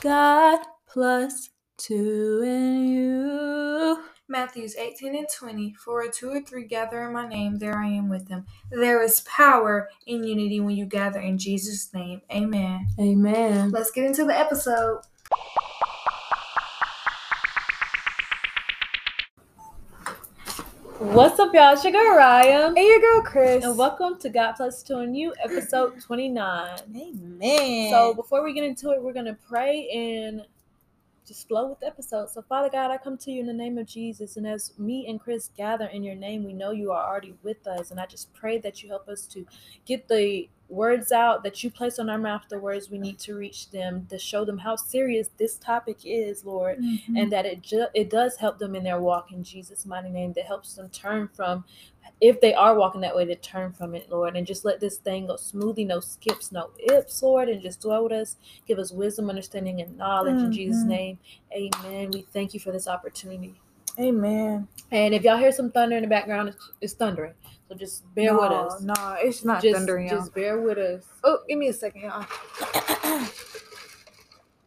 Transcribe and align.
God 0.00 0.60
plus 0.88 1.50
two 1.76 2.42
and 2.42 2.88
you. 2.88 4.02
Matthews 4.28 4.74
18 4.76 5.14
and 5.14 5.26
20. 5.28 5.74
For 5.74 6.02
a 6.02 6.10
two 6.10 6.30
or 6.30 6.40
three 6.40 6.64
gather 6.64 7.06
in 7.06 7.12
my 7.12 7.28
name, 7.28 7.58
there 7.58 7.76
I 7.76 7.88
am 7.88 8.08
with 8.08 8.26
them. 8.26 8.46
There 8.70 9.02
is 9.02 9.20
power 9.20 9.90
in 10.06 10.24
unity 10.24 10.60
when 10.60 10.74
you 10.74 10.86
gather 10.86 11.20
in 11.20 11.36
Jesus' 11.36 11.92
name. 11.92 12.22
Amen. 12.32 12.86
Amen. 12.98 13.72
Let's 13.72 13.90
get 13.90 14.06
into 14.06 14.24
the 14.24 14.38
episode. 14.38 15.02
What's 21.00 21.40
up, 21.40 21.54
y'all? 21.54 21.72
It's 21.72 21.82
your 21.82 21.94
girl 21.94 22.14
Ryan. 22.14 22.76
And 22.76 22.86
your 22.86 23.00
girl, 23.00 23.22
Chris. 23.22 23.64
And 23.64 23.78
welcome 23.78 24.18
to 24.18 24.28
God 24.28 24.52
Plus 24.52 24.82
Two 24.82 24.98
and 24.98 25.16
You, 25.16 25.32
episode 25.42 25.98
29. 26.06 26.78
Amen. 26.94 27.90
So 27.90 28.12
before 28.12 28.44
we 28.44 28.52
get 28.52 28.64
into 28.64 28.90
it, 28.90 29.02
we're 29.02 29.14
gonna 29.14 29.38
pray 29.48 29.88
and 29.88 30.42
just 31.26 31.48
flow 31.48 31.70
with 31.70 31.80
the 31.80 31.86
episode. 31.86 32.28
So 32.28 32.42
Father 32.42 32.68
God, 32.68 32.90
I 32.90 32.98
come 32.98 33.16
to 33.16 33.30
you 33.30 33.40
in 33.40 33.46
the 33.46 33.52
name 33.54 33.78
of 33.78 33.86
Jesus, 33.86 34.36
and 34.36 34.46
as 34.46 34.78
me 34.78 35.06
and 35.08 35.18
Chris 35.18 35.48
gather 35.56 35.86
in 35.86 36.02
your 36.02 36.16
name, 36.16 36.44
we 36.44 36.52
know 36.52 36.70
you 36.70 36.92
are 36.92 37.08
already 37.10 37.32
with 37.42 37.66
us, 37.66 37.90
and 37.90 37.98
I 37.98 38.04
just 38.04 38.34
pray 38.34 38.58
that 38.58 38.82
you 38.82 38.90
help 38.90 39.08
us 39.08 39.24
to 39.28 39.46
get 39.86 40.06
the 40.06 40.50
words 40.70 41.10
out 41.12 41.42
that 41.42 41.62
you 41.64 41.70
place 41.70 41.98
on 41.98 42.08
our 42.08 42.16
mouth, 42.18 42.42
the 42.48 42.58
words 42.58 42.88
we 42.90 42.98
need 42.98 43.18
to 43.18 43.34
reach 43.34 43.70
them, 43.70 44.06
to 44.08 44.16
show 44.18 44.44
them 44.44 44.56
how 44.56 44.76
serious 44.76 45.28
this 45.36 45.56
topic 45.56 45.98
is, 46.04 46.44
Lord, 46.44 46.78
Mm-hmm. 46.78 47.16
and 47.16 47.32
that 47.32 47.44
it 47.44 47.60
ju- 47.62 47.88
it 47.94 48.08
does 48.08 48.36
help 48.36 48.58
them 48.58 48.74
in 48.76 48.84
their 48.84 49.00
walk 49.00 49.32
in 49.32 49.42
Jesus' 49.42 49.84
mighty 49.84 50.08
name. 50.08 50.32
That 50.34 50.46
helps 50.46 50.74
them 50.74 50.88
turn 50.90 51.28
from, 51.34 51.64
if 52.20 52.40
they 52.40 52.54
are 52.54 52.74
walking 52.76 53.00
that 53.00 53.16
way, 53.16 53.24
to 53.24 53.34
turn 53.34 53.72
from 53.72 53.94
it, 53.94 54.08
Lord, 54.10 54.36
and 54.36 54.46
just 54.46 54.64
let 54.64 54.78
this 54.80 54.98
thing 54.98 55.26
go 55.26 55.36
smoothly, 55.36 55.84
no 55.84 55.98
skips, 56.00 56.52
no 56.52 56.70
ips, 56.88 57.20
Lord, 57.22 57.48
and 57.48 57.60
just 57.60 57.80
dwell 57.82 58.04
with 58.04 58.12
us, 58.12 58.36
give 58.66 58.78
us 58.78 58.92
wisdom, 58.92 59.28
understanding, 59.28 59.80
and 59.80 59.96
knowledge 59.98 60.40
in 60.42 60.52
Jesus' 60.52 60.84
Mhm. 60.84 60.88
name. 60.88 61.18
Amen. 61.52 62.10
We 62.12 62.22
thank 62.32 62.54
you 62.54 62.60
for 62.60 62.70
this 62.72 62.86
opportunity. 62.86 63.54
Amen. 63.98 64.68
And 64.92 65.14
if 65.14 65.24
y'all 65.24 65.36
hear 65.36 65.52
some 65.52 65.70
thunder 65.72 65.96
in 65.96 66.02
the 66.02 66.08
background, 66.08 66.48
it's, 66.50 66.70
it's 66.80 66.92
thundering. 66.94 67.34
So 67.70 67.76
just 67.76 68.14
bear 68.16 68.34
with 68.34 68.50
us. 68.50 68.82
No, 68.82 68.94
it's 69.20 69.44
not 69.44 69.62
just, 69.62 69.76
thundering, 69.76 70.08
y'all. 70.08 70.18
just 70.18 70.34
bear 70.34 70.58
with 70.58 70.76
us. 70.76 71.04
Oh, 71.22 71.38
give 71.48 71.56
me 71.56 71.68
a 71.68 71.72
second, 71.72 72.02
y'all. 72.02 72.26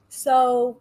So, 0.08 0.80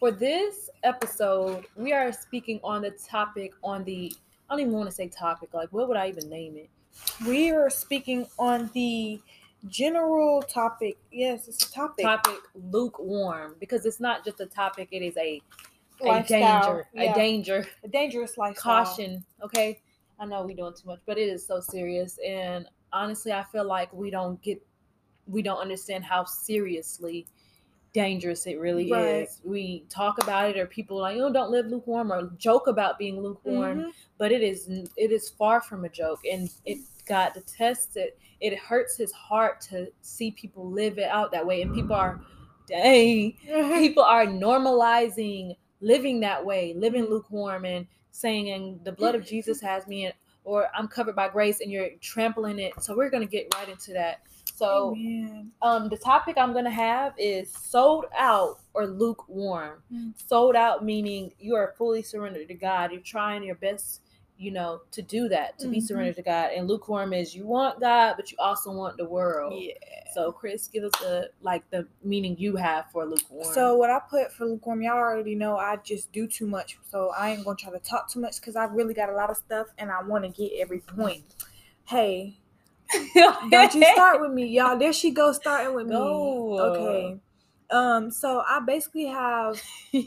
for 0.00 0.10
this 0.10 0.70
episode, 0.82 1.66
we 1.76 1.92
are 1.92 2.10
speaking 2.12 2.58
on 2.64 2.82
the 2.82 2.90
topic 2.90 3.52
on 3.62 3.84
the 3.84 4.12
I 4.50 4.54
don't 4.54 4.60
even 4.60 4.72
want 4.72 4.88
to 4.88 4.94
say 4.94 5.06
topic. 5.06 5.54
Like, 5.54 5.72
what 5.72 5.86
would 5.86 5.96
I 5.96 6.08
even 6.08 6.28
name 6.28 6.56
it? 6.56 6.68
We 7.28 7.52
are 7.52 7.70
speaking 7.70 8.26
on 8.40 8.68
the 8.74 9.20
general 9.68 10.42
topic. 10.42 10.98
Yes, 11.12 11.46
it's 11.46 11.64
a 11.68 11.72
topic. 11.72 12.04
Topic 12.04 12.40
lukewarm 12.72 13.54
because 13.60 13.86
it's 13.86 14.00
not 14.00 14.24
just 14.24 14.40
a 14.40 14.46
topic. 14.46 14.88
It 14.90 15.02
is 15.02 15.16
a 15.16 15.40
a 16.00 16.06
Lifestyle, 16.06 16.62
danger, 16.62 16.88
yeah. 16.92 17.12
a 17.12 17.14
danger, 17.14 17.66
A 17.84 17.88
dangerous 17.88 18.36
lifestyle. 18.36 18.84
caution. 18.84 19.24
Okay, 19.42 19.80
I 20.18 20.24
know 20.26 20.42
we're 20.44 20.56
doing 20.56 20.72
too 20.74 20.88
much, 20.88 21.00
but 21.06 21.18
it 21.18 21.28
is 21.28 21.46
so 21.46 21.60
serious. 21.60 22.18
And 22.26 22.66
honestly, 22.92 23.32
I 23.32 23.44
feel 23.44 23.64
like 23.64 23.92
we 23.92 24.10
don't 24.10 24.40
get, 24.42 24.64
we 25.26 25.42
don't 25.42 25.58
understand 25.58 26.04
how 26.04 26.24
seriously 26.24 27.26
dangerous 27.92 28.46
it 28.46 28.58
really 28.58 28.90
Right. 28.92 29.22
is. 29.22 29.40
We 29.44 29.84
talk 29.88 30.22
about 30.22 30.50
it, 30.50 30.58
or 30.58 30.66
people 30.66 30.98
like, 30.98 31.16
oh, 31.18 31.32
don't 31.32 31.50
live 31.50 31.66
lukewarm, 31.66 32.12
or 32.12 32.30
joke 32.38 32.66
about 32.66 32.98
being 32.98 33.20
lukewarm. 33.20 33.80
Mhm. 33.80 33.92
But 34.18 34.32
it 34.32 34.42
is, 34.42 34.68
it 34.96 35.12
is 35.12 35.28
far 35.28 35.60
from 35.60 35.84
a 35.84 35.88
joke, 35.88 36.20
and 36.30 36.50
it 36.64 36.78
got 37.06 37.34
to 37.34 37.40
test 37.42 37.96
it. 37.96 38.18
It 38.40 38.56
hurts 38.58 38.96
his 38.96 39.12
heart 39.12 39.60
to 39.62 39.90
see 40.02 40.30
people 40.30 40.70
live 40.70 40.98
it 40.98 41.08
out 41.08 41.30
that 41.32 41.46
way, 41.46 41.62
and 41.62 41.74
people 41.74 41.94
are, 41.96 42.20
dang, 42.66 43.32
people 43.78 44.02
are 44.02 44.26
normalizing 44.26 45.56
living 45.80 46.20
that 46.20 46.44
way, 46.44 46.74
living 46.74 47.04
lukewarm 47.04 47.64
and 47.64 47.86
saying, 48.16 48.50
and 48.50 48.84
the 48.84 48.92
blood 48.92 49.14
of 49.14 49.24
Jesus 49.24 49.60
has 49.60 49.86
me, 49.86 50.06
and, 50.06 50.14
or 50.44 50.68
I'm 50.76 50.88
covered 50.88 51.16
by 51.16 51.28
grace, 51.28 51.60
and 51.60 51.70
you're 51.70 51.90
trampling 52.00 52.58
it. 52.58 52.72
So 52.82 52.96
we're 52.96 53.10
gonna 53.10 53.26
get 53.26 53.52
right 53.54 53.68
into 53.68 53.92
that. 53.92 54.20
So 54.56 54.96
um, 55.60 55.88
the 55.90 55.98
topic 55.98 56.36
I'm 56.38 56.54
gonna 56.54 56.70
have 56.70 57.12
is 57.18 57.52
sold 57.52 58.06
out 58.16 58.60
or 58.72 58.86
lukewarm. 58.86 59.82
Mm. 59.92 60.14
Sold 60.26 60.56
out 60.56 60.84
meaning 60.84 61.32
you 61.38 61.54
are 61.56 61.74
fully 61.76 62.02
surrendered 62.02 62.48
to 62.48 62.54
God. 62.54 62.90
You're 62.90 63.00
trying 63.02 63.42
your 63.42 63.56
best, 63.56 64.00
you 64.38 64.50
know, 64.50 64.82
to 64.90 65.02
do 65.02 65.28
that, 65.28 65.58
to 65.58 65.68
be 65.68 65.78
Mhm. 65.78 65.86
surrendered 65.86 66.16
to 66.16 66.22
God. 66.22 66.50
And 66.52 66.68
lukewarm 66.68 67.12
is 67.12 67.34
you 67.34 67.46
want 67.46 67.80
God, 67.80 68.14
but 68.16 68.30
you 68.30 68.36
also 68.38 68.70
want 68.70 68.96
the 68.96 69.08
world. 69.08 69.54
Yeah. 69.62 69.72
So 70.12 70.32
Chris, 70.32 70.68
give 70.68 70.84
us 70.84 70.92
the 71.00 71.30
like 71.40 71.68
the 71.70 71.86
meaning 72.02 72.36
you 72.38 72.56
have 72.56 72.90
for 72.90 73.04
lukewarm. 73.06 73.44
So 73.44 73.76
what 73.76 73.90
I 73.90 74.00
put 74.10 74.32
for 74.32 74.46
lukewarm, 74.46 74.82
y'all 74.82 74.96
already 74.96 75.34
know 75.34 75.56
I 75.56 75.76
just 75.76 76.12
do 76.12 76.26
too 76.26 76.46
much. 76.46 76.78
So 76.90 77.10
I 77.16 77.30
ain't 77.30 77.44
gonna 77.44 77.56
try 77.56 77.70
to 77.70 77.78
talk 77.78 78.10
too 78.10 78.20
much 78.20 78.36
because 78.40 78.56
I've 78.56 78.72
really 78.72 78.94
got 78.94 79.08
a 79.08 79.14
lot 79.14 79.30
of 79.30 79.36
stuff 79.36 79.68
and 79.78 79.90
I 79.90 80.02
want 80.02 80.24
to 80.24 80.30
get 80.30 80.52
every 80.58 80.80
point. 80.80 81.24
Hey, 81.84 82.38
don't 83.50 83.74
you 83.74 83.84
start 83.92 84.20
with 84.20 84.32
me, 84.32 84.46
y'all. 84.46 84.78
There 84.78 84.92
she 84.92 85.10
goes 85.10 85.36
starting 85.36 85.74
with 85.74 85.86
me. 85.86 85.94
Okay. 85.94 87.18
Um. 87.70 88.10
So 88.10 88.42
I 88.46 88.60
basically 88.60 89.06
have 89.06 89.62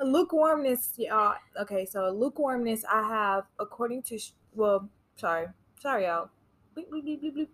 lukewarmness, 0.00 0.94
y'all. 0.96 1.36
Okay. 1.60 1.84
So 1.84 2.10
lukewarmness, 2.10 2.84
I 2.90 3.02
have 3.08 3.44
according 3.58 4.02
to 4.04 4.18
well, 4.54 4.88
sorry, 5.16 5.46
sorry, 5.80 6.04
y'all. 6.04 6.30
Bleep, 6.76 6.88
bleep, 6.90 7.20
bleep. 7.22 7.48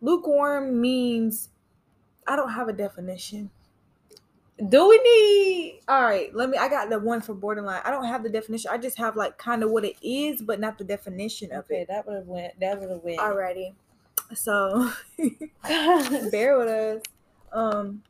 Lukewarm 0.00 0.80
means 0.80 1.50
I 2.26 2.36
don't 2.36 2.50
have 2.52 2.68
a 2.68 2.72
definition. 2.72 3.50
Do 4.68 4.88
we 4.88 4.98
need? 4.98 5.80
All 5.88 6.02
right, 6.02 6.32
let 6.34 6.50
me. 6.50 6.58
I 6.58 6.68
got 6.68 6.90
the 6.90 6.98
one 6.98 7.20
for 7.20 7.34
borderline. 7.34 7.80
I 7.84 7.90
don't 7.90 8.04
have 8.04 8.22
the 8.22 8.28
definition. 8.28 8.70
I 8.72 8.78
just 8.78 8.98
have 8.98 9.16
like 9.16 9.38
kind 9.38 9.62
of 9.64 9.70
what 9.70 9.84
it 9.84 9.96
is, 10.02 10.42
but 10.42 10.60
not 10.60 10.78
the 10.78 10.84
definition 10.84 11.50
of 11.52 11.64
Okay, 11.64 11.80
it. 11.82 11.88
that 11.88 12.06
would 12.06 12.16
have 12.16 12.26
went. 12.26 12.60
That 12.60 12.80
would 12.80 12.90
have 12.90 13.02
went. 13.02 13.18
Alrighty. 13.18 13.74
So 14.34 14.92
bear 16.30 16.58
with 16.58 16.68
us. 16.68 17.02
Um, 17.52 18.02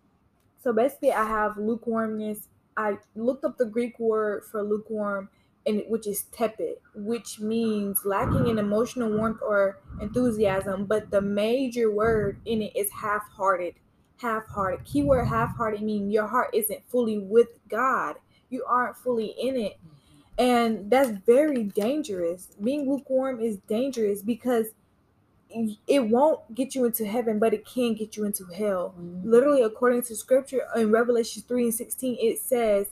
so 0.63 0.73
basically, 0.73 1.13
I 1.13 1.25
have 1.25 1.57
lukewarmness. 1.57 2.49
I 2.77 2.99
looked 3.15 3.45
up 3.45 3.59
the 3.59 3.67
Greek 3.67 3.99
word 3.99 4.45
for 4.51 4.63
lukewarm, 4.63 5.29
and 5.67 5.85
which 5.89 6.07
is 6.07 6.25
tepid, 6.33 6.77
which 6.95 7.39
means 7.39 8.05
lacking 8.05 8.49
in 8.49 8.59
emotional 8.59 9.11
warmth 9.17 9.41
or 9.43 9.79
enthusiasm. 10.01 10.87
But 10.87 11.11
the 11.11 11.21
major 11.21 11.91
word 11.91 12.41
in 12.45 12.63
it 12.63 12.75
is 12.75 12.91
half-hearted. 12.91 13.75
Half-hearted. 14.17 14.85
Keyword 14.85 15.29
half-hearted 15.29 15.83
mean 15.83 16.11
your 16.11 16.27
heart 16.27 16.51
isn't 16.53 16.89
fully 16.89 17.19
with 17.19 17.49
God. 17.69 18.17
You 18.51 18.65
aren't 18.69 18.97
fully 18.97 19.35
in 19.41 19.57
it. 19.57 19.79
Mm-hmm. 19.79 20.43
And 20.43 20.91
that's 20.91 21.11
very 21.27 21.65
dangerous. 21.65 22.49
Being 22.63 22.91
lukewarm 22.91 23.41
is 23.41 23.59
dangerous 23.69 24.23
because 24.23 24.67
it 25.87 26.09
won't 26.09 26.55
get 26.55 26.75
you 26.75 26.85
into 26.85 27.07
heaven, 27.07 27.39
but 27.39 27.55
it 27.55 27.67
can 27.67 27.95
get 27.95 28.17
you 28.17 28.25
into 28.25 28.45
hell. 28.47 28.95
Literally, 29.25 29.63
according 29.63 30.03
to 30.05 30.17
scripture 30.17 30.63
in 30.77 30.91
Revelation 30.91 31.43
3 31.47 31.65
and 31.65 31.75
16, 31.75 32.17
it 32.21 32.39
says, 32.39 32.89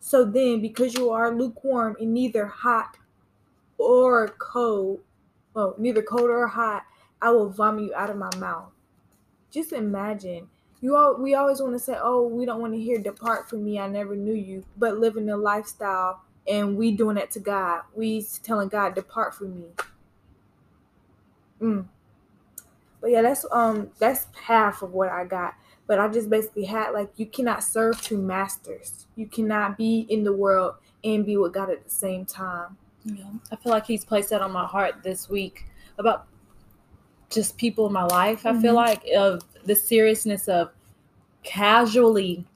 So 0.00 0.24
then, 0.24 0.60
because 0.60 0.94
you 0.94 1.10
are 1.10 1.34
lukewarm 1.34 1.96
and 2.00 2.14
neither 2.14 2.46
hot 2.46 2.96
or 3.78 4.28
cold, 4.38 5.00
well, 5.54 5.74
neither 5.78 6.02
cold 6.02 6.30
or 6.30 6.46
hot, 6.46 6.84
I 7.20 7.30
will 7.30 7.48
vomit 7.48 7.84
you 7.84 7.94
out 7.94 8.10
of 8.10 8.16
my 8.16 8.34
mouth. 8.36 8.70
Just 9.50 9.72
imagine. 9.72 10.48
You 10.80 10.96
all 10.96 11.16
we 11.16 11.34
always 11.34 11.62
want 11.62 11.72
to 11.72 11.78
say, 11.78 11.96
Oh, 11.98 12.26
we 12.26 12.44
don't 12.44 12.60
want 12.60 12.74
to 12.74 12.80
hear 12.80 12.98
depart 12.98 13.48
from 13.48 13.64
me, 13.64 13.78
I 13.78 13.88
never 13.88 14.14
knew 14.14 14.34
you, 14.34 14.64
but 14.76 14.98
living 14.98 15.30
a 15.30 15.36
lifestyle 15.36 16.20
and 16.46 16.76
we 16.76 16.92
doing 16.92 17.16
that 17.16 17.30
to 17.32 17.40
God. 17.40 17.82
We 17.94 18.26
telling 18.42 18.68
God, 18.68 18.94
depart 18.94 19.34
from 19.34 19.54
me. 19.54 19.66
Mm. 21.60 21.86
But 23.04 23.10
yeah, 23.10 23.20
that's 23.20 23.44
um 23.52 23.90
that's 23.98 24.28
half 24.34 24.80
of 24.80 24.92
what 24.94 25.10
I 25.10 25.26
got. 25.26 25.56
But 25.86 25.98
I 25.98 26.08
just 26.08 26.30
basically 26.30 26.64
had 26.64 26.92
like 26.92 27.10
you 27.16 27.26
cannot 27.26 27.62
serve 27.62 28.00
two 28.00 28.16
masters. 28.16 29.04
You 29.14 29.26
cannot 29.26 29.76
be 29.76 30.06
in 30.08 30.24
the 30.24 30.32
world 30.32 30.76
and 31.04 31.26
be 31.26 31.36
with 31.36 31.52
God 31.52 31.68
at 31.68 31.84
the 31.84 31.90
same 31.90 32.24
time. 32.24 32.78
Yeah. 33.04 33.24
I 33.52 33.56
feel 33.56 33.72
like 33.72 33.84
he's 33.84 34.06
placed 34.06 34.30
that 34.30 34.40
on 34.40 34.52
my 34.52 34.64
heart 34.64 35.02
this 35.02 35.28
week 35.28 35.66
about 35.98 36.28
just 37.28 37.58
people 37.58 37.86
in 37.86 37.92
my 37.92 38.04
life. 38.04 38.46
I 38.46 38.58
feel 38.58 38.72
Mhm. 38.72 38.76
like 38.76 39.04
of 39.14 39.42
the 39.66 39.76
seriousness 39.76 40.48
of 40.48 40.70
casually 41.42 42.46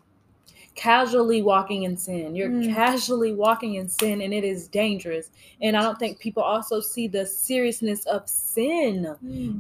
casually 0.78 1.42
walking 1.42 1.82
in 1.82 1.96
sin. 1.96 2.36
You're 2.36 2.50
Mm. 2.50 2.72
casually 2.72 3.32
walking 3.34 3.75
in 3.75 3.88
sin 3.88 4.22
and 4.22 4.32
it 4.32 4.44
is 4.44 4.69
dangerous. 4.69 5.30
And 5.60 5.76
I 5.76 5.82
don't 5.82 5.98
think 5.98 6.20
people 6.20 6.42
also 6.42 6.80
see 6.80 7.08
the 7.08 7.26
seriousness 7.26 8.06
of 8.06 8.28
sin. 8.28 9.16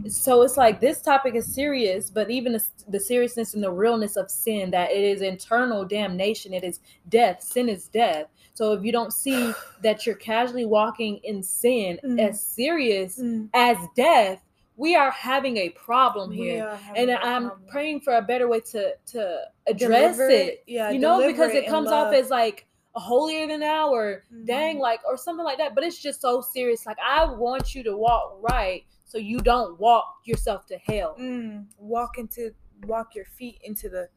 So 0.08 0.42
it's 0.42 0.56
like 0.56 0.80
this 0.80 1.02
topic 1.02 1.34
is 1.34 1.52
serious, 1.52 2.08
but 2.08 2.30
even 2.30 2.52
the, 2.52 2.64
the 2.88 3.00
seriousness 3.00 3.54
and 3.54 3.62
the 3.64 3.72
realness 3.72 4.14
of 4.16 4.30
sin 4.30 4.70
that 4.70 4.92
it 4.92 5.02
is 5.02 5.20
eternal 5.20 5.84
damnation, 5.84 6.54
it 6.54 6.62
is 6.62 6.78
death. 7.08 7.42
Sin 7.42 7.68
is 7.68 7.88
death. 7.88 8.28
So 8.54 8.72
if 8.72 8.84
you 8.84 8.92
don't 8.92 9.12
see 9.12 9.52
that 9.82 10.06
you're 10.06 10.14
casually 10.14 10.66
walking 10.66 11.18
in 11.24 11.42
sin 11.42 11.98
Mm. 12.04 12.20
as 12.20 12.40
serious 12.40 13.18
Mm. 13.18 13.48
as 13.54 13.76
death, 13.96 14.40
we 14.78 14.94
are 14.94 15.10
having 15.10 15.58
a 15.58 15.68
problem 15.70 16.30
here 16.30 16.78
and 16.96 17.10
i'm 17.10 17.50
praying 17.68 18.00
for 18.00 18.14
a 18.14 18.22
better 18.22 18.48
way 18.48 18.60
to 18.60 18.94
to 19.04 19.40
address 19.66 20.16
deliver, 20.16 20.30
it. 20.30 20.64
yeah 20.66 20.90
you 20.90 20.98
know 20.98 21.26
because 21.26 21.52
it 21.52 21.66
comes 21.66 21.88
off 21.88 22.14
as 22.14 22.30
like 22.30 22.66
holier 22.94 23.46
than 23.46 23.60
thou 23.60 23.90
or 23.90 24.24
mm-hmm. 24.32 24.46
dang 24.46 24.78
like 24.78 25.00
or 25.06 25.16
something 25.16 25.44
like 25.44 25.58
that 25.58 25.74
but 25.74 25.84
it's 25.84 25.98
just 25.98 26.20
so 26.20 26.40
serious 26.40 26.86
like 26.86 26.96
i 27.06 27.24
want 27.24 27.74
you 27.74 27.82
to 27.82 27.96
walk 27.96 28.38
right 28.40 28.84
so 29.08 29.16
you 29.16 29.38
don't 29.40 29.80
walk 29.80 30.20
yourself 30.24 30.66
to 30.66 30.76
hell. 30.76 31.16
Mm, 31.18 31.64
walk 31.78 32.18
into 32.18 32.50
walk 32.84 33.14
your 33.14 33.24
feet 33.24 33.58
into 33.64 33.88
the 33.88 34.08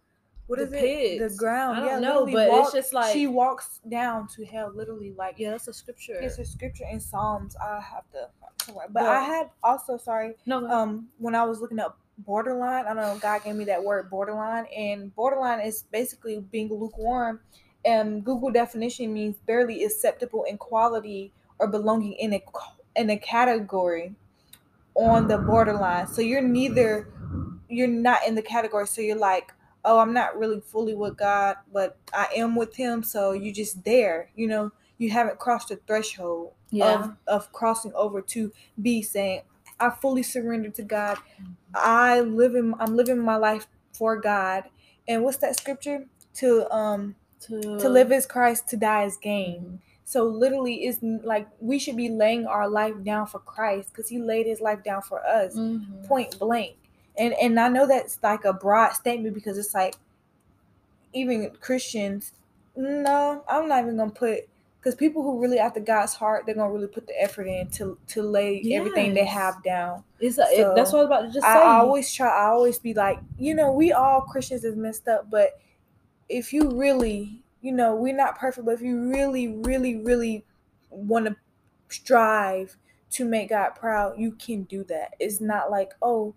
what 0.52 0.60
the 0.60 0.76
is 0.76 0.82
pigs. 0.82 1.22
it? 1.22 1.30
The 1.30 1.36
ground. 1.38 1.78
I 1.78 1.80
don't 1.80 2.04
yeah, 2.04 2.10
know, 2.10 2.26
but 2.26 2.50
walk, 2.50 2.64
it's 2.66 2.74
just 2.74 2.94
like 2.94 3.14
she 3.14 3.26
walks 3.26 3.80
down 3.90 4.28
to 4.36 4.44
hell, 4.44 4.70
literally. 4.76 5.14
Like 5.18 5.36
yeah, 5.38 5.52
that's 5.52 5.70
a 5.70 5.74
scripture. 5.74 6.18
It's 6.20 6.40
a 6.40 6.46
scripture 6.46 6.84
in 6.92 7.00
Psalms. 7.00 7.56
I 7.56 7.80
have 7.80 8.04
to, 8.12 8.28
but, 8.74 8.92
but 8.92 9.04
I 9.04 9.22
had 9.22 9.50
also 9.64 9.98
sorry. 9.98 10.36
No, 10.46 10.68
um, 10.70 11.08
when 11.20 11.36
I 11.36 11.46
was 11.46 11.62
looking 11.62 11.80
up 11.80 11.98
borderline, 12.18 12.86
I 12.86 12.94
don't 12.94 12.98
know. 12.98 13.18
God 13.22 13.46
gave 13.46 13.56
me 13.56 13.64
that 13.64 13.82
word 13.82 14.10
borderline, 14.10 14.66
and 14.76 15.16
borderline 15.16 15.62
is 15.62 15.84
basically 15.92 16.42
being 16.52 16.68
lukewarm. 16.70 17.40
And 17.86 18.24
Google 18.24 18.52
definition 18.52 19.14
means 19.14 19.38
barely 19.48 19.86
acceptable 19.86 20.44
in 20.44 20.58
quality 20.58 21.32
or 21.60 21.68
belonging 21.68 22.14
in 22.14 22.34
a 22.34 22.44
in 22.98 23.10
a 23.10 23.18
category 23.18 24.16
on 24.96 25.30
the 25.30 25.38
borderline. 25.38 26.08
So 26.08 26.22
you're 26.22 26.42
neither 26.42 27.08
you're 27.70 27.88
not 27.88 28.28
in 28.28 28.36
the 28.36 28.42
category. 28.42 28.86
So 28.86 29.00
you're 29.00 29.16
like 29.16 29.54
oh, 29.86 30.00
I'm 30.00 30.14
not 30.14 30.38
really 30.38 30.60
fully 30.60 30.94
with 30.94 31.18
God, 31.18 31.58
but 31.74 31.98
I 32.14 32.28
am 32.36 32.56
with 32.56 32.76
Him. 32.76 33.04
So 33.04 33.32
you 33.32 33.54
just 33.54 33.84
there, 33.84 34.30
you 34.36 34.48
know, 34.48 34.72
you 34.98 35.10
haven't 35.10 35.40
crossed 35.40 35.70
the 35.70 35.78
threshold 35.88 36.54
yeah. 36.70 37.04
of, 37.04 37.18
of 37.28 37.52
crossing 37.52 37.94
over 37.94 38.22
to 38.22 38.52
be 38.82 39.02
saying, 39.02 39.42
I 39.80 39.90
fully 39.90 40.24
surrender 40.24 40.70
to 40.70 40.84
God. 40.84 41.18
I 41.74 42.22
live 42.22 42.56
in, 42.56 42.76
I'm 42.80 42.96
living 42.96 43.20
my 43.20 43.38
life 43.38 43.68
for 43.94 44.16
God. 44.18 44.66
And 45.08 45.24
what's 45.24 45.38
that 45.38 45.60
scripture? 45.60 46.06
To 46.36 46.72
um 46.74 47.16
to, 47.42 47.60
to 47.80 47.90
live 47.90 48.12
as 48.12 48.26
Christ, 48.26 48.70
to 48.70 48.78
die 48.78 49.04
as 49.04 49.18
gain. 49.18 49.62
Mm-hmm. 49.62 49.76
So 50.06 50.26
literally, 50.26 50.86
it's 50.86 51.00
like 51.02 51.48
we 51.60 51.80
should 51.80 51.98
be 51.98 52.10
laying 52.10 52.46
our 52.46 52.70
life 52.70 52.94
down 53.04 53.26
for 53.26 53.40
Christ 53.40 53.90
because 53.92 54.10
He 54.10 54.20
laid 54.20 54.46
His 54.46 54.62
life 54.62 54.84
down 54.84 55.02
for 55.02 55.26
us, 55.26 55.56
mm-hmm. 55.56 56.06
point 56.06 56.38
blank 56.38 56.76
and 57.22 57.34
and 57.36 57.60
I 57.60 57.70
know 57.70 57.88
that's 57.88 58.18
like 58.24 58.46
a 58.46 58.54
broad 58.54 58.94
statement 58.94 59.36
because 59.36 59.58
it's 59.58 59.74
like 59.74 59.96
even 61.14 61.52
Christians. 61.60 62.34
No, 62.76 63.44
I'm 63.48 63.70
not 63.70 63.84
even 63.84 63.98
gonna 63.98 64.12
put 64.12 64.50
because 64.80 64.96
people 64.96 65.22
who 65.22 65.40
really 65.40 65.60
after 65.60 65.80
God's 65.80 66.16
heart, 66.16 66.46
they're 66.46 66.56
gonna 66.56 66.72
really 66.72 66.88
put 66.88 67.06
the 67.06 67.22
effort 67.22 67.44
in 67.44 67.70
to 67.72 67.98
to 68.08 68.24
lay 68.24 68.60
yes. 68.64 68.80
everything 68.80 69.14
they 69.14 69.26
have 69.26 69.64
down. 69.64 70.04
It's 70.20 70.40
a, 70.40 70.46
so 70.56 70.72
it, 70.72 70.76
that's 70.76 70.92
what 70.92 71.00
I 71.00 71.02
was 71.04 71.08
about 71.08 71.22
to 71.22 71.28
just 71.28 71.46
say. 71.46 71.52
I, 71.52 71.78
I 71.78 71.80
always 71.80 72.12
try. 72.12 72.28
I 72.28 72.48
always 72.48 72.80
be 72.80 72.96
like, 72.96 73.20
you 73.38 73.54
know, 73.54 73.72
we 73.72 73.92
all 73.92 74.22
Christians 74.22 74.64
is 74.64 74.76
messed 74.76 75.08
up, 75.08 75.30
but 75.30 75.60
if 76.28 76.52
you 76.52 76.72
really, 76.72 77.44
you 77.62 77.72
know, 77.72 77.96
we're 77.96 78.16
not 78.16 78.40
perfect, 78.40 78.66
but 78.66 78.74
if 78.74 78.82
you 78.82 79.12
really, 79.12 79.48
really, 79.48 79.98
really 79.98 80.44
want 80.90 81.28
to 81.28 81.36
strive 81.90 82.78
to 83.12 83.26
make 83.26 83.50
God 83.50 83.72
proud, 83.76 84.18
you 84.18 84.32
can 84.32 84.64
do 84.64 84.84
that. 84.86 85.14
It's 85.20 85.42
not 85.42 85.70
like, 85.70 85.92
oh, 86.02 86.34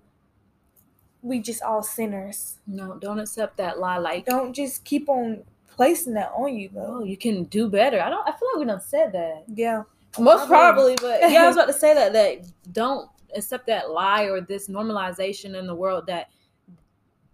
we 1.25 1.41
just 1.41 1.63
all 1.63 1.83
sinners. 1.83 2.59
No, 2.67 2.99
don't 3.01 3.19
accept 3.19 3.57
that 3.57 3.81
lie. 3.81 3.97
Like, 3.97 4.27
don't 4.27 4.53
just 4.53 4.85
keep 4.85 5.09
on 5.09 5.43
placing 5.67 6.13
that 6.15 6.31
on 6.37 6.55
you 6.55 6.69
though. 6.73 6.99
Oh, 7.01 7.05
you 7.05 7.17
can 7.17 7.45
do 7.45 7.69
better. 7.69 8.01
I 8.01 8.11
don't. 8.11 8.29
I 8.29 8.33
feel 8.33 8.49
like 8.53 8.61
we 8.61 8.67
don't 8.67 8.83
said 8.83 9.13
that. 9.13 9.45
Yeah, 9.49 9.83
most 10.19 10.47
probably, 10.47 10.97
but 11.01 11.21
yeah, 11.23 11.45
I 11.45 11.47
was 11.47 11.57
about 11.57 11.67
to 11.67 11.73
say 11.73 11.95
that. 11.95 12.13
That 12.13 12.47
don't 12.73 13.09
accept 13.35 13.67
that 13.67 13.91
lie 13.91 14.25
or 14.25 14.43
this 14.43 14.69
normalization 14.69 15.59
in 15.59 15.67
the 15.67 15.75
world 15.75 16.07
that 16.07 16.29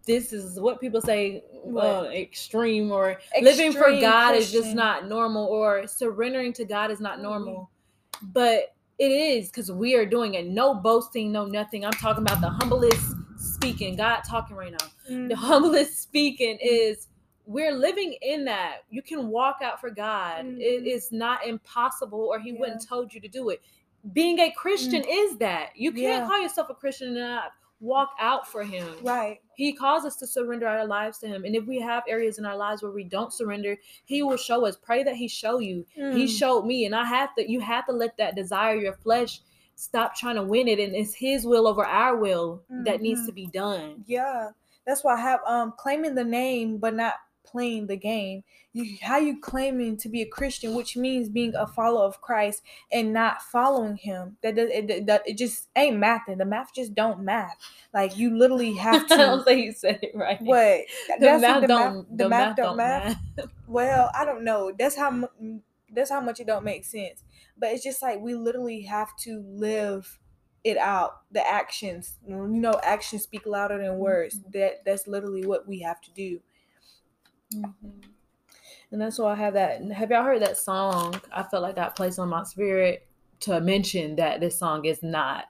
this 0.07 0.33
is 0.33 0.59
what 0.59 0.81
people 0.81 1.01
say 1.01 1.43
uh, 1.77 2.05
extreme 2.13 2.91
or 2.93 3.19
extreme 3.37 3.45
living 3.45 3.73
for 3.73 3.91
God 4.01 4.31
Christian. 4.31 4.61
is 4.61 4.65
just 4.65 4.75
not 4.75 5.09
normal 5.09 5.47
or 5.47 5.87
surrendering 5.89 6.53
to 6.55 6.65
God 6.65 6.93
is 6.93 7.01
not 7.01 7.15
mm-hmm. 7.15 7.23
normal. 7.25 7.71
Mm-hmm. 8.15 8.27
But 8.33 8.75
it 8.99 9.11
is 9.11 9.49
because 9.49 9.73
we 9.73 9.97
are 9.97 10.07
doing 10.07 10.35
it. 10.35 10.47
No 10.47 10.75
boasting, 10.75 11.33
no 11.33 11.45
nothing. 11.45 11.85
I'm 11.85 11.93
talking 11.93 12.23
about 12.23 12.41
the 12.41 12.51
humblest 12.51 13.15
speaking, 13.61 13.95
God 13.95 14.23
talking 14.23 14.57
right 14.57 14.73
now. 14.73 14.87
Mm-hmm. 15.11 15.29
The 15.29 15.37
humblest 15.37 16.01
speaking 16.01 16.59
is 16.63 17.09
we're 17.45 17.73
living 17.73 18.17
in 18.23 18.47
that. 18.47 18.79
You 18.91 19.03
can 19.03 19.29
walk 19.29 19.59
out 19.63 19.81
for 19.81 19.91
God. 19.91 20.45
Mm-hmm. 20.47 20.61
It 20.61 20.87
is 20.87 21.13
not 21.13 21.47
impossible, 21.47 22.21
or 22.21 22.39
He 22.39 22.53
yeah. 22.53 22.61
wouldn't 22.61 22.87
told 22.87 23.13
you 23.13 23.21
to 23.21 23.29
do 23.29 23.51
it. 23.51 23.61
Being 24.15 24.39
a 24.39 24.51
Christian 24.53 25.03
mm-hmm. 25.03 25.11
is 25.11 25.37
that. 25.39 25.71
You 25.75 25.93
can't 25.93 26.23
yeah. 26.23 26.27
call 26.27 26.41
yourself 26.41 26.71
a 26.71 26.75
Christian 26.75 27.09
and 27.09 27.19
not 27.19 27.53
walk 27.81 28.13
out 28.19 28.49
for 28.49 28.63
Him. 28.65 28.87
Right. 29.03 29.41
He 29.57 29.75
calls 29.75 30.07
us 30.07 30.17
to 30.17 30.27
surrender 30.27 30.67
our 30.67 30.87
lives 30.87 31.19
to 31.19 31.27
Him, 31.27 31.45
and 31.45 31.55
if 31.55 31.67
we 31.67 31.81
have 31.81 32.05
areas 32.09 32.39
in 32.39 32.47
our 32.47 32.57
lives 32.57 32.83
where 32.83 32.93
we 32.93 33.05
don't 33.05 33.33
surrender, 33.33 33.77
He 34.07 34.23
will 34.23 34.39
show 34.39 34.65
us. 34.65 34.77
Pray 34.77 35.03
that 35.03 35.17
He 35.17 35.29
show 35.29 35.59
you. 35.59 35.85
He 35.95 36.03
mm. 36.03 36.39
showed 36.39 36.65
me, 36.65 36.87
and 36.87 36.95
I 36.95 37.05
have 37.05 37.35
to. 37.35 37.51
You 37.51 37.61
have 37.61 37.85
to 37.87 37.93
let 37.93 38.17
that 38.17 38.37
desire, 38.37 38.77
your 38.77 38.95
flesh 38.95 39.41
stop 39.81 40.15
trying 40.15 40.37
to 40.37 40.43
win 40.43 40.69
it 40.69 40.79
and 40.79 40.95
it's 40.95 41.15
his 41.15 41.47
will 41.47 41.67
over 41.67 41.85
our 41.85 42.17
will 42.17 42.63
mm-hmm. 42.71 42.85
that 42.85 43.01
needs 43.01 43.27
to 43.27 43.33
mm-hmm. 43.33 43.35
be 43.35 43.47
done. 43.47 44.05
Yeah 44.07 44.51
that's 44.87 45.05
why 45.05 45.15
i 45.15 45.21
have 45.21 45.41
um 45.47 45.73
claiming 45.77 46.15
the 46.15 46.25
name 46.25 46.79
but 46.79 46.95
not 46.95 47.15
playing 47.47 47.89
the 47.89 47.97
game. 47.97 48.45
You 48.73 48.97
how 49.03 49.19
you 49.19 49.41
claiming 49.41 49.97
to 49.99 50.09
be 50.09 50.23
a 50.23 50.27
christian 50.27 50.75
which 50.77 50.97
means 50.97 51.29
being 51.29 51.53
a 51.57 51.67
follower 51.67 52.05
of 52.05 52.21
christ 52.21 52.63
and 52.93 53.13
not 53.13 53.43
following 53.43 53.97
him 53.97 54.37
that 54.43 54.55
does 54.55 54.69
it, 54.71 55.07
that, 55.07 55.23
it 55.27 55.37
just 55.37 55.69
ain't 55.75 55.97
mathing. 55.97 56.39
The 56.39 56.45
math 56.45 56.73
just 56.73 56.95
don't 56.95 57.23
math. 57.23 57.57
Like 57.93 58.17
you 58.17 58.39
literally 58.39 58.75
have 58.75 59.09
to 59.09 59.15
i 59.15 59.17
don't 59.17 59.45
think 59.45 59.65
you 59.65 59.73
said 59.73 59.99
it 60.03 60.13
right. 60.15 60.41
What? 60.41 60.83
The 61.09 61.27
that's 61.27 61.43
math 61.43 61.63
the 61.63 61.67
don't 61.67 61.97
math, 61.97 62.07
the, 62.11 62.17
the 62.17 62.29
math, 62.29 62.49
math 62.49 62.57
don't 62.57 62.77
math. 62.77 63.17
math. 63.37 63.47
Well 63.67 64.11
i 64.15 64.25
don't 64.25 64.45
know. 64.45 64.73
That's 64.79 64.97
how 64.97 65.29
that's 65.93 66.11
how 66.11 66.21
much 66.21 66.39
it 66.39 66.47
don't 66.47 66.65
make 66.65 66.85
sense 66.85 67.25
but 67.61 67.71
it's 67.71 67.85
just 67.85 68.03
like 68.03 68.21
we 68.21 68.35
literally 68.35 68.83
have 68.83 69.15
to 69.19 69.45
live 69.47 70.19
it 70.65 70.77
out. 70.77 71.23
The 71.33 71.47
actions 71.47 72.19
you 72.27 72.37
know 72.37 72.81
actions 72.83 73.23
speak 73.23 73.47
louder 73.47 73.79
than 73.79 73.99
words. 73.99 74.37
Mm-hmm. 74.37 74.59
that 74.59 74.85
that's 74.85 75.07
literally 75.07 75.47
what 75.47 75.69
we 75.69 75.81
have 75.81 76.01
to 76.03 76.11
do. 76.13 76.41
Mm-hmm. 77.55 77.89
and 78.93 79.01
that's 79.01 79.19
why 79.19 79.33
i 79.33 79.35
have 79.35 79.55
that 79.55 79.83
have 79.91 80.13
y'all 80.13 80.23
heard 80.23 80.43
that 80.43 80.57
song? 80.57 81.21
I 81.33 81.43
felt 81.43 81.65
like 81.65 81.75
that 81.75 81.97
placed 81.97 82.21
on 82.21 82.29
my 82.29 82.45
spirit 82.45 83.09
to 83.41 83.61
mention 83.61 84.15
that 84.17 84.41
this 84.41 84.59
song 84.59 84.85
is 84.85 85.03
not 85.03 85.47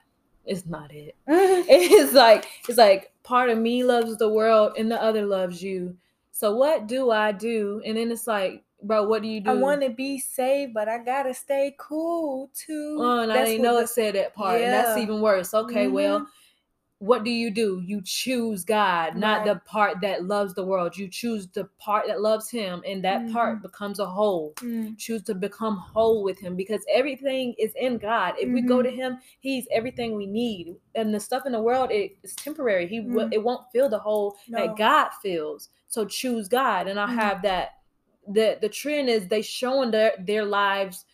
it's 0.47 0.67
not 0.67 0.93
it. 0.93 1.15
It's 1.29 2.13
like 2.13 2.47
it's 2.69 2.79
like 2.79 3.13
part 3.23 3.51
of 3.51 3.59
me 3.59 3.85
loves 3.85 4.17
the 4.17 4.29
world 4.29 4.73
and 4.79 4.91
the 4.91 5.01
other 5.01 5.27
loves 5.27 5.63
you. 5.63 5.97
So 6.33 6.57
what 6.57 6.87
do 6.87 7.11
i 7.11 7.33
do? 7.33 7.83
And 7.85 7.97
then 7.97 8.11
it's 8.11 8.27
like 8.27 8.65
Bro, 8.83 9.09
what 9.09 9.23
do 9.23 9.29
you 9.29 9.41
do? 9.41 9.51
I 9.51 9.55
want 9.55 9.83
to 9.83 9.91
be 9.91 10.19
saved, 10.19 10.75
but 10.75 10.89
I 10.89 10.99
gotta 10.99 11.35
stay 11.35 11.75
cool 11.79 12.51
too. 12.55 12.97
Oh, 13.01 13.21
and 13.21 13.33
I 13.33 13.45
didn't 13.45 13.63
know 13.63 13.77
the, 13.77 13.83
it 13.83 13.89
said 13.89 14.15
that 14.15 14.35
part, 14.35 14.61
yeah. 14.61 14.67
and 14.67 14.75
that's 14.75 14.99
even 14.99 15.21
worse. 15.21 15.53
Okay, 15.53 15.85
mm-hmm. 15.85 15.95
well, 15.95 16.27
what 17.01 17.25
do 17.25 17.31
you 17.31 17.51
do? 17.51 17.83
You 17.83 18.03
choose 18.05 18.63
God, 18.63 19.17
not 19.17 19.47
the 19.47 19.57
part 19.65 20.03
that 20.03 20.27
loves 20.27 20.53
the 20.53 20.63
world. 20.63 20.99
You 20.99 21.09
choose 21.09 21.49
the 21.49 21.65
part 21.79 22.07
that 22.07 22.21
loves 22.21 22.51
Him, 22.51 22.83
and 22.87 23.03
that 23.05 23.23
mm-hmm. 23.23 23.33
part 23.33 23.63
becomes 23.63 23.99
a 24.01 24.07
whole. 24.07 24.53
Mm-hmm. 24.57 24.97
Choose 24.97 25.23
to 25.25 25.35
become 25.35 25.79
whole 25.79 26.23
with 26.23 26.39
Him 26.39 26.57
because 26.57 26.85
everything 26.93 27.55
is 27.59 27.73
in 27.81 27.97
God. 27.97 28.35
If 28.39 28.53
we 28.53 28.61
go 28.61 28.77
mm-hmm. 28.77 28.91
to 28.91 28.97
Him, 28.97 29.19
He's 29.41 29.67
everything 29.73 30.15
we 30.15 30.27
need, 30.27 30.77
and 30.95 31.15
the 31.15 31.21
stuff 31.21 31.47
in 31.47 31.53
the 31.53 31.63
world 31.63 31.91
it 31.91 32.19
is 32.23 32.35
temporary. 32.35 32.87
He 32.87 33.01
mm. 33.01 33.33
it 33.33 33.43
won't 33.43 33.65
fill 33.73 33.89
the 33.89 33.99
hole 33.99 34.37
no. 34.49 34.59
that 34.59 34.77
God 34.77 35.09
fills. 35.23 35.71
So 35.89 36.05
choose 36.05 36.49
God, 36.49 36.87
and 36.87 37.01
I 37.01 37.07
mm-hmm. 37.07 37.19
have 37.19 37.43
that 37.43 37.80
the 38.33 38.59
the 38.61 38.69
trend 38.69 39.09
is 39.09 39.29
they 39.29 39.43
showing 39.43 39.91
their 39.91 40.13
their 40.19 40.45
lives 40.45 41.05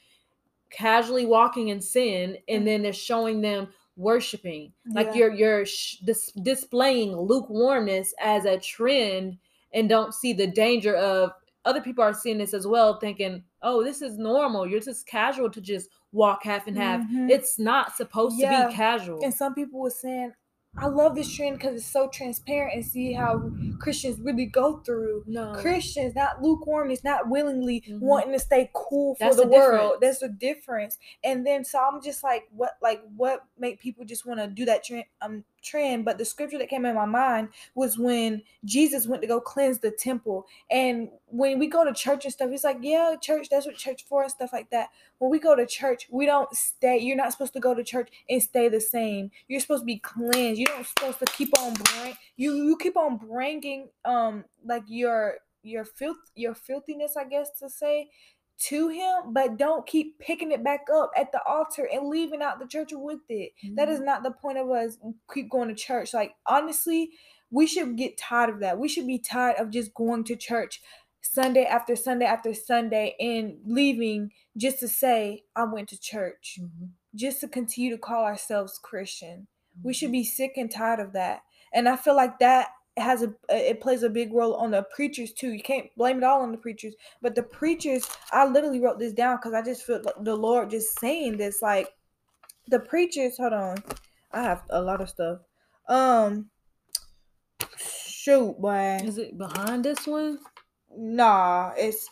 casually 0.71 1.27
walking 1.27 1.69
in 1.69 1.81
sin 1.81 2.37
and 2.49 2.67
then 2.67 2.83
they're 2.83 2.93
showing 2.93 3.41
them 3.41 3.69
worshiping 3.97 4.73
like 4.93 5.09
yeah. 5.09 5.15
you're 5.15 5.35
you're 5.35 5.67
sh- 5.67 5.97
dis- 6.05 6.33
displaying 6.43 7.17
lukewarmness 7.17 8.13
as 8.21 8.45
a 8.45 8.59
trend 8.59 9.39
and 9.73 9.89
don't 9.89 10.13
see 10.13 10.33
the 10.33 10.47
danger 10.47 10.95
of 10.97 11.31
other 11.65 11.81
people 11.81 12.05
are 12.05 12.13
seeing 12.13 12.37
this 12.37 12.53
as 12.53 12.67
well 12.67 12.99
thinking 13.01 13.43
oh 13.63 13.83
this 13.83 14.03
is 14.03 14.19
normal 14.19 14.67
you're 14.67 14.81
just 14.81 15.07
casual 15.07 15.51
to 15.51 15.61
just 15.61 15.89
walk 16.13 16.43
half 16.45 16.67
and 16.67 16.77
half 16.77 17.01
mm-hmm. 17.01 17.31
it's 17.31 17.59
not 17.59 17.97
supposed 17.97 18.39
yeah. 18.39 18.65
to 18.65 18.69
be 18.69 18.75
casual 18.75 19.23
and 19.23 19.33
some 19.33 19.55
people 19.55 19.81
were 19.81 19.91
saying 19.91 20.33
I 20.79 20.87
love 20.87 21.15
this 21.15 21.33
trend 21.33 21.59
because 21.59 21.77
it's 21.77 21.87
so 21.87 22.09
transparent 22.09 22.75
and 22.75 22.85
see 22.85 23.13
how 23.13 23.51
Christians 23.79 24.21
really 24.21 24.47
go 24.47 24.79
through. 24.79 25.25
No. 25.27 25.55
Christians, 25.55 26.15
not 26.15 26.43
lukewarm, 26.43 26.67
lukewarmness, 26.67 27.05
not 27.05 27.29
willingly 27.29 27.81
mm-hmm. 27.81 28.01
wanting 28.01 28.33
to 28.33 28.39
stay 28.39 28.71
cool 28.75 29.15
for 29.15 29.25
That's 29.25 29.37
the 29.37 29.47
world. 29.47 29.99
That's 30.01 30.19
the 30.21 30.29
difference. 30.29 30.99
And 31.25 31.47
then 31.47 31.65
so 31.65 31.79
I'm 31.79 32.03
just 32.03 32.23
like, 32.23 32.49
what 32.51 32.73
like 32.83 33.03
what 33.17 33.45
make 33.59 33.81
people 33.81 34.05
just 34.05 34.27
want 34.27 34.41
to 34.41 34.47
do 34.47 34.65
that 34.65 34.85
trend 34.85 35.05
um 35.21 35.45
trend, 35.67 36.05
but 36.05 36.19
the 36.19 36.25
scripture 36.25 36.59
that 36.59 36.69
came 36.69 36.87
in 36.87 36.95
my 36.95 37.05
mind 37.05 37.49
was 37.75 37.99
when 37.99 38.43
Jesus 38.65 39.07
went 39.07 39.23
to 39.23 39.29
go 39.29 39.41
cleanse 39.41 39.79
the 39.79 39.91
temple. 39.91 40.47
And 40.71 41.09
when 41.27 41.59
we 41.59 41.67
go 41.67 41.85
to 41.85 41.93
church 41.93 42.25
and 42.25 42.33
stuff, 42.33 42.51
he's 42.51 42.65
like, 42.65 42.79
yeah, 42.81 43.15
church, 43.21 43.49
that's 43.51 43.67
what 43.67 43.77
church 43.77 44.05
for 44.09 44.23
and 44.23 44.31
stuff 44.31 44.53
like 44.53 44.71
that. 44.71 44.89
When 45.19 45.31
we 45.31 45.39
go 45.39 45.55
to 45.55 45.67
church, 45.67 46.09
we 46.11 46.27
don't 46.27 46.53
stay. 46.55 46.99
You're 46.99 47.17
not 47.17 47.33
supposed 47.33 47.53
to 47.55 47.61
go 47.61 47.75
to 47.75 47.85
church 47.85 48.11
and 48.29 48.43
stay 48.43 48.69
the 48.69 48.81
same. 48.81 49.31
You're 49.49 49.61
supposed 49.61 49.83
to 49.83 49.87
be 49.87 49.99
cleansed. 49.99 50.59
You 50.59 50.67
don't 50.67 50.87
supposed 50.87 51.19
to 51.19 51.27
keep 51.27 51.59
on 51.59 51.75
bring 51.75 52.15
you 52.37 52.55
you 52.55 52.77
keep 52.77 52.97
on 52.97 53.17
bringing 53.17 53.89
um 54.05 54.45
like 54.65 54.85
your 54.87 55.37
your 55.63 55.85
filth 55.85 56.19
your 56.35 56.55
filthiness, 56.55 57.17
I 57.17 57.25
guess 57.25 57.51
to 57.59 57.69
say 57.69 58.11
to 58.59 58.89
him, 58.89 59.33
but 59.33 59.59
don't 59.59 59.87
keep 59.87 60.19
picking 60.19 60.53
it 60.53 60.65
back 60.65 60.87
up 60.93 61.11
at 61.17 61.31
the 61.33 61.41
altar 61.47 61.89
and 61.93 62.09
leaving 62.09 62.43
out 62.43 62.59
the 62.59 62.67
church 62.67 62.91
with 62.93 63.21
it. 63.29 63.53
Mm-hmm. 63.65 63.75
That 63.75 63.89
is 63.89 63.99
mm-hmm. 63.99 64.07
not 64.07 64.23
the 64.23 64.31
point 64.31 64.59
of 64.59 64.71
us 64.71 64.99
keep 65.33 65.51
going 65.51 65.69
to 65.69 65.75
church. 65.75 66.15
Like 66.15 66.35
honestly, 66.47 67.11
we 67.51 67.67
should 67.67 67.97
get 67.97 68.19
tired 68.19 68.51
of 68.51 68.61
that. 68.61 68.79
We 68.79 68.89
should 68.89 69.07
be 69.07 69.19
tired 69.19 69.57
of 69.59 69.71
just 69.71 69.95
going 69.95 70.25
to 70.25 70.37
church 70.37 70.81
Sunday 71.21 71.65
after 71.65 71.97
Sunday 71.97 72.25
after 72.25 72.55
Sunday 72.55 73.15
and 73.21 73.59
leaving 73.67 74.31
just 74.57 74.81
to 74.81 74.89
say 74.89 75.43
I 75.55 75.65
went 75.65 75.89
to 75.91 76.01
church. 76.01 76.59
Mm-hmm. 76.61 76.87
Just 77.15 77.41
to 77.41 77.49
continue 77.49 77.91
to 77.91 77.99
call 77.99 78.25
ourselves 78.25 78.79
Christian. 78.83 79.49
Mm-hmm. 79.79 79.89
We 79.89 79.95
should 79.95 80.07
mm-hmm. 80.07 80.13
be 80.13 80.25
sick 80.25 80.53
and 80.57 80.71
tired 80.71 81.01
of 81.01 81.13
that. 81.13 81.41
And 81.73 81.89
I 81.89 81.97
feel 81.97 82.17
like 82.17 82.39
that 82.39 82.69
has 82.97 83.23
a 83.23 83.35
it 83.49 83.81
plays 83.81 84.03
a 84.03 84.09
big 84.09 84.33
role 84.33 84.55
on 84.55 84.71
the 84.71 84.83
preachers 84.95 85.33
too. 85.33 85.53
You 85.53 85.63
can't 85.63 85.87
blame 85.97 86.19
it 86.19 86.25
all 86.25 86.43
on 86.43 86.53
the 86.53 86.59
preachers, 86.59 86.95
but 87.21 87.35
the 87.35 87.43
preachers. 87.43 88.07
I 88.33 88.47
literally 88.47 88.81
wrote 88.81 88.99
this 88.99 89.13
down 89.13 89.37
because 89.37 89.53
I 89.53 89.63
just 89.63 89.83
feel 89.83 90.01
like 90.03 90.15
the 90.23 90.35
Lord 90.35 90.71
just 90.71 90.99
saying 90.99 91.37
this. 91.37 91.61
Like 91.61 91.89
the 92.69 92.81
preachers. 92.81 93.37
Hold 93.37 93.53
on, 93.53 93.77
I 94.33 94.43
have 94.43 94.63
a 94.71 94.81
lot 94.81 95.01
of 95.01 95.11
stuff. 95.11 95.41
Um, 95.89 96.51
shoot, 97.77 98.57
boy. 98.59 98.99
Is 99.03 99.19
it 99.19 99.37
behind 99.37 99.85
this 99.85 100.07
one? 100.07 100.39
Nah, 100.97 101.73
it's 101.77 102.09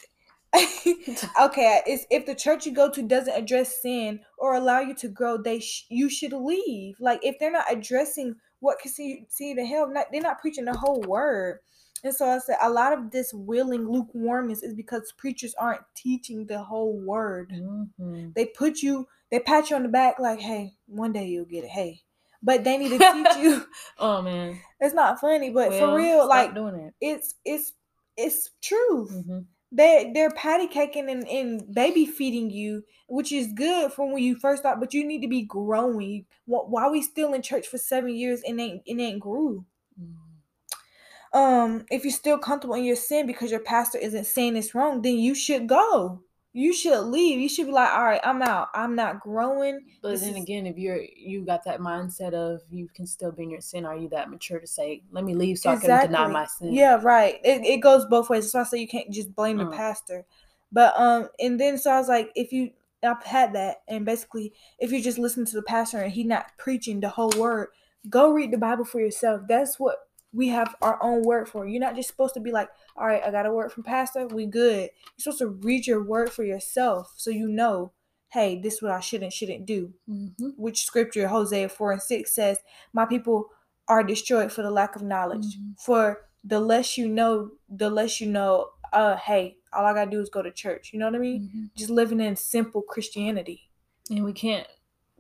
okay. 1.40 1.80
It's 1.86 2.04
if 2.10 2.26
the 2.26 2.34
church 2.34 2.66
you 2.66 2.72
go 2.72 2.90
to 2.90 3.02
doesn't 3.02 3.34
address 3.34 3.80
sin 3.80 4.20
or 4.36 4.54
allow 4.54 4.80
you 4.80 4.94
to 4.96 5.08
grow, 5.08 5.38
they 5.38 5.60
sh- 5.60 5.86
you 5.88 6.10
should 6.10 6.34
leave. 6.34 6.96
Like 7.00 7.20
if 7.22 7.38
they're 7.38 7.50
not 7.50 7.72
addressing 7.72 8.36
what 8.64 8.78
can 8.78 8.90
see 8.90 9.26
see 9.28 9.54
the 9.54 9.64
hell? 9.64 9.88
Not 9.88 10.06
they're 10.10 10.20
not 10.20 10.40
preaching 10.40 10.64
the 10.64 10.76
whole 10.76 11.02
word. 11.02 11.60
And 12.02 12.14
so 12.14 12.28
I 12.28 12.38
said 12.38 12.56
a 12.60 12.70
lot 12.70 12.92
of 12.92 13.10
this 13.10 13.32
willing 13.32 13.88
lukewarmness 13.88 14.62
is 14.62 14.74
because 14.74 15.12
preachers 15.16 15.54
aren't 15.58 15.82
teaching 15.94 16.46
the 16.46 16.62
whole 16.62 16.98
word. 16.98 17.52
Mm-hmm. 17.54 18.30
They 18.34 18.46
put 18.46 18.82
you, 18.82 19.06
they 19.30 19.40
pat 19.40 19.70
you 19.70 19.76
on 19.76 19.84
the 19.84 19.88
back 19.88 20.18
like, 20.18 20.38
hey, 20.38 20.74
one 20.86 21.12
day 21.12 21.26
you'll 21.26 21.46
get 21.46 21.64
it. 21.64 21.70
Hey. 21.70 22.02
But 22.42 22.62
they 22.62 22.76
need 22.76 22.90
to 22.90 22.98
teach 22.98 23.36
you. 23.38 23.66
oh 23.98 24.20
man. 24.20 24.60
It's 24.80 24.94
not 24.94 25.18
funny, 25.18 25.48
but 25.50 25.70
well, 25.70 25.78
for 25.78 25.96
real, 25.96 26.28
like 26.28 26.54
doing 26.54 26.74
it. 26.74 26.94
it's 27.00 27.34
it's 27.44 27.72
it's 28.16 28.50
truth. 28.62 29.10
Mm-hmm 29.12 29.38
they 29.74 30.12
they're 30.14 30.30
patty 30.30 30.66
caking 30.66 31.10
and, 31.10 31.26
and 31.28 31.74
baby 31.74 32.06
feeding 32.06 32.50
you, 32.50 32.84
which 33.08 33.32
is 33.32 33.52
good 33.54 33.92
from 33.92 34.12
when 34.12 34.22
you 34.22 34.36
first 34.36 34.62
start, 34.62 34.80
but 34.80 34.94
you 34.94 35.06
need 35.06 35.22
to 35.22 35.28
be 35.28 35.42
growing. 35.42 36.26
Why 36.46 36.88
we 36.88 37.02
still 37.02 37.34
in 37.34 37.42
church 37.42 37.66
for 37.66 37.78
seven 37.78 38.14
years 38.14 38.42
and 38.46 38.60
ain't 38.60 38.82
and 38.86 39.00
ain't 39.00 39.20
grew? 39.20 39.64
Mm. 40.00 41.38
Um, 41.38 41.86
if 41.90 42.04
you're 42.04 42.12
still 42.12 42.38
comfortable 42.38 42.76
in 42.76 42.84
your 42.84 42.96
sin 42.96 43.26
because 43.26 43.50
your 43.50 43.60
pastor 43.60 43.98
isn't 43.98 44.26
saying 44.26 44.56
it's 44.56 44.74
wrong, 44.74 45.02
then 45.02 45.18
you 45.18 45.34
should 45.34 45.66
go 45.66 46.23
you 46.56 46.72
should 46.72 47.00
leave. 47.06 47.40
You 47.40 47.48
should 47.48 47.66
be 47.66 47.72
like, 47.72 47.90
all 47.90 48.04
right, 48.04 48.20
I'm 48.22 48.40
out. 48.40 48.68
I'm 48.74 48.94
not 48.94 49.18
growing. 49.20 49.80
But 50.00 50.12
this 50.12 50.20
then 50.20 50.36
is... 50.36 50.42
again, 50.44 50.66
if 50.66 50.78
you're 50.78 51.00
you 51.16 51.44
got 51.44 51.64
that 51.64 51.80
mindset 51.80 52.32
of 52.32 52.60
you 52.70 52.88
can 52.94 53.08
still 53.08 53.32
be 53.32 53.42
in 53.42 53.50
your 53.50 53.60
sin, 53.60 53.84
are 53.84 53.96
you 53.96 54.08
that 54.10 54.30
mature 54.30 54.60
to 54.60 54.66
say, 54.66 55.02
let 55.10 55.24
me 55.24 55.34
leave 55.34 55.58
so 55.58 55.72
exactly. 55.72 55.92
I 55.92 56.00
can 56.02 56.12
deny 56.12 56.26
my 56.28 56.46
sin? 56.46 56.72
Yeah, 56.72 57.00
right. 57.02 57.40
It, 57.42 57.66
it 57.66 57.78
goes 57.78 58.06
both 58.06 58.30
ways. 58.30 58.50
So 58.52 58.60
I 58.60 58.62
say 58.62 58.78
you 58.78 58.86
can't 58.86 59.10
just 59.10 59.34
blame 59.34 59.58
the 59.58 59.64
mm. 59.64 59.76
pastor. 59.76 60.26
But 60.70 60.94
um, 60.96 61.28
and 61.40 61.60
then 61.60 61.76
so 61.76 61.90
I 61.90 61.98
was 61.98 62.08
like, 62.08 62.30
if 62.36 62.52
you 62.52 62.70
I've 63.02 63.24
had 63.24 63.52
that, 63.54 63.78
and 63.88 64.06
basically, 64.06 64.52
if 64.78 64.92
you 64.92 65.02
just 65.02 65.18
listen 65.18 65.44
to 65.46 65.56
the 65.56 65.62
pastor 65.62 65.98
and 65.98 66.12
he 66.12 66.22
not 66.22 66.52
preaching 66.56 67.00
the 67.00 67.08
whole 67.08 67.32
word, 67.36 67.68
go 68.08 68.32
read 68.32 68.52
the 68.52 68.58
Bible 68.58 68.84
for 68.84 69.00
yourself. 69.00 69.42
That's 69.48 69.80
what 69.80 69.96
we 70.34 70.48
have 70.48 70.74
our 70.82 71.02
own 71.02 71.22
word 71.22 71.48
for. 71.48 71.66
You're 71.66 71.80
not 71.80 71.94
just 71.94 72.08
supposed 72.08 72.34
to 72.34 72.40
be 72.40 72.50
like, 72.50 72.68
all 72.96 73.06
right, 73.06 73.22
I 73.24 73.30
got 73.30 73.46
a 73.46 73.52
word 73.52 73.72
from 73.72 73.84
pastor, 73.84 74.26
we 74.26 74.46
good. 74.46 74.90
You're 74.90 75.18
supposed 75.18 75.38
to 75.38 75.48
read 75.48 75.86
your 75.86 76.02
word 76.02 76.30
for 76.30 76.44
yourself 76.44 77.14
so 77.16 77.30
you 77.30 77.48
know, 77.48 77.92
hey, 78.32 78.60
this 78.60 78.74
is 78.74 78.82
what 78.82 78.90
I 78.90 79.00
should 79.00 79.22
and 79.22 79.32
shouldn't 79.32 79.64
do. 79.64 79.94
Mm-hmm. 80.10 80.48
Which 80.56 80.84
scripture, 80.84 81.28
Hosea 81.28 81.68
4 81.68 81.92
and 81.92 82.02
6 82.02 82.34
says, 82.34 82.58
my 82.92 83.06
people 83.06 83.50
are 83.86 84.02
destroyed 84.02 84.50
for 84.50 84.62
the 84.62 84.70
lack 84.70 84.96
of 84.96 85.02
knowledge. 85.02 85.56
Mm-hmm. 85.56 85.72
For 85.78 86.26
the 86.42 86.60
less 86.60 86.98
you 86.98 87.08
know, 87.08 87.52
the 87.68 87.90
less 87.90 88.20
you 88.20 88.28
know, 88.28 88.70
uh, 88.92 89.16
hey, 89.16 89.58
all 89.72 89.84
I 89.84 89.94
gotta 89.94 90.10
do 90.10 90.20
is 90.20 90.30
go 90.30 90.42
to 90.42 90.50
church. 90.50 90.90
You 90.92 90.98
know 90.98 91.06
what 91.06 91.14
I 91.14 91.18
mean? 91.18 91.42
Mm-hmm. 91.42 91.64
Just 91.76 91.90
living 91.90 92.20
in 92.20 92.36
simple 92.36 92.82
Christianity. 92.82 93.70
And 94.10 94.24
we 94.24 94.32
can't 94.32 94.66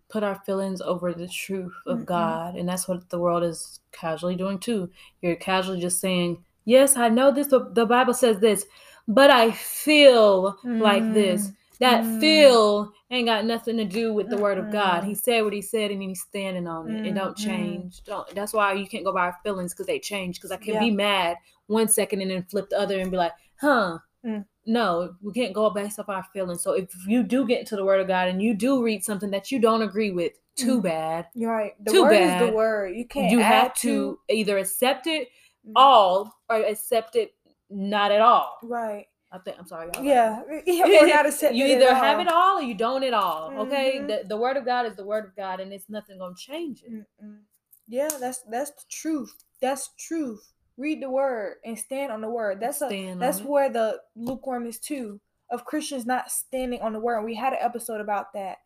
put 0.08 0.22
our 0.22 0.40
feelings 0.46 0.80
over 0.80 1.12
the 1.12 1.28
truth 1.28 1.74
of 1.86 1.98
mm-hmm. 1.98 2.04
God. 2.04 2.54
And 2.56 2.68
that's 2.68 2.86
what 2.86 3.08
the 3.10 3.18
world 3.18 3.42
is 3.42 3.80
casually 3.92 4.36
doing 4.36 4.58
too. 4.58 4.90
You're 5.22 5.36
casually 5.36 5.80
just 5.80 6.00
saying, 6.00 6.44
Yes, 6.66 6.96
I 6.96 7.10
know 7.10 7.30
this, 7.30 7.48
the 7.48 7.86
Bible 7.86 8.14
says 8.14 8.38
this, 8.38 8.64
but 9.06 9.28
I 9.30 9.50
feel 9.50 10.52
mm-hmm. 10.64 10.80
like 10.80 11.12
this. 11.12 11.50
That 11.80 12.04
mm-hmm. 12.04 12.20
feel 12.20 12.92
ain't 13.10 13.26
got 13.26 13.44
nothing 13.44 13.76
to 13.78 13.84
do 13.84 14.14
with 14.14 14.30
the 14.30 14.36
word 14.36 14.58
of 14.58 14.70
God. 14.70 15.02
He 15.04 15.14
said 15.14 15.42
what 15.42 15.52
he 15.52 15.60
said 15.60 15.90
and 15.90 16.00
he's 16.00 16.20
standing 16.20 16.68
on 16.68 16.88
it. 16.90 17.06
It 17.06 17.14
don't 17.14 17.36
change. 17.36 18.02
Don't 18.04 18.32
that's 18.34 18.52
why 18.52 18.72
you 18.74 18.86
can't 18.86 19.04
go 19.04 19.12
by 19.12 19.22
our 19.22 19.36
feelings 19.42 19.74
because 19.74 19.86
they 19.86 19.98
change. 19.98 20.36
Because 20.36 20.52
I 20.52 20.56
can 20.56 20.74
yeah. 20.74 20.80
be 20.80 20.90
mad 20.92 21.36
one 21.66 21.88
second 21.88 22.22
and 22.22 22.30
then 22.30 22.44
flip 22.44 22.70
the 22.70 22.78
other 22.78 23.00
and 23.00 23.10
be 23.10 23.16
like, 23.16 23.32
huh. 23.60 23.98
Mm 24.24 24.44
no, 24.66 25.14
we 25.20 25.32
can't 25.32 25.52
go 25.52 25.70
based 25.70 25.98
off 25.98 26.08
our 26.08 26.24
feelings. 26.32 26.62
So 26.62 26.72
if 26.72 26.90
you 27.06 27.22
do 27.22 27.46
get 27.46 27.60
into 27.60 27.76
the 27.76 27.84
word 27.84 28.00
of 28.00 28.08
God 28.08 28.28
and 28.28 28.42
you 28.42 28.54
do 28.54 28.82
read 28.82 29.04
something 29.04 29.30
that 29.30 29.50
you 29.50 29.58
don't 29.58 29.82
agree 29.82 30.10
with, 30.10 30.32
too 30.56 30.78
mm. 30.78 30.84
bad. 30.84 31.26
You're 31.34 31.50
right. 31.50 31.72
The 31.84 31.92
too 31.92 32.02
word 32.02 32.10
bad. 32.10 32.42
is 32.42 32.48
the 32.48 32.54
word. 32.54 32.96
You 32.96 33.06
can't. 33.06 33.30
You 33.30 33.40
have 33.40 33.74
to, 33.74 34.18
to 34.28 34.34
either 34.34 34.58
accept 34.58 35.06
it 35.06 35.28
mm. 35.68 35.72
all 35.74 36.32
or 36.48 36.56
accept 36.56 37.16
it 37.16 37.34
not 37.70 38.12
at 38.12 38.20
all. 38.20 38.58
Right. 38.62 39.06
I 39.32 39.38
think 39.38 39.56
I'm 39.58 39.66
sorry. 39.66 39.90
Yeah, 40.00 40.42
or 40.48 41.06
not 41.08 41.26
accept 41.26 41.54
you 41.56 41.66
either 41.66 41.92
have 41.92 42.20
it 42.20 42.28
all 42.28 42.58
or 42.58 42.62
you 42.62 42.74
don't 42.74 43.02
at 43.02 43.12
all. 43.12 43.50
Mm-hmm. 43.50 43.60
Okay, 43.60 43.98
the, 43.98 44.22
the 44.28 44.36
word 44.36 44.56
of 44.56 44.64
God 44.64 44.86
is 44.86 44.94
the 44.94 45.04
word 45.04 45.24
of 45.24 45.34
God, 45.34 45.58
and 45.58 45.72
it's 45.72 45.88
nothing 45.88 46.18
gonna 46.18 46.36
change 46.36 46.84
it. 46.84 46.92
Mm-mm. 46.92 47.38
Yeah, 47.88 48.10
that's 48.20 48.42
that's 48.48 48.70
the 48.70 48.84
truth. 48.88 49.34
That's 49.60 49.90
truth 49.98 50.53
read 50.76 51.02
the 51.02 51.10
word 51.10 51.56
and 51.64 51.78
stand 51.78 52.12
on 52.12 52.20
the 52.20 52.28
word. 52.28 52.60
That's 52.60 52.82
a 52.82 53.14
that's 53.14 53.40
where 53.40 53.70
the 53.70 54.00
lukewarm 54.16 54.66
is 54.66 54.78
too 54.78 55.20
of 55.50 55.64
Christians 55.64 56.06
not 56.06 56.30
standing 56.30 56.80
on 56.80 56.92
the 56.92 57.00
word. 57.00 57.24
We 57.24 57.34
had 57.34 57.52
an 57.52 57.60
episode 57.62 58.00
about 58.00 58.32
that. 58.34 58.58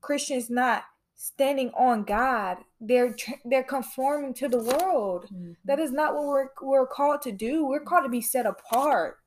Christians 0.00 0.48
not 0.48 0.84
standing 1.16 1.70
on 1.76 2.04
God. 2.04 2.58
They're 2.80 3.16
they're 3.44 3.64
conforming 3.64 4.34
to 4.34 4.48
the 4.48 4.62
world. 4.62 5.26
Mm-hmm. 5.32 5.52
That 5.64 5.80
is 5.80 5.92
not 5.92 6.14
what 6.14 6.26
we're 6.26 6.48
we're 6.62 6.86
called 6.86 7.22
to 7.22 7.32
do. 7.32 7.66
We're 7.66 7.80
called 7.80 8.04
to 8.04 8.10
be 8.10 8.20
set 8.20 8.46
apart. 8.46 9.18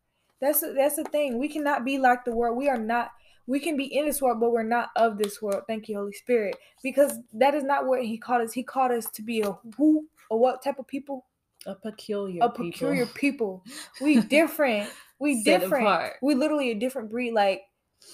That's 0.42 0.64
a, 0.64 0.74
that's 0.74 0.96
the 0.96 1.04
thing. 1.04 1.38
We 1.38 1.50
cannot 1.50 1.84
be 1.84 1.98
like 1.98 2.24
the 2.24 2.36
world. 2.36 2.58
We 2.58 2.70
are 2.70 2.78
not. 2.78 3.12
We 3.48 3.60
can 3.60 3.76
be 3.76 3.86
in 3.86 4.06
this 4.06 4.22
world, 4.22 4.40
but 4.40 4.52
we're 4.52 4.62
not 4.62 4.90
of 4.96 5.18
this 5.18 5.42
world. 5.42 5.64
Thank 5.66 5.90
you, 5.90 5.98
Holy 5.98 6.14
Spirit, 6.14 6.56
because 6.84 7.18
that 7.34 7.56
is 7.56 7.64
not 7.64 7.88
what 7.88 8.04
He 8.04 8.18
called 8.18 8.44
us. 8.44 8.54
He 8.54 8.64
called 8.64 8.92
us 8.92 9.10
to 9.10 9.24
be 9.24 9.42
a 9.42 9.58
who 9.76 10.06
or 10.30 10.40
what 10.40 10.64
type 10.64 10.80
of 10.80 10.88
people? 10.88 11.26
A 11.66 11.76
peculiar 11.76 12.44
a 12.44 12.50
peculiar 12.50 13.06
people. 13.06 13.64
We 14.02 14.22
different. 14.22 14.90
We 15.20 15.44
different. 15.44 15.86
Apart. 15.86 16.14
We 16.22 16.36
literally 16.36 16.72
a 16.72 16.76
different 16.76 17.10
breed. 17.10 17.34
Like 17.34 17.62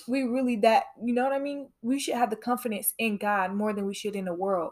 we 0.08 0.24
really 0.24 0.56
that 0.58 0.86
you 1.04 1.14
know 1.14 1.24
what 1.24 1.34
I 1.34 1.40
mean? 1.40 1.70
We 1.82 2.00
should 2.00 2.16
have 2.16 2.30
the 2.30 2.36
confidence 2.36 2.94
in 2.98 3.18
God 3.18 3.54
more 3.54 3.74
than 3.74 3.86
we 3.86 3.94
should 3.94 4.16
in 4.16 4.26
the 4.26 4.34
world. 4.34 4.72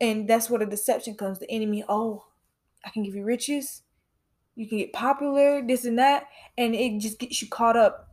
And 0.00 0.28
that's 0.28 0.50
where 0.50 0.58
the 0.58 0.66
deception 0.66 1.14
comes. 1.14 1.38
The 1.38 1.50
enemy, 1.50 1.84
oh, 1.88 2.24
I 2.84 2.90
can 2.90 3.04
give 3.04 3.14
you 3.14 3.24
riches, 3.24 3.82
you 4.56 4.68
can 4.68 4.78
get 4.78 4.92
popular, 4.92 5.62
this 5.66 5.84
and 5.84 5.98
that, 5.98 6.24
and 6.58 6.74
it 6.74 7.00
just 7.00 7.18
gets 7.18 7.40
you 7.40 7.48
caught 7.48 7.76
up. 7.76 8.08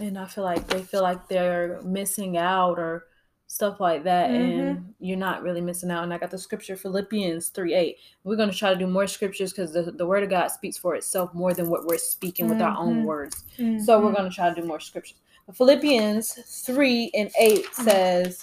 And 0.00 0.18
I 0.18 0.26
feel 0.26 0.44
like 0.44 0.66
they 0.68 0.82
feel 0.82 1.02
like 1.02 1.28
they're 1.28 1.80
missing 1.82 2.36
out 2.36 2.78
or 2.78 3.06
stuff 3.52 3.80
like 3.80 4.02
that 4.02 4.30
mm-hmm. 4.30 4.60
and 4.60 4.94
you're 4.98 5.14
not 5.14 5.42
really 5.42 5.60
missing 5.60 5.90
out 5.90 6.02
and 6.02 6.14
i 6.14 6.16
got 6.16 6.30
the 6.30 6.38
scripture 6.38 6.74
philippians 6.74 7.48
3 7.48 7.74
8 7.74 7.96
we're 8.24 8.34
going 8.34 8.50
to 8.50 8.56
try 8.56 8.72
to 8.72 8.78
do 8.78 8.86
more 8.86 9.06
scriptures 9.06 9.52
because 9.52 9.74
the, 9.74 9.92
the 9.92 10.06
word 10.06 10.22
of 10.22 10.30
god 10.30 10.48
speaks 10.48 10.78
for 10.78 10.94
itself 10.94 11.34
more 11.34 11.52
than 11.52 11.68
what 11.68 11.84
we're 11.84 11.98
speaking 11.98 12.46
mm-hmm. 12.46 12.54
with 12.54 12.62
our 12.62 12.74
own 12.78 12.96
mm-hmm. 12.96 13.04
words 13.04 13.44
mm-hmm. 13.58 13.78
so 13.78 14.00
we're 14.00 14.14
going 14.14 14.28
to 14.28 14.34
try 14.34 14.48
to 14.48 14.58
do 14.58 14.66
more 14.66 14.80
scriptures 14.80 15.18
philippians 15.52 16.32
3 16.64 17.10
and 17.12 17.30
8 17.38 17.58
mm-hmm. 17.58 17.82
says 17.82 18.42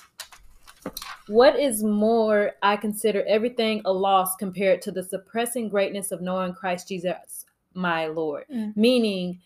what 1.28 1.60
is 1.60 1.84
more 1.84 2.52
i 2.62 2.78
consider 2.78 3.24
everything 3.28 3.82
a 3.86 3.92
loss 3.92 4.36
compared 4.36 4.80
to 4.84 4.92
the 4.92 5.02
suppressing 5.02 5.70
greatness 5.70 6.12
of 6.12 6.22
knowing 6.22 6.54
christ 6.54 6.88
jesus 6.88 7.46
my 7.74 8.06
lord 8.06 8.44
mm. 8.54 8.78
meaning 8.78 9.40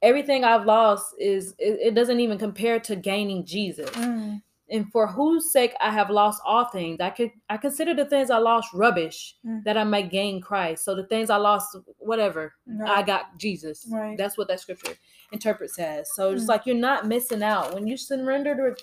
everything 0.00 0.42
i've 0.42 0.64
lost 0.64 1.14
is 1.18 1.54
it, 1.58 1.78
it, 1.82 1.94
doesn't 1.94 2.20
even 2.20 2.38
compare 2.38 2.80
to 2.80 2.96
gaining 2.96 3.44
jesus 3.44 3.90
mm 3.90 4.40
and 4.72 4.90
for 4.90 5.06
whose 5.06 5.52
sake 5.52 5.74
I 5.80 5.90
have 5.90 6.10
lost 6.10 6.42
all 6.44 6.64
things. 6.64 6.98
I 7.00 7.10
could 7.10 7.30
I 7.48 7.56
consider 7.58 7.94
the 7.94 8.06
things 8.06 8.30
I 8.30 8.38
lost 8.38 8.68
rubbish 8.74 9.36
Mm. 9.46 9.62
that 9.64 9.76
I 9.76 9.84
might 9.84 10.10
gain 10.10 10.40
Christ. 10.40 10.84
So 10.84 10.94
the 10.94 11.06
things 11.06 11.30
I 11.30 11.36
lost, 11.36 11.76
whatever, 11.98 12.54
I 12.86 13.02
got 13.02 13.36
Jesus. 13.38 13.86
Right. 13.90 14.16
That's 14.18 14.36
what 14.38 14.48
that 14.48 14.60
scripture 14.60 14.94
interprets 15.30 15.78
as. 15.78 16.14
So 16.14 16.32
it's 16.32 16.44
Mm. 16.44 16.48
like 16.48 16.66
you're 16.66 16.76
not 16.90 17.06
missing 17.06 17.42
out 17.42 17.74
when 17.74 17.86
you 17.86 17.96
surrender 17.96 18.54
to 18.56 18.82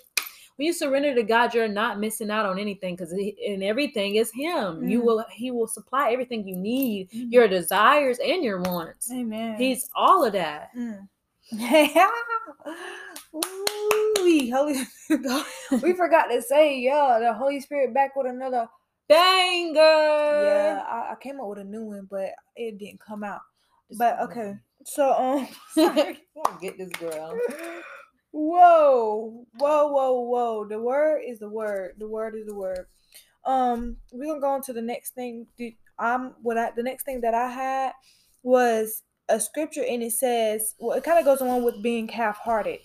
when 0.58 0.65
you 0.65 0.74
surrender 0.74 1.15
to 1.15 1.24
God. 1.24 1.53
You're 1.53 1.69
not 1.69 2.00
missing 2.00 2.29
out 2.29 2.46
on 2.46 2.60
anything 2.60 2.96
because 2.96 3.13
in 3.13 3.63
everything 3.63 4.15
is 4.15 4.29
Him. 4.34 4.88
You 4.89 5.00
Mm. 5.01 5.05
will 5.05 5.25
He 5.31 5.51
will 5.51 5.67
supply 5.67 6.12
everything 6.12 6.46
you 6.48 6.55
need, 6.58 7.10
Mhm. 7.12 7.31
your 7.31 7.48
desires 7.48 8.19
and 8.19 8.43
your 8.43 8.60
wants. 8.62 9.10
Amen. 9.12 9.55
He's 9.58 9.89
all 9.96 10.24
of 10.25 10.34
that. 10.34 10.72
Mm. 13.34 13.44
Ooh, 14.20 14.51
Holy 14.51 14.75
we 15.84 15.94
forgot 15.94 16.27
to 16.27 16.41
say, 16.41 16.79
yeah, 16.79 17.20
the 17.22 17.34
Holy 17.34 17.60
Spirit 17.60 17.94
back 17.94 18.15
with 18.15 18.27
another. 18.27 18.68
Banger. 19.08 20.44
Yeah, 20.44 20.84
I, 20.88 21.12
I 21.12 21.15
came 21.20 21.39
up 21.39 21.48
with 21.48 21.60
a 21.60 21.63
new 21.63 21.86
one, 21.86 22.08
but 22.10 22.29
it 22.56 22.77
didn't 22.77 23.00
come 23.00 23.24
out. 23.24 23.41
But 23.98 24.20
okay, 24.22 24.56
so 24.86 25.13
um, 25.13 25.48
sorry. 25.74 26.20
Get 26.62 26.77
this 26.77 26.91
girl. 27.00 27.38
whoa, 28.32 29.46
whoa, 29.58 29.88
whoa, 29.88 30.20
whoa. 30.22 30.68
The 30.68 30.79
word 30.79 31.22
is 31.27 31.39
the 31.39 31.50
word. 31.50 31.96
The 31.98 32.08
word 32.08 32.36
is 32.36 32.46
the 32.46 32.56
word. 32.56 32.86
Um, 33.46 33.98
we're 34.12 34.27
gonna 34.27 34.41
go 34.41 34.50
on 34.50 34.62
to 34.63 34.74
the 34.74 34.82
next 34.82 35.15
thing. 35.15 35.48
I'm 35.98 36.36
what 36.41 36.58
I 36.58 36.72
the 36.75 36.84
next 36.84 37.03
thing 37.03 37.22
that 37.22 37.34
I 37.34 37.50
had 37.50 37.94
was 38.44 39.01
a 39.29 39.39
scripture, 39.39 39.83
and 39.88 40.03
it 40.03 40.12
says, 40.12 40.75
well, 40.79 40.98
it 40.98 41.03
kind 41.03 41.19
of 41.19 41.25
goes 41.25 41.41
along 41.41 41.63
with 41.63 41.81
being 41.83 42.07
half-hearted. 42.07 42.79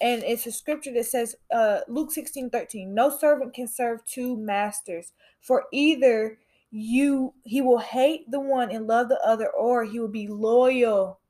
And 0.00 0.22
it's 0.24 0.46
a 0.46 0.52
scripture 0.52 0.92
that 0.92 1.06
says, 1.06 1.36
uh, 1.50 1.80
Luke 1.88 2.12
16 2.12 2.50
13, 2.50 2.94
no 2.94 3.08
servant 3.16 3.54
can 3.54 3.66
serve 3.66 4.04
two 4.04 4.36
masters, 4.36 5.12
for 5.40 5.64
either 5.72 6.38
you 6.70 7.32
he 7.44 7.62
will 7.62 7.78
hate 7.78 8.30
the 8.30 8.40
one 8.40 8.70
and 8.70 8.86
love 8.86 9.08
the 9.08 9.18
other, 9.24 9.48
or 9.48 9.84
he 9.84 9.98
will 9.98 10.08
be 10.08 10.26
loyal, 10.28 11.20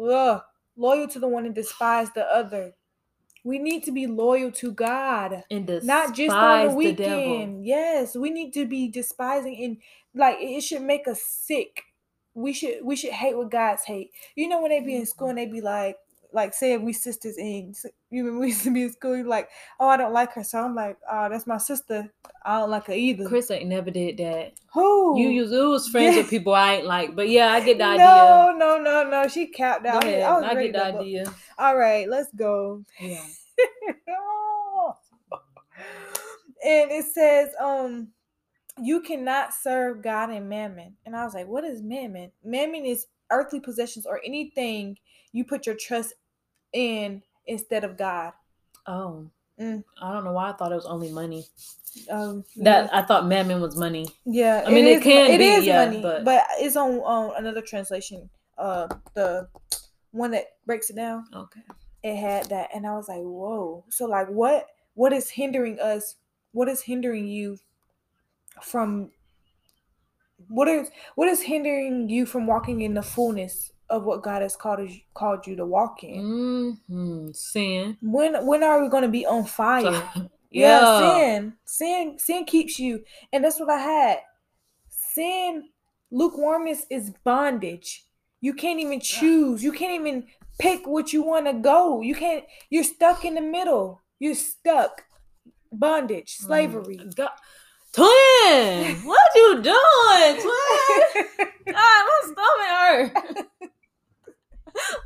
ugh, 0.00 0.42
loyal 0.76 1.06
to 1.08 1.18
the 1.20 1.28
one 1.28 1.46
and 1.46 1.54
despise 1.54 2.10
the 2.12 2.24
other. 2.24 2.74
We 3.44 3.60
need 3.60 3.84
to 3.84 3.92
be 3.92 4.08
loyal 4.08 4.50
to 4.52 4.72
God 4.72 5.44
And 5.48 5.66
not 5.84 6.14
just 6.14 6.34
on 6.34 6.66
the 6.66 6.74
the 6.74 6.92
devil. 6.94 7.38
weekend. 7.38 7.64
Yes, 7.64 8.16
we 8.16 8.30
need 8.30 8.52
to 8.54 8.66
be 8.66 8.88
despising 8.88 9.62
and 9.62 9.76
like 10.20 10.38
it 10.40 10.62
should 10.62 10.82
make 10.82 11.06
us 11.06 11.22
sick. 11.22 11.84
We 12.36 12.52
should 12.52 12.84
we 12.84 12.94
should 12.96 13.12
hate 13.12 13.36
what 13.36 13.50
God's 13.50 13.82
hate. 13.84 14.10
You 14.34 14.48
know 14.48 14.60
when 14.60 14.70
they 14.70 14.80
be 14.80 14.94
in 14.96 15.06
school 15.06 15.28
and 15.28 15.38
they 15.38 15.46
be 15.46 15.60
like 15.62 15.96
like 16.32 16.52
say 16.52 16.74
if 16.74 16.82
we 16.82 16.92
sisters 16.92 17.38
in 17.38 17.72
you 18.10 18.22
remember 18.24 18.40
we 18.40 18.48
used 18.48 18.62
to 18.64 18.70
be 18.74 18.82
in 18.82 18.92
school 18.92 19.16
you're 19.16 19.24
like 19.26 19.48
oh 19.80 19.88
I 19.88 19.96
don't 19.96 20.12
like 20.12 20.32
her 20.34 20.44
so 20.44 20.58
I'm 20.62 20.74
like 20.74 20.98
oh 21.10 21.28
that's 21.30 21.46
my 21.46 21.56
sister 21.56 22.12
I 22.44 22.58
don't 22.58 22.70
like 22.70 22.86
her 22.88 22.92
either. 22.92 23.26
Chris 23.26 23.50
ain't 23.50 23.68
never 23.68 23.90
did 23.90 24.18
that. 24.18 24.52
Who 24.74 25.18
You 25.18 25.30
use 25.30 25.50
you 25.50 25.70
was 25.70 25.88
friends 25.88 26.14
Yeah. 26.14 26.22
with 26.22 26.30
people 26.36 26.52
I 26.54 26.74
ain't 26.74 26.86
like, 26.86 27.16
but 27.16 27.28
yeah, 27.30 27.52
I 27.52 27.60
get 27.60 27.78
the 27.78 27.84
idea. 27.84 28.04
No, 28.04 28.54
no, 28.56 28.78
no, 28.82 29.08
no. 29.08 29.28
She 29.28 29.46
capped 29.46 29.86
out. 29.86 30.04
I, 30.04 30.08
ahead. 30.08 30.22
I 30.24 30.34
was 30.34 30.44
I 30.44 30.54
get 30.62 30.72
the 30.74 30.78
go- 30.78 30.98
idea. 31.00 31.34
All 31.58 31.76
right, 31.76 32.08
let's 32.08 32.30
go. 32.36 32.84
Yeah. 33.00 33.24
and 36.64 36.90
it 36.90 37.04
says, 37.06 37.50
um, 37.60 38.08
you 38.82 39.00
cannot 39.00 39.54
serve 39.54 40.02
God 40.02 40.30
and 40.30 40.48
mammon. 40.48 40.96
And 41.06 41.16
I 41.16 41.24
was 41.24 41.34
like, 41.34 41.46
what 41.46 41.64
is 41.64 41.82
mammon? 41.82 42.30
Mammon 42.44 42.84
is 42.84 43.06
earthly 43.30 43.60
possessions 43.60 44.06
or 44.06 44.20
anything 44.24 44.98
you 45.32 45.44
put 45.44 45.66
your 45.66 45.74
trust 45.74 46.14
in 46.72 47.22
instead 47.46 47.84
of 47.84 47.96
God. 47.96 48.32
Oh. 48.86 49.28
Mm. 49.60 49.82
I 50.02 50.12
don't 50.12 50.24
know 50.24 50.32
why 50.32 50.50
I 50.50 50.52
thought 50.52 50.72
it 50.72 50.76
was 50.76 50.84
only 50.86 51.10
money. 51.10 51.46
Um, 52.10 52.44
That 52.56 52.92
I 52.94 53.00
thought 53.02 53.26
mammon 53.26 53.62
was 53.62 53.74
money. 53.76 54.06
yeah, 54.26 54.62
I 54.66 54.70
mean, 54.70 54.86
it 54.86 54.98
is- 54.98 55.02
can 55.02 55.30
it 55.30 55.38
be, 55.38 55.46
is 55.46 55.64
yeah, 55.64 55.86
money, 55.86 56.02
but- 56.02 56.24
but 56.26 56.42
it's 56.58 56.76
on 56.76 56.98
on 57.00 57.32
another 57.38 57.62
translation. 57.62 58.28
Uh, 58.58 58.86
the 59.14 59.48
one 60.10 60.30
that 60.32 60.44
breaks 60.66 60.90
it 60.90 60.96
down. 60.96 61.24
Okay. 61.34 61.60
it 62.02 62.16
had 62.16 62.46
that 62.50 62.68
and 62.74 62.86
i 62.86 62.92
was 62.94 63.08
like 63.08 63.20
whoa 63.22 63.82
so 63.90 64.04
like 64.06 64.28
what 64.28 64.66
what 64.94 65.12
is 65.12 65.28
hindering 65.30 65.78
us 65.80 66.14
what 66.52 66.68
is 66.68 66.82
hindering 66.82 67.26
you 67.26 67.58
from 68.62 69.10
what 70.48 70.68
is 70.68 70.90
what 71.14 71.28
is 71.28 71.42
hindering 71.42 72.08
you 72.08 72.26
from 72.26 72.46
walking 72.46 72.80
in 72.82 72.94
the 72.94 73.02
fullness 73.02 73.72
of 73.88 74.04
what 74.04 74.22
god 74.22 74.42
has 74.42 74.56
called 74.56 74.88
called 75.14 75.46
you 75.46 75.56
to 75.56 75.64
walk 75.64 76.02
in 76.04 76.20
Mm-hmm. 76.88 77.30
Sin. 77.32 77.96
when 78.02 78.46
when 78.46 78.62
are 78.62 78.82
we 78.82 78.88
going 78.88 79.02
to 79.02 79.08
be 79.08 79.24
on 79.26 79.44
fire 79.60 79.82
yeah, 79.82 80.28
yeah. 80.50 81.16
sin 81.16 81.52
sin 81.64 82.18
sin 82.18 82.44
keeps 82.44 82.78
you 82.78 83.02
and 83.32 83.44
that's 83.44 83.58
what 83.60 83.70
i 83.70 83.78
had 83.78 84.18
sin 84.98 85.64
lukewarmness 86.10 86.86
is 86.90 87.12
bondage 87.24 88.04
you 88.40 88.52
can't 88.54 88.80
even 88.80 89.00
choose 89.00 89.62
you 89.64 89.72
can't 89.72 89.92
even 90.00 90.26
pick 90.58 90.86
what 90.86 91.12
you 91.12 91.22
want 91.22 91.46
to 91.46 91.52
go 91.54 92.00
you 92.00 92.14
can't 92.14 92.44
you're 92.70 92.84
stuck 92.84 93.24
in 93.24 93.34
the 93.34 93.40
middle 93.40 94.00
you're 94.18 94.34
stuck 94.34 95.02
bondage 95.72 96.36
slavery 96.36 96.96
Mm. 96.98 97.14
God. 97.16 97.30
Twin, 97.96 98.94
what 99.04 99.20
you 99.34 99.54
doing, 99.62 100.42
twin? 100.42 101.48
God, 101.66 102.04
my 102.06 102.20
stomach 102.24 103.14
hurt. 103.16 103.46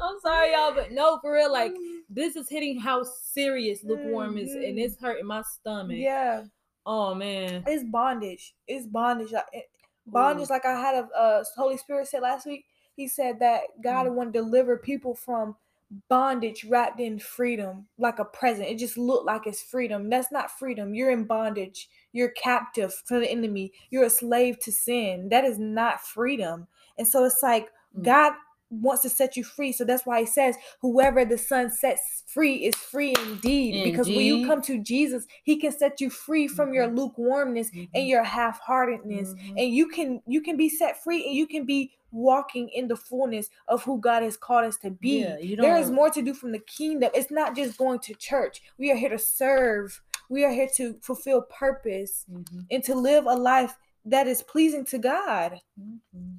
I'm 0.03 0.19
sorry, 0.21 0.53
y'all, 0.53 0.75
but 0.75 0.91
no, 0.91 1.19
for 1.21 1.33
real, 1.35 1.53
like 1.53 1.73
this 2.09 2.35
is 2.35 2.49
hitting 2.49 2.81
how 2.81 3.05
serious 3.05 3.85
lukewarm 3.85 4.37
is, 4.37 4.53
and 4.53 4.77
Mhm. 4.77 4.83
it's 4.85 4.97
hurting 5.01 5.27
my 5.27 5.43
stomach. 5.43 5.97
yeah 5.99 6.45
Oh 6.87 7.15
man. 7.15 7.63
it's 7.67 7.85
bondage 7.85 8.55
it's 8.67 8.87
bondage 8.87 9.33
bondage 10.07 10.49
Ooh. 10.49 10.53
like 10.53 10.65
i 10.65 10.73
had 10.81 10.95
a 10.97 11.07
uh, 11.17 11.45
holy 11.57 11.77
spirit 11.77 12.09
said 12.09 12.23
last 12.23 12.47
week 12.47 12.65
he 12.97 13.07
said 13.07 13.39
that 13.41 13.61
god 13.85 14.07
Mm. 14.07 14.15
want 14.15 14.33
to 14.33 14.39
deliver 14.41 14.77
people 14.79 15.15
from 15.15 15.55
bondage 16.09 16.65
wrapped 16.65 17.01
in 17.01 17.19
freedom 17.19 17.87
like 17.99 18.19
a 18.19 18.25
present. 18.25 18.69
It 18.69 18.79
just 18.79 18.97
looked 18.97 19.27
like 19.27 19.47
it's 19.47 19.63
freedom. 19.63 20.09
That's 20.09 20.31
not 20.31 20.51
freedom. 20.59 20.95
You're 20.95 21.11
in 21.11 21.25
bondage. 21.25 21.89
You're 22.13 22.31
captive 22.31 22.95
to 23.09 23.19
the 23.19 23.31
enemy. 23.31 23.73
You're 23.91 24.05
a 24.05 24.11
slave 24.11 24.59
to 24.61 24.73
sin. 24.73 25.29
That 25.31 25.45
is 25.45 25.59
not 25.59 26.01
freedom. 26.01 26.67
And 26.99 27.07
so 27.07 27.25
it's 27.25 27.43
like 27.43 27.69
Mm. 27.97 28.05
god 28.05 28.33
wants 28.71 29.03
to 29.03 29.09
set 29.11 29.37
you 29.37 29.45
free. 29.45 29.73
So 29.73 29.85
that's 29.85 30.07
why 30.07 30.21
he 30.21 30.27
says 30.27 30.57
whoever 30.81 31.25
the 31.25 31.37
son 31.37 31.71
sets 31.71 32.23
free 32.27 32.55
is 32.65 32.75
free 32.77 33.15
indeed. 33.27 33.83
Because 33.85 34.09
when 34.09 34.25
you 34.25 34.47
come 34.47 34.63
to 34.63 34.79
jesus 34.79 35.27
he 35.43 35.57
can 35.57 35.73
set 35.73 36.01
you 36.01 36.09
free 36.09 36.47
from 36.47 36.73
your 36.73 36.87
lukewarmness 36.87 37.71
and 37.73 38.05
Mhm. 38.05 38.09
your 38.09 38.23
half-heartedness. 38.23 39.35
Mhm. 39.35 39.55
and 39.59 39.75
you 39.75 39.89
can 39.89 40.23
you 40.27 40.41
can 40.41 40.57
be 40.57 40.69
set 40.69 41.03
free 41.03 41.27
and 41.27 41.35
you 41.35 41.47
can 41.47 41.65
be 41.67 41.93
walking 42.13 42.69
in 42.71 42.89
the 42.89 42.97
fullness 42.97 43.49
of 43.69 43.83
who 43.85 43.99
god 44.01 44.23
has 44.23 44.37
called 44.37 44.65
us 44.65 44.77
to 44.79 44.91
be. 44.91 45.21
Yeah, 45.21 45.37
there 45.63 45.77
is 45.77 45.91
more 45.91 46.11
to 46.11 46.23
do 46.23 46.35
from 46.35 46.53
the 46.53 46.59
kingdom. 46.61 47.11
It's 47.15 47.31
not 47.31 47.55
just 47.57 47.77
going 47.79 47.99
to 48.01 48.15
church. 48.15 48.63
We 48.79 48.91
are 48.91 48.97
here 48.97 49.11
to 49.11 49.19
serve. 49.19 50.01
We 50.29 50.45
are 50.45 50.53
here 50.53 50.69
to 50.77 50.95
fulfill 51.03 51.43
purpose 51.43 52.25
Mhm. 52.31 52.67
and 52.71 52.85
to 52.85 52.95
live 52.95 53.27
a 53.27 53.35
life 53.35 53.77
that 54.05 54.27
is 54.29 54.43
pleasing 54.43 54.85
to 54.87 54.99
god. 54.99 55.61
Mhm. 55.79 56.39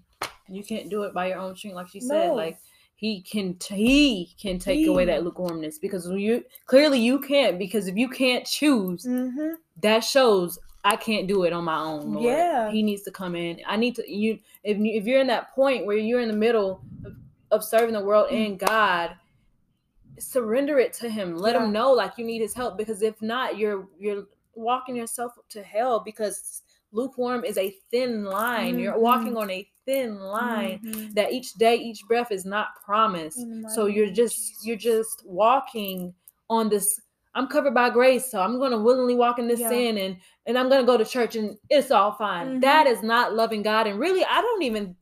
You 0.51 0.63
can't 0.63 0.89
do 0.89 1.03
it 1.03 1.13
by 1.13 1.27
your 1.27 1.37
own 1.39 1.55
strength, 1.55 1.75
like 1.75 1.87
she 1.89 1.99
said. 1.99 2.27
No. 2.27 2.35
Like 2.35 2.57
he 2.95 3.21
can, 3.21 3.55
t- 3.55 3.75
he 3.75 4.35
can 4.39 4.59
take 4.59 4.85
away 4.87 5.05
that 5.05 5.23
lukewarmness 5.23 5.79
because 5.79 6.07
when 6.07 6.19
you 6.19 6.43
clearly 6.67 6.99
you 6.99 7.19
can't 7.19 7.57
because 7.57 7.87
if 7.87 7.95
you 7.95 8.09
can't 8.09 8.45
choose, 8.45 9.05
mm-hmm. 9.05 9.53
that 9.81 10.03
shows 10.03 10.59
I 10.83 10.95
can't 10.95 11.27
do 11.27 11.43
it 11.43 11.53
on 11.53 11.63
my 11.63 11.79
own. 11.79 12.13
Lord. 12.13 12.25
Yeah. 12.25 12.71
he 12.71 12.81
needs 12.83 13.03
to 13.03 13.11
come 13.11 13.35
in. 13.35 13.59
I 13.67 13.75
need 13.77 13.95
to 13.95 14.11
you 14.11 14.39
if 14.63 14.77
you, 14.77 14.93
if 14.93 15.05
you're 15.05 15.21
in 15.21 15.27
that 15.27 15.51
point 15.53 15.85
where 15.85 15.97
you're 15.97 16.21
in 16.21 16.27
the 16.27 16.35
middle 16.35 16.81
of, 17.05 17.15
of 17.51 17.63
serving 17.63 17.93
the 17.93 18.03
world 18.03 18.29
Mm. 18.31 18.45
and 18.45 18.59
God, 18.59 19.11
surrender 20.19 20.79
it 20.79 20.93
to 20.93 21.09
Him. 21.09 21.37
Let 21.37 21.55
Yeah. 21.55 21.65
Him 21.65 21.71
know 21.71 21.91
like 21.91 22.17
you 22.17 22.25
need 22.25 22.41
His 22.41 22.53
help 22.53 22.77
because 22.77 23.01
if 23.01 23.21
not, 23.21 23.57
you're 23.57 23.87
you're 23.99 24.25
walking 24.55 24.95
yourself 24.95 25.33
to 25.49 25.63
hell 25.63 25.99
because 26.03 26.61
lukewarm 26.91 27.43
is 27.45 27.57
a 27.57 27.73
thin 27.89 28.23
line. 28.25 28.77
You're 28.79 28.99
walking 28.99 29.37
on 29.37 29.49
a 29.49 29.67
thin 29.85 30.19
line 30.19 30.79
Mhm. 30.83 31.13
that 31.15 31.31
each 31.31 31.53
day 31.53 31.75
each 31.75 32.01
breath 32.07 32.31
is 32.31 32.45
not 32.45 32.67
promised 32.85 33.39
so 33.69 33.85
you're 33.87 34.11
just 34.11 34.63
you're 34.65 34.75
just 34.77 35.23
walking 35.25 36.13
on 36.49 36.69
this 36.69 36.99
i'm 37.33 37.47
covered 37.47 37.73
by 37.73 37.89
grace 37.89 38.29
so 38.29 38.39
i'm 38.41 38.59
going 38.59 38.71
to 38.71 38.77
willingly 38.77 39.15
walk 39.15 39.39
in 39.39 39.47
this 39.47 39.59
Yeah. 39.59 39.69
sin 39.69 39.97
and 39.97 40.17
and 40.45 40.55
i'm 40.57 40.69
going 40.69 40.81
to 40.81 40.85
go 40.85 40.97
to 40.97 41.05
church 41.05 41.35
and 41.35 41.57
it's 41.69 41.89
all 41.89 42.11
fine 42.11 42.57
Mhm. 42.57 42.61
that 42.61 42.85
is 42.87 43.01
not 43.01 43.33
loving 43.33 43.63
god 43.63 43.87
and 43.87 43.99
really 43.99 44.23
i 44.23 44.39
don't 44.41 44.61
even 44.61 44.95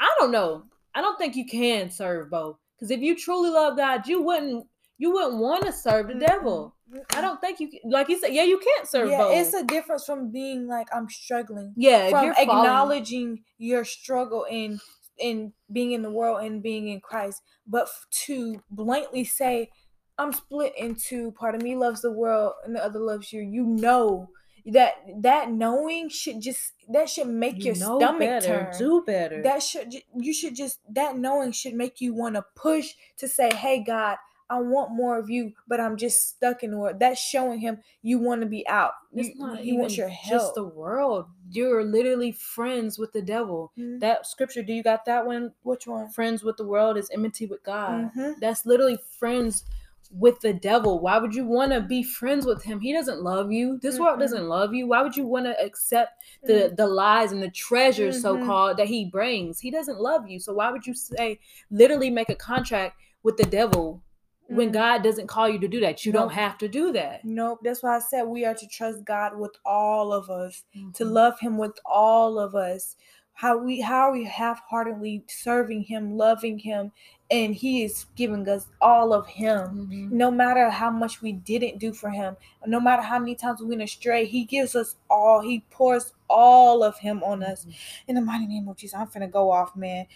i 0.00 0.08
don't 0.18 0.30
know 0.30 0.62
i 0.94 1.02
don't 1.02 1.18
think 1.18 1.36
you 1.36 1.44
can 1.44 1.90
serve 1.90 2.30
both 2.30 2.56
because 2.74 2.90
if 2.90 3.00
you 3.00 3.14
truly 3.16 3.50
love 3.50 3.76
god 3.76 4.06
you 4.08 4.22
wouldn't 4.22 4.66
you 4.96 5.12
wouldn't 5.12 5.36
want 5.42 5.62
to 5.66 5.72
serve 5.72 6.08
the 6.08 6.14
devil 6.14 6.58
Mm-mm. 6.64 6.72
I 7.14 7.20
don't 7.20 7.40
think 7.40 7.58
you 7.60 7.68
can 7.68 7.80
like 7.90 8.08
you 8.08 8.18
said 8.18 8.32
yeah 8.32 8.44
you 8.44 8.58
can't 8.58 8.86
serve 8.88 9.10
yeah 9.10 9.18
both 9.18 9.34
it's 9.36 9.54
a 9.54 9.64
difference 9.64 10.04
from 10.04 10.30
being 10.30 10.68
like 10.68 10.86
i'm 10.94 11.08
struggling 11.08 11.72
yeah 11.76 12.08
from 12.10 12.32
acknowledging 12.38 13.42
your 13.58 13.84
struggle 13.84 14.46
in 14.48 14.78
in 15.18 15.52
being 15.72 15.92
in 15.92 16.02
the 16.02 16.10
world 16.10 16.44
and 16.44 16.62
being 16.62 16.88
in 16.88 17.00
Christ, 17.00 17.42
but 17.66 17.84
f- 17.84 18.06
to 18.26 18.62
blatantly 18.70 19.24
say, 19.24 19.70
I'm 20.18 20.32
split 20.32 20.74
into 20.76 21.32
part 21.32 21.54
of 21.54 21.62
me 21.62 21.76
loves 21.76 22.02
the 22.02 22.12
world 22.12 22.52
and 22.64 22.76
the 22.76 22.84
other 22.84 22.98
loves 22.98 23.32
you. 23.32 23.40
You 23.42 23.64
know 23.64 24.28
that 24.66 24.94
that 25.22 25.50
knowing 25.50 26.08
should 26.08 26.40
just 26.40 26.72
that 26.90 27.08
should 27.08 27.28
make 27.28 27.58
You 27.58 27.66
your 27.66 27.74
stomach 27.76 28.18
better, 28.18 28.64
turn. 28.70 28.78
do 28.78 29.02
better. 29.06 29.42
That 29.42 29.62
should 29.62 29.94
you 30.18 30.34
should 30.34 30.54
just 30.54 30.80
that 30.92 31.16
knowing 31.16 31.52
should 31.52 31.74
make 31.74 32.00
you 32.00 32.14
want 32.14 32.34
to 32.34 32.44
push 32.54 32.92
to 33.18 33.28
say, 33.28 33.48
"Hey 33.54 33.82
God, 33.82 34.16
I 34.48 34.60
want 34.60 34.92
more 34.92 35.18
of 35.18 35.28
you, 35.28 35.52
but 35.66 35.80
I'm 35.80 35.96
just 35.96 36.28
stuck 36.28 36.62
in 36.62 36.70
the 36.70 36.78
world." 36.78 36.98
That's 37.00 37.20
showing 37.20 37.58
him 37.60 37.78
you 38.02 38.18
want 38.18 38.40
to 38.42 38.46
be 38.46 38.66
out. 38.68 38.92
it's 39.12 39.28
You- 39.30 39.34
not 39.38 39.58
he 39.60 39.68
even 39.68 39.80
wants 39.80 39.96
your 39.96 40.08
just 40.08 40.20
help. 40.22 40.54
the 40.54 40.64
world. 40.64 41.26
You're 41.50 41.82
literally 41.84 42.32
friends 42.32 42.98
with 42.98 43.12
the 43.12 43.22
devil. 43.22 43.72
Mhm. 43.78 43.98
That 44.00 44.26
scripture, 44.26 44.62
do 44.62 44.72
you 44.74 44.82
got 44.82 45.04
that 45.06 45.26
one? 45.26 45.52
Which 45.62 45.86
one? 45.86 46.08
Friends 46.10 46.44
with 46.44 46.58
the 46.58 46.66
world 46.66 46.96
is 46.98 47.08
enmity 47.10 47.46
with 47.46 47.62
God. 47.62 48.12
Mhm. 48.14 48.34
That's 48.40 48.66
literally 48.66 48.98
friends 49.18 49.64
with 50.12 50.38
the 50.40 50.52
devil. 50.52 51.00
Why 51.00 51.18
would 51.18 51.34
you 51.34 51.44
want 51.46 51.72
to 51.72 51.80
be 51.80 52.02
friends 52.02 52.46
with 52.46 52.62
him? 52.62 52.78
He 52.80 52.92
doesn't 52.92 53.22
love 53.22 53.50
you. 53.50 53.78
This 53.82 53.98
world 53.98 54.18
Mm-mm. 54.18 54.20
doesn't 54.20 54.48
love 54.48 54.72
you. 54.74 54.86
Why 54.86 55.02
would 55.02 55.16
you 55.16 55.26
want 55.26 55.46
to 55.46 55.60
accept 55.64 56.22
the 56.44 56.72
the 56.76 56.86
lies 56.86 57.32
and 57.32 57.42
the 57.42 57.50
treasures 57.50 58.20
so 58.22 58.36
Mhm. 58.36 58.44
called 58.46 58.76
that 58.76 58.86
he 58.88 59.04
brings? 59.06 59.58
He 59.60 59.70
doesn't 59.70 59.98
love 59.98 60.28
you. 60.28 60.38
So 60.38 60.52
why 60.52 60.70
would 60.70 60.86
you 60.86 60.94
say 60.94 61.40
literally 61.70 62.10
make 62.10 62.28
a 62.28 62.36
contract 62.36 62.96
with 63.24 63.36
the 63.36 63.44
devil 63.44 64.02
when 64.48 64.70
Mm. 64.70 64.74
God 64.74 65.02
doesn't 65.02 65.26
call 65.26 65.48
you 65.48 65.58
to 65.60 65.68
do 65.68 65.80
that? 65.80 66.04
You 66.06 66.12
don't 66.12 66.32
have 66.32 66.56
to 66.58 66.68
do 66.68 66.92
that. 66.92 67.24
Nope. 67.24 67.60
That's 67.62 67.82
why 67.82 67.96
I 67.96 68.00
said 68.00 68.24
we 68.24 68.44
are 68.44 68.54
to 68.54 68.66
trust 68.68 69.04
God 69.04 69.36
with 69.38 69.56
all 69.64 70.12
of 70.12 70.30
us. 70.30 70.64
to 70.94 71.04
Mhm. 71.04 71.10
love 71.12 71.40
him 71.40 71.58
with 71.58 71.78
all 71.84 72.38
of 72.38 72.54
us 72.54 72.96
how 73.32 73.58
we 73.58 73.80
how 73.82 73.98
are 74.08 74.12
we 74.12 74.24
half-heartedly 74.24 75.22
serving 75.28 75.82
him 75.82 76.16
loving 76.16 76.58
him 76.58 76.90
and 77.30 77.54
he 77.56 77.82
is 77.82 78.06
giving 78.14 78.48
us 78.48 78.68
all 78.80 79.12
of 79.12 79.26
him 79.26 79.88
Mhm. 79.90 80.10
no 80.12 80.30
matter 80.30 80.70
how 80.70 80.90
much 80.90 81.20
we 81.22 81.32
didn't 81.32 81.78
do 81.78 81.92
for 81.92 82.10
him 82.10 82.36
no 82.66 82.78
matter 82.78 83.02
how 83.02 83.18
many 83.18 83.34
times 83.34 83.60
we 83.60 83.66
went 83.66 83.82
astray 83.82 84.24
he 84.24 84.44
gives 84.44 84.76
us 84.76 84.94
all 85.10 85.40
he 85.40 85.64
pours 85.70 86.12
all 86.30 86.84
of 86.84 86.96
him 86.98 87.22
on 87.24 87.42
us 87.42 87.66
in 88.06 88.14
the 88.14 88.20
mighty 88.20 88.46
name 88.46 88.68
of 88.68 88.76
jesus 88.76 88.96
i'm 88.96 89.08
finna 89.08 89.30
go 89.30 89.50
off 89.50 89.74
man 89.74 90.06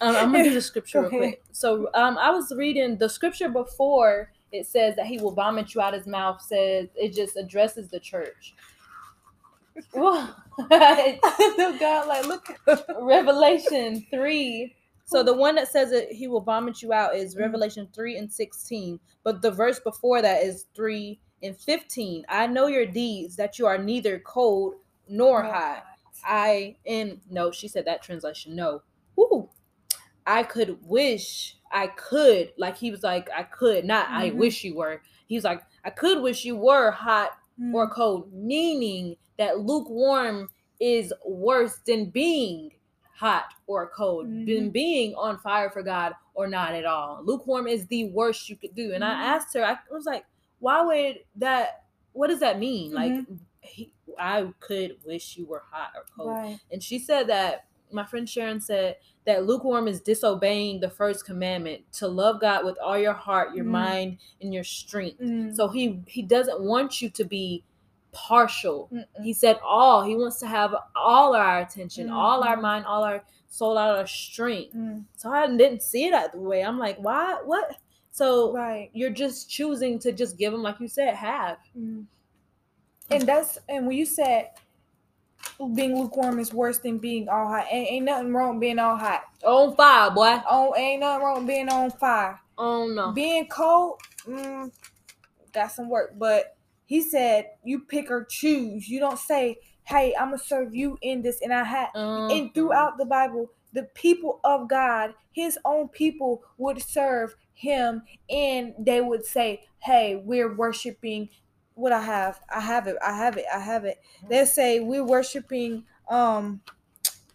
Um, 0.00 0.14
I'm 0.14 0.30
gonna 0.32 0.44
do 0.44 0.54
the 0.54 0.60
scripture 0.62 1.00
real 1.02 1.10
quick. 1.10 1.42
So 1.50 1.90
um, 1.92 2.16
I 2.18 2.30
was 2.30 2.52
reading 2.56 2.96
the 2.98 3.08
scripture 3.08 3.48
before. 3.48 4.30
It 4.52 4.66
says 4.66 4.94
that 4.96 5.06
he 5.06 5.18
will 5.18 5.32
vomit 5.32 5.74
you 5.74 5.80
out 5.80 5.92
of 5.92 6.00
his 6.00 6.06
mouth. 6.06 6.40
Says 6.40 6.86
it 6.94 7.12
just 7.14 7.36
addresses 7.36 7.88
the 7.88 7.98
church. 8.00 8.54
Well, 9.92 10.36
no 10.58 11.76
god 11.78 12.08
like 12.08 12.26
look 12.26 12.46
Revelation 13.00 14.06
three. 14.10 14.74
So 15.08 15.22
the 15.22 15.32
one 15.32 15.54
that 15.54 15.68
says 15.68 15.90
that 15.90 16.12
he 16.12 16.28
will 16.28 16.42
vomit 16.42 16.82
you 16.82 16.92
out 16.92 17.16
is 17.16 17.34
Mhm. 17.34 17.40
Revelation 17.40 17.88
three 17.94 18.18
and 18.18 18.30
sixteen. 18.30 19.00
But 19.22 19.40
the 19.40 19.50
verse 19.50 19.80
before 19.80 20.20
that 20.20 20.42
is 20.42 20.66
three 20.74 21.18
and 21.42 21.56
fifteen. 21.56 22.26
I 22.28 22.46
know 22.46 22.66
your 22.66 22.84
deeds 22.84 23.34
that 23.36 23.58
you 23.58 23.66
are 23.66 23.78
neither 23.78 24.18
cold 24.18 24.74
nor 25.08 25.42
hot. 25.42 25.84
I 26.24 26.76
in 26.84 27.22
no, 27.30 27.50
she 27.50 27.68
said 27.68 27.86
that 27.86 28.02
translation. 28.02 28.54
No. 28.54 28.82
Ooh. 29.18 29.48
I 30.26 30.42
could 30.42 30.76
wish 30.86 31.56
I 31.72 31.86
could. 31.86 32.52
Like 32.58 32.76
he 32.76 32.90
was 32.90 33.02
like, 33.02 33.30
I 33.34 33.44
could, 33.44 33.86
not 33.86 34.10
I 34.10 34.28
Mhm. 34.28 34.36
wish 34.36 34.62
you 34.62 34.74
were. 34.76 35.00
He 35.26 35.36
was 35.36 35.44
like, 35.44 35.62
I 35.84 35.90
could 35.90 36.20
wish 36.20 36.44
you 36.44 36.54
were 36.56 36.90
hot 36.90 37.30
Mm. 37.58 37.72
or 37.72 37.88
cold, 37.88 38.30
meaning 38.34 39.16
that 39.38 39.60
lukewarm 39.60 40.50
is 40.80 41.14
worse 41.24 41.78
than 41.86 42.10
being 42.10 42.72
hot 43.18 43.52
or 43.66 43.88
cold, 43.88 44.26
Mhm. 44.28 44.72
being 44.72 45.14
on 45.16 45.38
fire 45.38 45.70
for 45.70 45.82
God 45.82 46.14
or 46.34 46.46
not 46.46 46.72
at 46.74 46.84
all. 46.84 47.20
Lukewarm 47.24 47.66
is 47.66 47.86
the 47.88 48.04
worst 48.10 48.48
you 48.48 48.56
could 48.56 48.74
do. 48.76 48.92
And 48.94 49.04
I 49.04 49.12
Mhm. 49.12 49.24
asked 49.34 49.54
her, 49.54 49.64
I 49.64 49.76
was 49.90 50.06
like, 50.06 50.24
why 50.60 50.82
would 50.82 51.24
that 51.36 51.84
what 52.12 52.28
does 52.28 52.40
that 52.40 52.58
mean? 52.58 52.92
Like 52.92 53.12
Mm-hmm. 53.12 53.34
he, 53.60 53.92
I 54.18 54.52
could 54.60 54.96
wish 55.04 55.36
you 55.36 55.46
were 55.46 55.62
hot 55.70 55.92
or 55.94 56.04
cold. 56.16 56.30
right 56.30 56.58
And 56.72 56.82
she 56.82 56.98
said 56.98 57.26
that 57.28 57.66
my 57.92 58.04
friend 58.04 58.28
Sharon 58.28 58.60
said 58.60 58.96
that 59.24 59.46
lukewarm 59.46 59.86
is 59.88 60.00
disobeying 60.00 60.80
the 60.80 60.90
first 60.90 61.24
commandment 61.24 61.90
to 61.94 62.08
love 62.08 62.40
God 62.40 62.64
with 62.64 62.76
all 62.78 62.98
your 62.98 63.12
heart, 63.14 63.54
your 63.54 63.64
Mm. 63.64 63.68
mind, 63.70 64.18
and 64.40 64.52
your 64.52 64.64
strength. 64.64 65.20
Mm. 65.20 65.54
So 65.56 65.68
he 65.68 66.02
he 66.06 66.22
doesn't 66.22 66.60
want 66.60 67.00
you 67.02 67.08
to 67.10 67.24
be 67.24 67.62
partial. 68.26 68.88
Mm-mm. 68.92 69.22
He 69.22 69.32
said 69.32 69.58
all. 69.64 70.02
He 70.02 70.16
wants 70.16 70.38
to 70.40 70.46
have 70.46 70.74
all 70.96 71.34
our 71.34 71.60
attention, 71.60 72.10
all 72.10 72.42
our 72.42 72.56
Mhm. 72.56 72.62
mind, 72.62 72.86
all 72.86 73.04
our 73.04 73.22
soul, 73.48 73.78
all 73.78 73.96
our 73.96 74.06
strength. 74.06 74.74
Mm. 74.74 75.04
So 75.16 75.30
I 75.30 75.46
didn't 75.46 75.82
see 75.82 76.06
it 76.06 76.10
that 76.12 76.36
way. 76.36 76.62
I'm 76.62 76.78
like, 76.78 76.98
why? 76.98 77.40
What? 77.44 77.76
So 78.10 78.52
right 78.52 78.90
you're 78.92 79.10
just 79.24 79.48
choosing 79.48 79.98
to 80.00 80.12
just 80.12 80.36
give 80.36 80.52
him, 80.52 80.62
like 80.62 80.80
you 80.80 80.88
said, 80.88 81.14
half. 81.14 81.58
Mm. 81.76 82.06
And 83.10 83.22
that's 83.22 83.58
and 83.68 83.86
when 83.86 83.96
you 83.96 84.04
said 84.04 84.50
being 85.74 85.98
lukewarm 85.98 86.38
is 86.38 86.52
worse 86.52 86.78
than 86.78 86.98
being 86.98 87.28
all 87.28 87.48
hot, 87.48 87.66
ain't, 87.70 87.90
ain't 87.90 88.04
nothing 88.04 88.32
wrong 88.34 88.58
being 88.60 88.78
all 88.78 88.96
hot. 88.96 89.22
On 89.44 89.74
fire, 89.76 90.10
boy. 90.10 90.40
Oh, 90.50 90.74
ain't 90.76 91.00
nothing 91.00 91.24
wrong 91.24 91.46
being 91.46 91.68
on 91.68 91.90
fire. 91.92 92.40
Oh 92.58 92.86
no. 92.88 93.12
Being 93.12 93.46
cold, 93.48 94.00
mm, 94.26 94.70
got 95.52 95.70
some 95.72 95.88
work. 95.88 96.12
But 96.18 96.56
he 96.88 97.02
said 97.02 97.50
you 97.62 97.80
pick 97.80 98.10
or 98.10 98.24
choose. 98.24 98.88
You 98.88 98.98
don't 98.98 99.18
say, 99.18 99.58
"Hey, 99.84 100.14
I'm 100.18 100.28
gonna 100.30 100.38
serve 100.38 100.74
you 100.74 100.98
in 101.02 101.20
this." 101.22 101.40
And 101.42 101.52
I 101.52 101.62
had 101.64 101.88
Uh-huh. 101.94 102.28
and 102.30 102.52
throughout 102.54 102.96
the 102.96 103.04
Bible, 103.04 103.50
the 103.74 103.84
people 103.94 104.40
of 104.42 104.68
God, 104.68 105.12
His 105.32 105.58
own 105.66 105.88
people, 105.88 106.42
would 106.56 106.80
serve 106.82 107.36
Him, 107.52 108.02
and 108.30 108.74
they 108.78 109.02
would 109.02 109.24
say, 109.26 109.64
"Hey, 109.80 110.16
we're 110.16 110.54
worshiping." 110.56 111.28
What 111.74 111.92
I 111.92 112.00
have, 112.00 112.40
I 112.48 112.60
have 112.60 112.88
it, 112.88 112.96
I 113.06 113.12
have 113.16 113.36
it, 113.36 113.44
I 113.54 113.60
have 113.60 113.84
it. 113.84 113.98
They 114.28 114.44
say 114.46 114.80
we're 114.80 115.04
worshiping 115.04 115.84
um 116.08 116.62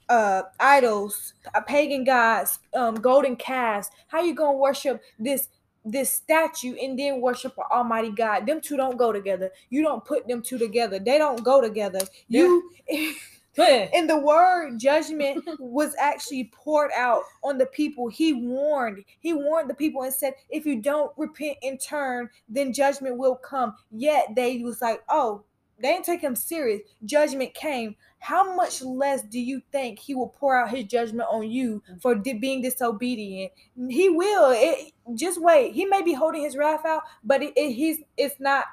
uh 0.10 0.42
idols, 0.60 1.34
uh, 1.54 1.62
pagan 1.62 2.04
gods, 2.04 2.60
um 2.74 2.96
golden 2.96 3.36
calves. 3.38 3.89
How 4.08 4.22
you 4.22 4.34
gonna 4.36 4.58
worship 4.58 5.02
this 5.20 5.48
this 5.86 6.12
statue 6.12 6.76
and 6.76 6.98
then 6.98 7.22
worship 7.22 7.58
an 7.58 7.65
almighty 7.72 8.12
God? 8.12 8.46
Them 8.46 8.62
two 8.62 8.78
don't 8.78 8.98
go 8.98 9.12
together. 9.12 9.52
You 9.69 9.82
don't 9.82 10.04
put 10.04 10.28
them 10.28 10.41
two 10.41 10.58
together. 10.58 11.00
They 11.00 11.17
don't 11.17 11.43
go 11.43 11.62
together. 11.62 12.02
You 12.28 12.72
in 13.58 14.08
the 14.08 14.17
word 14.17 14.80
judgment 14.80 15.43
was 15.60 15.93
actually 16.00 16.52
poured 16.56 16.89
out 16.96 17.22
on 17.43 17.58
the 17.58 17.67
people 17.67 18.08
he 18.08 18.34
warned 18.34 19.04
he 19.19 19.32
warned 19.32 19.69
the 19.69 19.76
people 19.76 20.02
and 20.02 20.13
said 20.13 20.34
if 20.50 20.65
you 20.65 20.82
don't 20.82 21.12
repent 21.17 21.56
and 21.62 21.80
turn 21.80 22.28
then 22.50 22.74
judgment 22.74 23.15
will 23.15 23.36
come 23.36 23.76
yet 23.91 24.26
they 24.36 24.58
was 24.60 24.82
like 24.82 25.04
oh 25.10 25.43
they 25.84 25.89
didn't 25.93 26.06
take 26.06 26.22
him 26.22 26.36
serious 26.36 26.82
judgment 27.06 27.54
came 27.54 27.96
how 28.19 28.56
much 28.56 28.82
less 28.82 29.22
do 29.24 29.39
you 29.39 29.62
think 29.72 30.00
he 30.00 30.15
will 30.15 30.30
pour 30.30 30.56
out 30.58 30.69
his 30.72 30.86
judgment 30.86 31.28
on 31.30 31.50
you 31.50 31.84
for 32.02 32.15
di- 32.15 32.34
being 32.34 32.62
disobedient 32.62 33.52
he 33.89 34.10
will 34.10 34.52
it, 34.56 34.91
just 35.13 35.39
wait 35.41 35.74
he 35.74 35.86
may 35.86 36.02
be 36.02 36.13
holding 36.13 36.41
his 36.41 36.58
wrath 36.58 36.86
out 36.86 37.04
but 37.24 37.43
it, 37.43 37.54
it, 37.56 37.74
he's 37.74 38.00
it's 38.17 38.39
not 38.39 38.65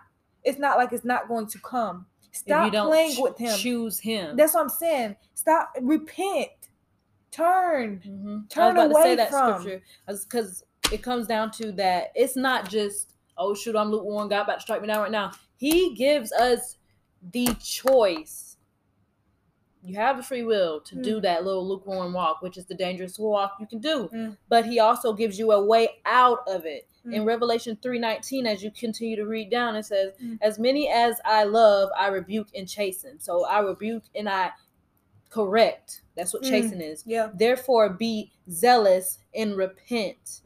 it's 0.45 0.59
not 0.59 0.79
like 0.79 0.93
it's 0.93 1.05
not 1.05 1.29
going 1.29 1.47
to 1.47 1.59
come 1.59 2.07
stop 2.33 2.73
playing 2.73 3.15
ch- 3.15 3.19
with 3.19 3.37
him 3.37 3.59
choose 3.59 3.99
him. 3.99 4.37
that's 4.37 4.55
what 4.55 4.63
I'm 4.63 4.69
saying. 4.71 5.17
Stop, 5.35 5.73
repent, 5.81 6.49
turn. 7.31 8.01
Mhm. 8.07 8.49
Turn 8.51 8.63
I 8.63 8.67
was 8.67 8.75
about 8.75 8.89
to 8.89 8.95
say 8.95 9.01
away 9.01 9.17
that 9.17 9.31
from. 9.31 9.61
scripture 9.63 9.83
because 10.07 10.65
it 10.93 11.03
comes 11.03 11.27
down 11.27 11.51
to 11.53 11.73
that 11.73 12.13
it's 12.15 12.37
not 12.37 12.69
just 12.69 13.15
oh 13.39 13.55
shoot 13.55 13.77
I'm 13.77 13.91
lukewarm 13.91 14.29
God 14.29 14.43
about 14.43 14.57
to 14.57 14.61
strike 14.61 14.81
me 14.83 14.89
down 14.89 15.01
right 15.03 15.11
now. 15.11 15.33
He 15.57 15.95
gives 15.95 16.33
us 16.33 16.77
the 17.33 17.47
choice. 17.63 18.57
You 19.83 19.95
have 19.97 20.19
the 20.19 20.23
free 20.23 20.43
will 20.43 20.81
to 20.83 21.01
do 21.01 21.21
that 21.23 21.45
little 21.45 21.67
lukewarm 21.67 22.13
walk, 22.13 22.43
which 22.43 22.59
is 22.59 22.67
the 22.67 22.75
dangerous 22.75 23.19
walk 23.19 23.57
you 23.59 23.67
can 23.67 23.79
do. 23.79 24.11
Mm. 24.13 24.37
But 24.49 24.67
he 24.67 24.79
also 24.79 25.15
gives 25.15 25.39
you 25.39 25.53
a 25.53 25.65
way 25.65 26.01
out 26.05 26.41
of 26.47 26.67
it. 26.67 26.87
In 27.07 27.23
Mm. 27.23 27.27
Revelation 27.27 27.77
3:19, 27.81 28.47
as 28.47 28.63
you 28.63 28.71
continue 28.71 29.17
to 29.17 29.25
read 29.25 29.51
down, 29.51 29.75
it 29.77 29.85
says, 29.85 30.13
Mm. 30.23 30.39
As 30.43 30.59
many 30.59 30.91
as 30.91 31.19
I 31.25 31.45
love, 31.45 31.89
I 31.97 32.09
rebuke 32.09 32.49
and 32.55 32.69
chasten. 32.69 33.19
So 33.21 33.47
I 33.47 33.61
rebuke 33.61 34.05
and 34.15 34.29
I 34.29 34.51
correct. 35.31 36.03
That's 36.15 36.35
what 36.35 36.43
Mm. 36.43 36.51
chasten 36.51 36.81
is. 36.83 37.03
Yeah. 37.07 37.31
Therefore, 37.33 37.89
be 37.89 38.33
zealous 38.51 39.21
and 39.35 39.57
repent. 39.57 40.43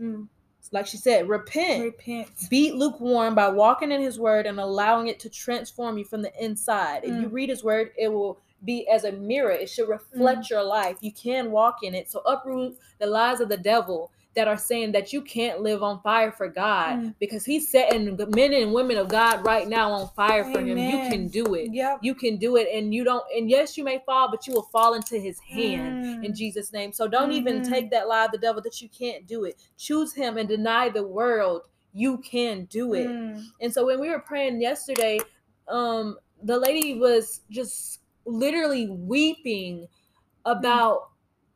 Mm. 0.68 0.72
Like 0.72 0.86
she 0.86 0.96
said, 0.96 1.28
repent. 1.28 1.82
Repent. 1.84 2.28
Be 2.50 2.72
lukewarm 2.72 3.34
by 3.34 3.48
walking 3.48 3.92
in 3.92 4.00
his 4.00 4.18
word 4.18 4.46
and 4.46 4.58
allowing 4.58 5.08
it 5.08 5.20
to 5.20 5.28
transform 5.28 5.98
you 5.98 6.04
from 6.04 6.22
the 6.22 6.32
inside. 6.42 7.04
If 7.04 7.10
you 7.20 7.28
Mm. 7.28 7.32
read 7.32 7.48
his 7.48 7.62
word, 7.64 7.92
it 7.96 8.08
will 8.08 8.38
be 8.64 8.88
as 8.88 9.04
a 9.04 9.12
mirror. 9.12 9.50
It 9.50 9.68
should 9.68 9.88
reflect 9.88 10.48
your 10.48 10.62
life. 10.62 10.96
You 11.00 11.12
can 11.12 11.50
walk 11.50 11.82
in 11.82 11.94
it. 11.94 12.10
So 12.10 12.20
uproot 12.20 12.78
the 12.98 13.06
lies 13.06 13.40
of 13.40 13.48
the 13.48 13.58
devil 13.58 14.10
that 14.34 14.48
are 14.48 14.56
saying 14.56 14.92
that 14.92 15.12
you 15.12 15.22
can't 15.22 15.60
live 15.60 15.82
on 15.82 16.00
fire 16.02 16.32
for 16.32 16.48
God 16.48 16.98
Mm. 16.98 17.14
because 17.20 17.44
he's 17.44 17.68
setting 17.68 18.16
the 18.16 18.26
men 18.28 18.52
and 18.52 18.72
women 18.72 18.96
of 18.96 19.08
God 19.08 19.44
right 19.44 19.68
now 19.68 19.92
on 19.92 20.08
fire 20.16 20.44
for 20.44 20.60
him. 20.60 20.76
You 20.76 20.98
can 20.98 21.28
do 21.28 21.54
it. 21.54 21.72
Yep. 21.72 22.00
You 22.02 22.14
can 22.14 22.36
do 22.36 22.56
it 22.56 22.68
and 22.72 22.92
you 22.94 23.04
don't 23.04 23.24
and 23.36 23.48
yes, 23.48 23.76
you 23.78 23.84
may 23.84 24.02
fall, 24.04 24.30
but 24.30 24.46
you 24.46 24.54
will 24.54 24.68
fall 24.72 24.94
into 24.94 25.18
his 25.18 25.38
hand 25.40 26.04
in 26.24 26.32
Mm. 26.32 26.36
Jesus' 26.36 26.72
name. 26.72 26.92
So 26.92 27.06
don't 27.06 27.30
even 27.32 27.60
Mhm. 27.60 27.68
take 27.68 27.90
that 27.90 28.08
lie 28.08 28.24
of 28.26 28.32
the 28.32 28.38
devil 28.38 28.60
that 28.62 28.80
you 28.82 28.88
can't 28.88 29.26
do 29.26 29.44
it. 29.44 29.56
Choose 29.76 30.14
him 30.14 30.36
and 30.36 30.48
deny 30.48 30.88
the 30.88 31.06
world 31.06 31.68
you 31.92 32.18
can 32.18 32.64
do 32.64 32.94
it. 32.94 33.06
Mm. 33.08 33.44
And 33.60 33.72
so 33.72 33.86
when 33.86 34.00
we 34.00 34.10
were 34.10 34.18
praying 34.18 34.60
yesterday, 34.60 35.20
um, 35.68 36.18
the 36.42 36.58
lady 36.58 36.98
was 36.98 37.42
just 37.50 38.00
literally 38.26 38.88
weeping 38.88 39.82
mm. 39.82 39.88
about 40.44 41.10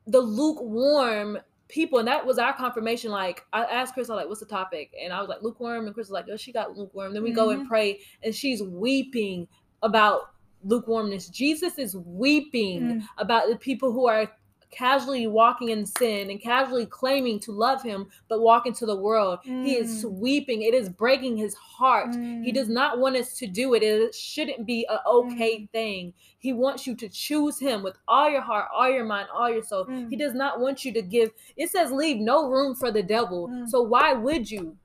the 0.07 0.21
lukewarm 0.21 1.38
people, 1.69 1.99
and 1.99 2.09
that 2.09 2.25
was 2.25 2.39
our 2.39 2.53
confirmation. 2.53 3.11
Like 3.11 3.45
I 3.53 3.65
asked 3.65 3.95
Chris, 3.95 4.11
I 4.11 4.15
like, 4.15 4.29
"What's 4.29 4.41
the 4.41 4.47
topic?" 4.47 4.93
And 5.03 5.13
I 5.13 5.21
was 5.21 5.29
like, 5.29 5.43
"Lukewarm," 5.43 5.87
and 5.87 5.95
Chris 5.95 6.09
was 6.09 6.13
like, 6.13 6.27
"Oh, 6.31 6.37
she 6.37 6.53
got 6.53 6.77
lukewarm." 6.77 7.15
Then 7.15 7.23
we 7.23 7.31
mm-hmm. 7.31 7.37
go 7.37 7.51
and 7.51 7.61
mm-hmm. 7.61 7.69
pray, 7.69 8.01
and 8.23 8.35
she's 8.35 8.63
weeping 8.63 9.49
about 9.83 10.33
lukewarmness. 10.65 11.29
Jesus 11.29 11.79
is 11.79 11.97
weeping 11.97 12.83
mm. 12.83 13.03
about 13.19 13.49
the 13.49 13.57
people 13.57 13.93
who 13.93 14.09
are 14.09 14.31
casually 14.71 15.27
walking 15.27 15.71
in 15.71 15.87
sin 15.87 16.31
and 16.31 16.41
casually 16.41 16.87
claiming 16.87 17.41
to 17.41 17.53
love 17.53 17.83
him 17.83 18.07
but 18.29 18.41
walk 18.41 18.67
into 18.67 18.87
the 18.87 18.97
world 18.97 19.39
mm. 19.47 19.65
he 19.65 19.75
is 19.75 20.05
mm. 20.05 20.11
weeping 20.13 20.63
it 20.63 20.75
is 20.75 20.89
breaking 20.89 21.37
his 21.37 21.55
heart 21.55 22.11
mm. 22.11 22.45
he 22.45 22.53
does 22.53 22.69
mm. 22.69 22.73
not 22.73 22.99
want 22.99 23.17
us 23.17 23.37
to 23.37 23.47
do 23.47 23.75
it 23.75 23.83
it 23.83 24.15
shouldn't 24.15 24.67
be 24.67 24.87
an 24.89 24.99
okay 25.07 25.61
mm. 25.61 25.71
thing 25.71 26.13
he 26.39 26.53
wants 26.53 26.87
you 26.87 26.95
to 26.95 27.09
choose 27.09 27.59
him 27.59 27.83
with 27.83 27.97
all 28.07 28.31
your 28.31 28.43
heart 28.43 28.69
all 28.75 28.91
your 28.91 29.05
mind 29.05 29.29
all 29.35 29.51
your 29.51 29.63
soul 29.63 29.85
he 29.87 30.17
mm. 30.17 30.19
does 30.19 30.35
not 30.35 30.61
want 30.61 30.85
you 30.85 30.93
to 30.93 31.03
give 31.03 31.31
it 31.57 31.71
says 31.71 31.91
leave 31.91 32.19
no 32.19 32.49
room 32.49 32.75
for 32.75 32.91
the 32.91 33.03
devil 33.03 33.51
so 33.67 33.83
why 33.83 34.13
would 34.13 34.51
you 34.51 34.77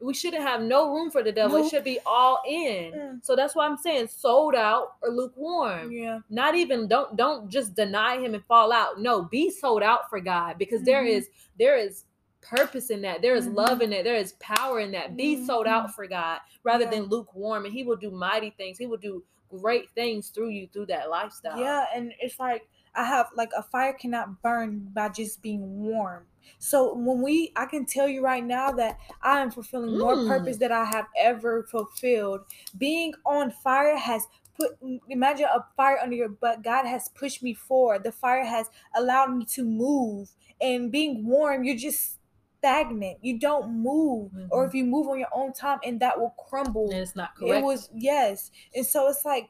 we 0.00 0.12
shouldn't 0.14 0.42
have 0.42 0.62
no 0.62 0.92
room 0.92 1.10
for 1.10 1.22
the 1.22 1.32
devil. 1.32 1.58
Nope. 1.58 1.66
It 1.66 1.70
should 1.70 1.84
be 1.84 1.98
all 2.04 2.40
in. 2.46 3.20
So 3.22 3.34
that's 3.34 3.54
why 3.54 3.66
I'm 3.66 3.76
saying 3.76 4.08
sold 4.08 4.54
out 4.54 4.94
or 5.02 5.10
lukewarm. 5.10 5.90
Yeah. 5.90 6.20
Not 6.28 6.54
even 6.54 6.86
don't 6.86 7.16
don't 7.16 7.50
just 7.50 7.74
deny 7.74 8.18
him 8.18 8.34
and 8.34 8.44
fall 8.44 8.72
out. 8.72 9.00
No, 9.00 9.22
be 9.22 9.50
sold 9.50 9.82
out 9.82 10.10
for 10.10 10.20
God 10.20 10.58
because 10.58 10.80
mm-hmm. 10.80 10.86
there 10.86 11.04
is 11.04 11.28
there 11.58 11.78
is 11.78 12.04
purpose 12.42 12.90
in 12.90 13.02
that. 13.02 13.22
There 13.22 13.34
is 13.34 13.46
mm-hmm. 13.46 13.56
love 13.56 13.80
in 13.80 13.90
that. 13.90 14.04
There 14.04 14.16
is 14.16 14.34
power 14.34 14.80
in 14.80 14.92
that. 14.92 15.16
Be 15.16 15.36
mm-hmm. 15.36 15.46
sold 15.46 15.66
out 15.66 15.94
for 15.94 16.06
God 16.06 16.40
rather 16.62 16.84
yeah. 16.84 16.90
than 16.90 17.04
lukewarm 17.04 17.64
and 17.64 17.72
he 17.72 17.82
will 17.82 17.96
do 17.96 18.10
mighty 18.10 18.50
things. 18.50 18.78
He 18.78 18.86
will 18.86 18.98
do 18.98 19.22
great 19.48 19.90
things 19.90 20.28
through 20.28 20.50
you 20.50 20.68
through 20.72 20.86
that 20.86 21.08
lifestyle. 21.08 21.58
Yeah, 21.58 21.86
and 21.94 22.12
it's 22.20 22.38
like 22.38 22.68
I 22.94 23.04
have 23.04 23.28
like 23.34 23.50
a 23.56 23.62
fire 23.62 23.92
cannot 23.92 24.42
burn 24.42 24.90
by 24.92 25.08
just 25.08 25.42
being 25.42 25.82
warm. 25.82 26.24
So 26.58 26.94
when 26.94 27.22
we, 27.22 27.52
I 27.56 27.66
can 27.66 27.86
tell 27.86 28.08
you 28.08 28.22
right 28.22 28.44
now 28.44 28.70
that 28.72 28.98
I 29.22 29.40
am 29.40 29.50
fulfilling 29.50 29.90
mm. 29.90 29.98
more 29.98 30.26
purpose 30.26 30.58
that 30.58 30.72
I 30.72 30.84
have 30.84 31.06
ever 31.18 31.64
fulfilled. 31.64 32.40
Being 32.76 33.14
on 33.24 33.50
fire 33.50 33.96
has 33.96 34.26
put 34.58 34.78
imagine 35.08 35.46
a 35.46 35.64
fire 35.76 35.98
under 36.02 36.16
your 36.16 36.28
butt. 36.28 36.62
God 36.62 36.86
has 36.86 37.08
pushed 37.08 37.42
me 37.42 37.54
forward. 37.54 38.04
The 38.04 38.12
fire 38.12 38.44
has 38.44 38.70
allowed 38.96 39.36
me 39.36 39.44
to 39.46 39.62
move. 39.62 40.30
And 40.60 40.90
being 40.90 41.26
warm 41.26 41.64
you're 41.64 41.76
just 41.76 42.18
stagnant. 42.58 43.18
You 43.22 43.38
don't 43.38 43.70
move. 43.70 44.32
Mm-hmm. 44.32 44.48
or 44.50 44.66
if 44.66 44.74
you 44.74 44.84
move 44.84 45.08
on 45.08 45.18
your 45.18 45.28
own 45.34 45.52
time 45.52 45.78
and 45.84 46.00
that 46.00 46.18
will 46.18 46.34
crumble. 46.48 46.90
And 46.90 47.00
it's 47.00 47.16
not 47.16 47.36
correct 47.36 47.54
it 47.54 47.62
was 47.62 47.90
yes. 47.94 48.50
And 48.74 48.84
so 48.84 49.08
it's 49.08 49.24
like 49.24 49.48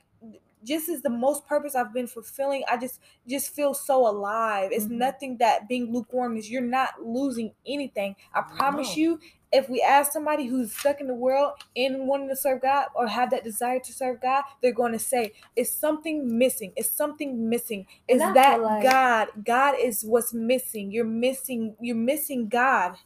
just 0.65 0.89
is 0.89 1.03
the 1.03 1.11
most 1.11 1.47
purpose 1.47 1.75
I've 1.75 1.93
been 1.93 2.07
fulfilling, 2.07 2.65
I 2.69 2.77
just 2.77 3.01
just 3.29 3.55
feel 3.55 3.75
so 3.75 4.07
alive. 4.07 4.71
It's 4.73 4.87
mm-hmm. 4.87 4.99
nothing 4.99 5.37
that 5.39 5.69
being 5.69 5.93
lukewarm 5.93 6.37
is. 6.37 6.51
You're 6.51 6.63
not 6.63 7.03
losing 7.03 7.53
anything. 7.67 8.17
I 8.35 8.43
promise 8.43 8.97
no. 8.97 9.03
you. 9.03 9.21
If 9.53 9.69
we 9.71 9.81
ask 9.81 10.13
somebody 10.13 10.47
who's 10.47 10.73
stuck 10.73 11.01
in 11.01 11.07
the 11.07 11.15
world 11.15 11.53
and 11.77 12.09
wanting 12.09 12.29
to 12.29 12.37
serve 12.37 12.63
God 12.63 12.89
or 12.95 13.07
have 13.07 13.31
that 13.31 13.45
desire 13.45 13.79
to 13.79 13.93
serve 13.93 14.21
God, 14.21 14.43
they're 14.61 14.73
going 14.73 14.93
to 14.93 14.99
say, 14.99 15.33
"It's 15.55 15.71
something 15.71 16.37
missing. 16.37 16.73
It's 16.77 16.91
something 16.91 17.49
missing. 17.49 17.87
Is 18.09 18.21
that 18.21 18.61
like- 18.61 18.83
God? 18.83 19.29
God 19.45 19.77
is 19.81 20.05
what's 20.05 20.35
missing. 20.35 20.91
You're 20.91 21.05
missing. 21.05 21.77
You're 21.81 21.97
missing 21.97 22.49
God. 22.49 22.97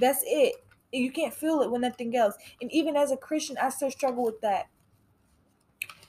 That's 0.00 0.22
it. 0.26 0.56
You 0.90 1.10
can't 1.10 1.34
feel 1.34 1.60
it 1.60 1.70
with 1.70 1.80
nothing 1.80 2.16
else. 2.16 2.34
And 2.60 2.72
even 2.72 2.96
as 2.96 3.10
a 3.10 3.16
Christian, 3.16 3.56
I 3.58 3.68
still 3.68 3.90
struggle 3.90 4.24
with 4.24 4.40
that 4.40 4.68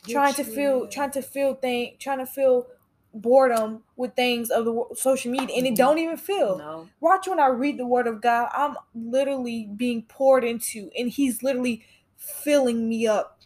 trying 0.08 0.34
to 0.34 0.44
feel 0.44 0.88
trying 0.88 1.12
to 1.12 1.22
feel 1.22 1.56
thing 1.56 1.96
trying 2.00 2.20
to 2.20 2.26
feel 2.26 2.68
boredom 3.14 3.82
with 3.96 4.14
things 4.14 4.50
of 4.50 4.66
the 4.66 4.84
social 4.94 5.32
media 5.32 5.56
and 5.56 5.66
it 5.66 5.70
mm-hmm. 5.70 5.76
don't 5.76 5.98
even 6.00 6.18
feel. 6.18 6.58
No. 6.58 6.90
watch 7.00 7.28
when 7.28 7.40
i 7.40 7.48
read 7.48 7.78
the 7.78 7.86
word 7.86 8.08
of 8.08 8.22
god 8.22 8.50
i'm 8.54 8.76
literally 8.94 9.70
being 9.76 10.04
poured 10.04 10.44
into 10.44 10.90
and 10.98 11.10
he's 11.10 11.42
literally 11.42 11.86
filling 12.18 12.90
me 12.90 13.08
up. 13.08 13.40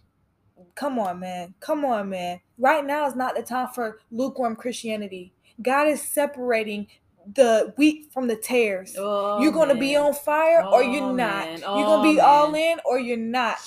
Come 0.75 0.97
on 0.99 1.19
man. 1.19 1.53
Come 1.59 1.83
on 1.83 2.09
man. 2.09 2.39
Right 2.57 2.85
now 2.85 3.05
is 3.07 3.15
not 3.15 3.35
the 3.35 3.43
time 3.43 3.69
for 3.73 3.99
lukewarm 4.11 4.55
christianity. 4.55 5.33
God 5.61 5.87
is 5.87 6.01
separating 6.01 6.87
the 7.35 7.73
wheat 7.77 8.11
from 8.13 8.27
the 8.27 8.35
tares. 8.35 8.95
Oh, 8.97 9.41
you're 9.41 9.51
gonna 9.51 9.73
man. 9.73 9.79
be 9.79 9.95
on 9.95 10.13
fire 10.13 10.63
oh, 10.65 10.73
or 10.73 10.83
you're 10.83 11.03
oh, 11.03 11.13
not. 11.13 11.47
oh, 11.65 11.77
you're 11.77 11.85
gonna 11.85 12.01
oh, 12.01 12.03
be 12.03 12.15
man. 12.15 12.25
all 12.25 12.55
in 12.55 12.79
or 12.85 12.99
you're 12.99 13.17
not 13.17 13.57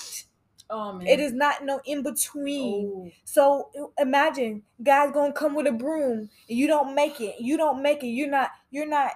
Oh 0.69 0.93
man. 0.93 1.07
It 1.07 1.19
is 1.19 1.33
not 1.33 1.63
no 1.63 1.81
in 1.85 2.03
between. 2.03 2.91
Oh. 2.93 3.11
So 3.25 3.69
imagine 3.99 4.63
God's 4.81 5.13
gonna 5.13 5.33
come 5.33 5.55
with 5.55 5.67
a 5.67 5.71
broom 5.71 6.29
and 6.49 6.57
you 6.57 6.67
don't 6.67 6.95
make 6.95 7.21
it. 7.21 7.35
You 7.39 7.57
don't 7.57 7.81
make 7.81 8.03
it. 8.03 8.07
You're 8.07 8.29
not. 8.29 8.51
You're 8.71 8.87
not. 8.87 9.11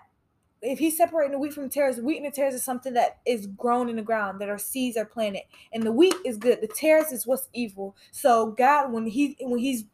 If 0.62 0.80
he's 0.80 0.98
separating 0.98 1.34
the 1.34 1.40
wheat 1.40 1.54
from 1.54 1.64
the 1.64 1.70
tares, 1.70 2.00
wheat 2.00 2.18
and 2.18 2.26
the 2.26 2.32
tares 2.32 2.54
is 2.56 2.64
something 2.64 2.94
that 2.94 3.20
is 3.26 3.48
grown 3.48 3.90
in 3.90 3.96
the 3.96 4.02
ground, 4.02 4.42
that 4.42 4.50
our 4.50 4.58
seeds 4.58 4.98
are 4.98 5.06
planted, 5.06 5.44
and 5.72 5.84
the 5.84 5.92
wheat 5.92 6.16
is 6.26 6.38
good. 6.38 6.62
The 6.62 6.68
tares 6.68 7.12
is 7.12 7.28
what's 7.28 7.50
evil. 7.54 7.96
So 8.12 8.52
God, 8.52 8.92
when 8.92 9.08
he 9.08 9.38
when 9.42 9.60
he's 9.60 9.86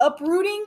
uprooting, 0.00 0.66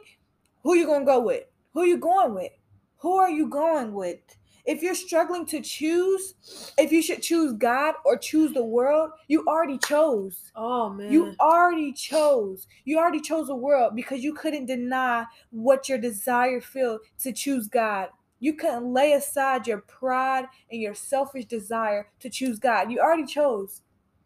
who 0.63 0.75
you 0.75 0.85
gonna 0.85 1.05
go 1.05 1.21
with? 1.21 1.43
Who 1.73 1.83
you 1.85 1.97
going 1.97 2.33
with? 2.33 2.51
Who 2.99 3.15
are 3.17 3.29
you 3.29 3.49
going 3.49 3.93
with? 3.93 4.19
If 4.65 4.81
you're 4.81 4.95
struggling 4.95 5.45
to 5.47 5.59
choose, 5.59 6.35
if 6.77 6.91
you 6.91 7.01
should 7.01 7.21
choose 7.21 7.53
God 7.53 7.95
or 8.05 8.17
choose 8.17 8.53
the 8.53 8.63
world, 8.63 9.11
you 9.27 9.43
already 9.45 9.77
chose. 9.77 10.51
Oh 10.55 10.89
man. 10.89 11.11
You 11.11 11.35
already 11.39 11.91
chose. 11.91 12.67
You 12.85 12.97
already 12.97 13.19
chose 13.19 13.47
the 13.47 13.55
world 13.55 13.93
because 13.95 14.23
you 14.23 14.33
couldn't 14.33 14.67
deny 14.67 15.25
what 15.51 15.89
your 15.89 15.97
desire 15.97 16.61
feel 16.61 16.99
to 17.19 17.33
choose 17.33 17.67
God. 17.67 18.09
You 18.39 18.53
couldn't 18.53 18.93
lay 18.93 19.13
aside 19.13 19.67
your 19.67 19.79
pride 19.79 20.45
and 20.71 20.81
your 20.81 20.93
selfish 20.93 21.45
desire 21.45 22.09
to 22.19 22.29
choose 22.29 22.59
God. 22.59 22.91
You 22.91 22.99
already 22.99 23.25
chose. 23.25 23.81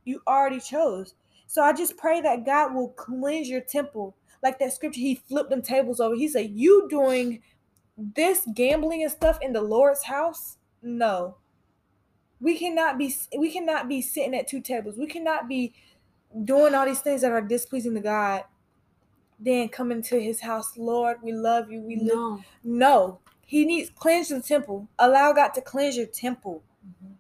You 0.06 0.22
already 0.28 0.60
chose. 0.60 1.16
So 1.48 1.64
I 1.64 1.74
just 1.74 1.98
pray 1.98 2.22
that 2.22 2.46
God 2.46 2.74
will 2.74 2.90
cleanse 2.90 3.50
your 3.50 3.62
temple. 3.62 4.16
Like 4.44 4.60
that 4.60 4.74
scripture, 4.74 5.00
he 5.00 5.16
flipped 5.16 5.50
them 5.50 5.62
tables 5.62 6.00
over. 6.00 6.16
He 6.16 6.28
said, 6.28 6.52
You 6.52 6.88
doing 6.90 7.42
this 7.98 8.48
gambling 8.54 9.02
and 9.02 9.12
stuff 9.12 9.40
in 9.42 9.54
the 9.54 9.62
Lord's 9.62 10.04
house, 10.04 10.58
no. 10.82 11.38
We 12.40 12.58
cannot 12.58 12.98
be 13.00 13.14
we 13.38 13.52
cannot 13.52 13.90
be 13.90 14.02
sitting 14.02 14.36
at 14.36 14.48
two 14.48 14.62
tables. 14.62 14.98
We 14.98 15.08
cannot 15.08 15.48
be 15.48 15.74
doing 16.44 16.76
all 16.76 16.86
these 16.86 17.02
things 17.02 17.22
that 17.22 17.32
are 17.32 17.42
displeasing 17.42 17.96
to 17.96 18.00
God. 18.00 18.44
Then 19.40 19.70
coming 19.70 20.02
to 20.04 20.22
his 20.22 20.42
house, 20.42 20.78
Lord, 20.78 21.18
we 21.24 21.32
love 21.32 21.72
you. 21.72 21.82
We 21.82 21.96
no. 21.96 22.14
live. 22.14 22.46
No. 22.64 23.20
He 23.46 23.66
needs 23.66 23.90
cleanse 23.90 24.30
the 24.30 24.42
temple. 24.42 24.88
Allow 25.00 25.34
God 25.34 25.50
to 25.50 25.62
cleanse 25.62 25.98
your 25.98 26.06
temple 26.08 26.64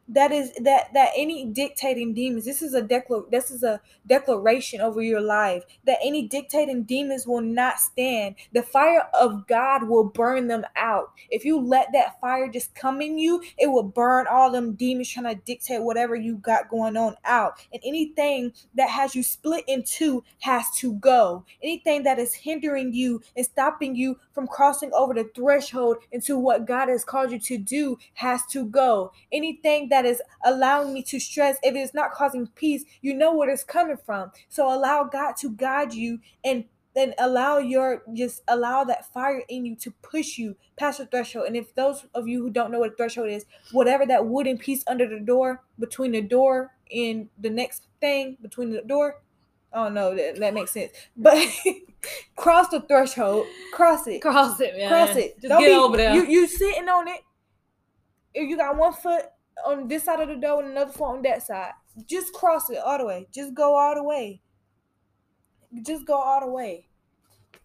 that 0.09 0.31
is 0.31 0.53
that 0.61 0.93
that 0.93 1.09
any 1.15 1.45
dictating 1.45 2.13
demons 2.13 2.45
this 2.45 2.61
is 2.61 2.73
a 2.73 2.81
declar 2.81 3.23
this 3.29 3.51
is 3.51 3.63
a 3.63 3.81
declaration 4.07 4.79
over 4.79 5.01
your 5.01 5.19
life 5.21 5.63
that 5.85 5.97
any 6.03 6.27
dictating 6.27 6.83
demons 6.83 7.27
will 7.27 7.41
not 7.41 7.79
stand. 7.79 8.35
The 8.53 8.63
fire 8.63 9.07
of 9.13 9.47
god 9.47 9.87
will 9.87 10.05
burn 10.05 10.47
them 10.47 10.65
out. 10.75 11.11
If 11.29 11.43
you 11.43 11.59
let 11.59 11.91
that 11.93 12.19
fire 12.21 12.49
just 12.49 12.73
come 12.75 13.01
in 13.01 13.17
you 13.17 13.43
it 13.57 13.67
will 13.67 13.83
burn 13.83 14.27
all 14.27 14.51
them 14.51 14.73
demons 14.73 15.09
trying 15.09 15.35
to 15.35 15.41
dictate 15.43 15.83
whatever 15.83 16.15
you 16.15 16.37
got 16.37 16.69
going 16.69 16.95
on 16.97 17.15
out. 17.25 17.59
And 17.73 17.81
anything 17.85 18.53
that 18.75 18.89
has 18.89 19.15
you 19.15 19.23
split 19.23 19.63
in 19.67 19.83
two 19.83 20.23
has 20.39 20.65
to 20.77 20.93
go. 20.93 21.43
Anything 21.61 22.03
that 22.03 22.19
is 22.19 22.33
hindering 22.33 22.93
you 22.93 23.21
and 23.35 23.45
stopping 23.45 23.95
you 23.95 24.19
from 24.37 24.47
crossing 24.47 24.91
over 24.93 25.15
the 25.15 25.27
threshold 25.35 25.97
into 26.11 26.37
what 26.37 26.67
god 26.67 26.89
has 26.89 27.03
called 27.03 27.31
you 27.31 27.39
to 27.39 27.57
do 27.57 27.97
has 28.13 28.45
to 28.45 28.65
go 28.65 29.11
anything 29.31 29.89
that 29.89 30.05
is 30.05 30.21
allowing 30.45 30.93
me 30.93 31.03
to 31.03 31.19
stress, 31.19 31.57
if 31.63 31.75
it's 31.75 31.93
not 31.93 32.11
causing 32.11 32.47
peace, 32.47 32.83
you 33.01 33.13
know 33.13 33.33
where 33.33 33.49
it's 33.49 33.63
coming 33.63 33.97
from. 34.05 34.31
So 34.49 34.73
allow 34.73 35.03
God 35.05 35.35
to 35.37 35.51
guide 35.51 35.93
you 35.93 36.19
and 36.43 36.65
then 36.95 37.13
allow 37.19 37.59
your 37.59 38.03
just 38.13 38.41
allow 38.47 38.83
that 38.83 39.11
fire 39.13 39.43
in 39.49 39.65
you 39.65 39.75
to 39.75 39.91
push 40.01 40.37
you 40.37 40.55
past 40.77 40.97
the 40.97 41.05
threshold. 41.05 41.45
And 41.47 41.55
if 41.55 41.75
those 41.75 42.05
of 42.15 42.27
you 42.27 42.41
who 42.41 42.49
don't 42.49 42.71
know 42.71 42.79
what 42.79 42.93
a 42.93 42.95
threshold 42.95 43.29
is, 43.29 43.45
whatever 43.71 44.05
that 44.07 44.25
wooden 44.25 44.57
piece 44.57 44.83
under 44.87 45.07
the 45.07 45.19
door, 45.19 45.63
between 45.77 46.11
the 46.11 46.21
door 46.21 46.71
and 46.91 47.29
the 47.37 47.49
next 47.49 47.87
thing 48.01 48.37
between 48.41 48.71
the 48.71 48.81
door, 48.81 49.21
oh 49.73 49.89
no, 49.89 50.15
that, 50.15 50.39
that 50.39 50.53
makes 50.53 50.71
sense. 50.71 50.91
But 51.15 51.37
cross 52.35 52.69
the 52.69 52.81
threshold, 52.81 53.45
cross 53.73 54.07
it, 54.07 54.21
cross 54.21 54.59
it, 54.59 54.75
man. 54.77 54.89
cross 54.89 55.15
it. 55.15 55.39
Just 55.41 55.49
don't 55.49 55.61
get 55.61 55.67
be, 55.67 55.75
over 55.75 55.97
there. 55.97 56.13
You 56.13 56.25
you 56.25 56.47
sitting 56.47 56.89
on 56.89 57.07
it. 57.07 57.21
If 58.33 58.49
you 58.49 58.57
got 58.57 58.77
one 58.77 58.93
foot 58.93 59.23
on 59.65 59.87
this 59.87 60.03
side 60.03 60.19
of 60.19 60.27
the 60.27 60.35
door 60.35 60.61
and 60.61 60.71
another 60.71 60.91
foot 60.91 61.15
on 61.15 61.21
that 61.23 61.43
side. 61.43 61.71
Just 62.05 62.33
cross 62.33 62.69
it 62.69 62.77
all 62.77 62.97
the 62.97 63.05
way. 63.05 63.27
Just 63.33 63.53
go 63.53 63.75
all 63.75 63.95
the 63.95 64.03
way. 64.03 64.41
Just 65.85 66.05
go 66.05 66.15
all 66.15 66.41
the 66.41 66.51
way. 66.51 66.87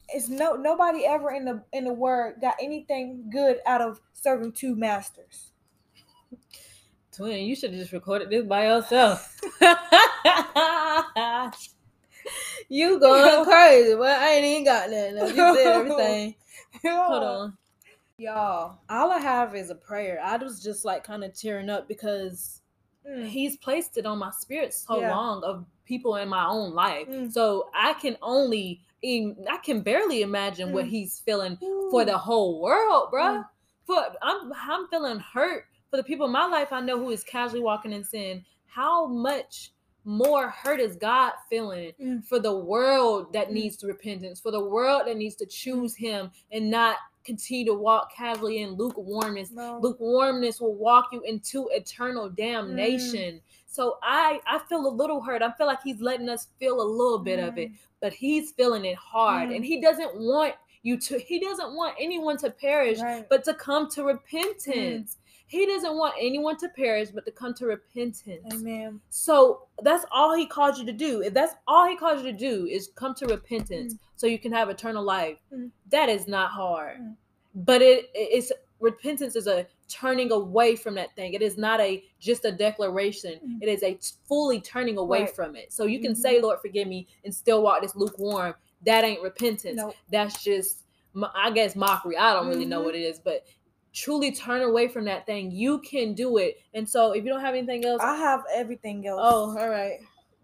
It's 0.08 0.28
no 0.28 0.54
nobody 0.54 1.06
ever 1.06 1.30
in 1.30 1.44
the 1.44 1.62
in 1.72 1.84
the 1.84 1.92
word 1.92 2.36
got 2.40 2.56
anything 2.60 3.30
good 3.30 3.58
out 3.66 3.80
of 3.80 4.00
serving 4.12 4.52
two 4.52 4.74
masters. 4.74 5.52
Twin, 7.14 7.44
you 7.44 7.54
should 7.54 7.70
have 7.70 7.80
just 7.80 7.92
recorded 7.92 8.30
this 8.30 8.44
by 8.44 8.66
yourself. 8.66 9.38
you 12.72 12.98
going 12.98 13.44
crazy, 13.44 13.94
but 13.94 14.16
I 14.16 14.34
ain't 14.34 14.44
even 14.46 14.64
got 14.64 14.90
nothing. 14.90 15.36
You 15.36 15.56
said 15.56 15.66
everything. 15.66 16.34
Hold 16.86 17.22
on. 17.22 17.58
Y'all, 18.16 18.78
all 18.88 19.10
I 19.10 19.18
have 19.18 19.54
is 19.54 19.68
a 19.68 19.74
prayer. 19.74 20.18
I 20.24 20.38
was 20.38 20.62
just 20.62 20.84
like 20.84 21.04
kind 21.04 21.22
of 21.22 21.38
tearing 21.38 21.68
up 21.68 21.86
because 21.86 22.62
mm. 23.06 23.26
he's 23.26 23.58
placed 23.58 23.98
it 23.98 24.06
on 24.06 24.18
my 24.18 24.30
spirit 24.30 24.72
so 24.72 25.00
yeah. 25.00 25.14
long 25.14 25.44
of 25.44 25.66
people 25.84 26.16
in 26.16 26.30
my 26.30 26.46
own 26.46 26.72
life. 26.72 27.08
Mm. 27.08 27.30
So 27.30 27.68
I 27.74 27.92
can 27.94 28.16
only 28.22 28.80
I 29.04 29.58
can 29.62 29.82
barely 29.82 30.22
imagine 30.22 30.70
mm. 30.70 30.72
what 30.72 30.86
he's 30.86 31.18
feeling 31.20 31.58
Ooh. 31.62 31.88
for 31.90 32.06
the 32.06 32.16
whole 32.16 32.62
world, 32.62 33.10
bro. 33.10 33.22
Mm. 33.22 33.44
For 33.86 34.02
I'm 34.22 34.50
I'm 34.54 34.88
feeling 34.88 35.18
hurt 35.18 35.64
for 35.90 35.98
the 35.98 36.04
people 36.04 36.24
in 36.24 36.32
my 36.32 36.46
life 36.46 36.72
I 36.72 36.80
know 36.80 36.98
who 36.98 37.10
is 37.10 37.22
casually 37.22 37.60
walking 37.60 37.92
in 37.92 38.04
sin. 38.04 38.44
How 38.66 39.06
much 39.06 39.72
more 40.04 40.50
hurt 40.50 40.80
is 40.80 40.96
God 40.96 41.32
feeling 41.48 41.92
mm. 42.00 42.24
for 42.24 42.38
the 42.38 42.54
world 42.54 43.32
that 43.32 43.48
mm. 43.48 43.52
needs 43.52 43.82
repentance, 43.84 44.40
for 44.40 44.50
the 44.50 44.64
world 44.64 45.02
that 45.06 45.16
needs 45.16 45.36
to 45.36 45.46
choose 45.46 45.94
Him 45.94 46.30
and 46.50 46.70
not 46.70 46.96
continue 47.24 47.64
to 47.66 47.74
walk 47.74 48.12
casually 48.14 48.62
in 48.62 48.70
lukewarmness. 48.70 49.50
No. 49.52 49.78
Lukewarmness 49.80 50.60
will 50.60 50.74
walk 50.74 51.08
you 51.12 51.22
into 51.22 51.68
eternal 51.72 52.28
damnation. 52.28 53.36
Mm. 53.36 53.40
So 53.66 53.98
I 54.02 54.40
I 54.46 54.58
feel 54.68 54.86
a 54.86 54.88
little 54.88 55.20
hurt. 55.20 55.42
I 55.42 55.52
feel 55.52 55.66
like 55.66 55.82
He's 55.82 56.00
letting 56.00 56.28
us 56.28 56.48
feel 56.58 56.80
a 56.80 56.84
little 56.84 57.18
bit 57.18 57.38
of 57.38 57.58
it, 57.58 57.70
mm. 57.70 57.76
but 58.00 58.12
He's 58.12 58.52
feeling 58.52 58.84
it 58.84 58.96
hard, 58.96 59.50
and 59.50 59.62
mm. 59.62 59.66
He 59.66 59.80
doesn't 59.80 60.16
want 60.16 60.54
you 60.82 60.98
to. 60.98 61.18
He 61.18 61.38
doesn't 61.40 61.74
want 61.74 61.94
anyone 62.00 62.36
to 62.38 62.50
perish, 62.50 62.98
right. 63.00 63.26
but 63.28 63.44
to 63.44 63.54
come 63.54 63.88
to 63.90 64.04
repentance. 64.04 65.16
He 65.52 65.66
doesn't 65.66 65.98
want 65.98 66.14
anyone 66.18 66.56
to 66.60 66.68
perish, 66.70 67.10
but 67.10 67.26
to 67.26 67.30
come 67.30 67.52
to 67.56 67.66
repentance. 67.66 68.54
Amen. 68.54 69.02
So 69.10 69.66
that's 69.82 70.06
all 70.10 70.34
he 70.34 70.46
calls 70.46 70.78
you 70.78 70.86
to 70.86 70.94
do. 70.94 71.20
If 71.20 71.34
that's 71.34 71.54
all 71.68 71.86
he 71.86 71.94
calls 71.94 72.24
you 72.24 72.32
to 72.32 72.38
do 72.38 72.64
is 72.64 72.88
come 72.94 73.14
to 73.16 73.26
repentance, 73.26 73.92
mm. 73.92 73.98
so 74.16 74.26
you 74.26 74.38
can 74.38 74.50
have 74.50 74.70
eternal 74.70 75.04
life. 75.04 75.36
Mm. 75.54 75.70
That 75.90 76.08
is 76.08 76.26
not 76.26 76.52
hard, 76.52 77.00
mm. 77.02 77.14
but 77.54 77.82
it 77.82 78.08
it's 78.14 78.50
repentance 78.80 79.36
is 79.36 79.46
a 79.46 79.66
turning 79.88 80.32
away 80.32 80.74
from 80.74 80.94
that 80.94 81.14
thing. 81.16 81.34
It 81.34 81.42
is 81.42 81.58
not 81.58 81.82
a 81.82 82.02
just 82.18 82.46
a 82.46 82.52
declaration. 82.52 83.34
Mm. 83.46 83.58
It 83.60 83.68
is 83.68 83.82
a 83.82 83.98
fully 84.26 84.58
turning 84.58 84.96
away 84.96 85.24
right. 85.24 85.36
from 85.36 85.54
it. 85.54 85.70
So 85.70 85.84
you 85.84 86.00
can 86.00 86.12
mm-hmm. 86.12 86.22
say, 86.22 86.40
"Lord, 86.40 86.60
forgive 86.62 86.88
me," 86.88 87.08
and 87.26 87.34
still 87.34 87.62
walk 87.62 87.82
this 87.82 87.94
lukewarm. 87.94 88.54
That 88.86 89.04
ain't 89.04 89.20
repentance. 89.20 89.76
Nope. 89.76 89.96
That's 90.10 90.42
just 90.42 90.84
I 91.34 91.50
guess 91.50 91.76
mockery. 91.76 92.16
I 92.16 92.32
don't 92.32 92.48
really 92.48 92.62
mm-hmm. 92.62 92.70
know 92.70 92.80
what 92.80 92.94
it 92.94 93.02
is, 93.02 93.18
but 93.18 93.44
truly 93.92 94.32
turn 94.32 94.62
away 94.62 94.88
from 94.88 95.04
that 95.04 95.26
thing, 95.26 95.50
you 95.50 95.78
can 95.80 96.14
do 96.14 96.38
it. 96.38 96.58
And 96.74 96.88
so 96.88 97.12
if 97.12 97.24
you 97.24 97.30
don't 97.30 97.40
have 97.40 97.54
anything 97.54 97.84
else, 97.84 98.00
I 98.02 98.16
have 98.16 98.42
everything 98.54 99.06
else. 99.06 99.20
Oh, 99.22 99.56
all 99.58 99.68
right. 99.68 99.98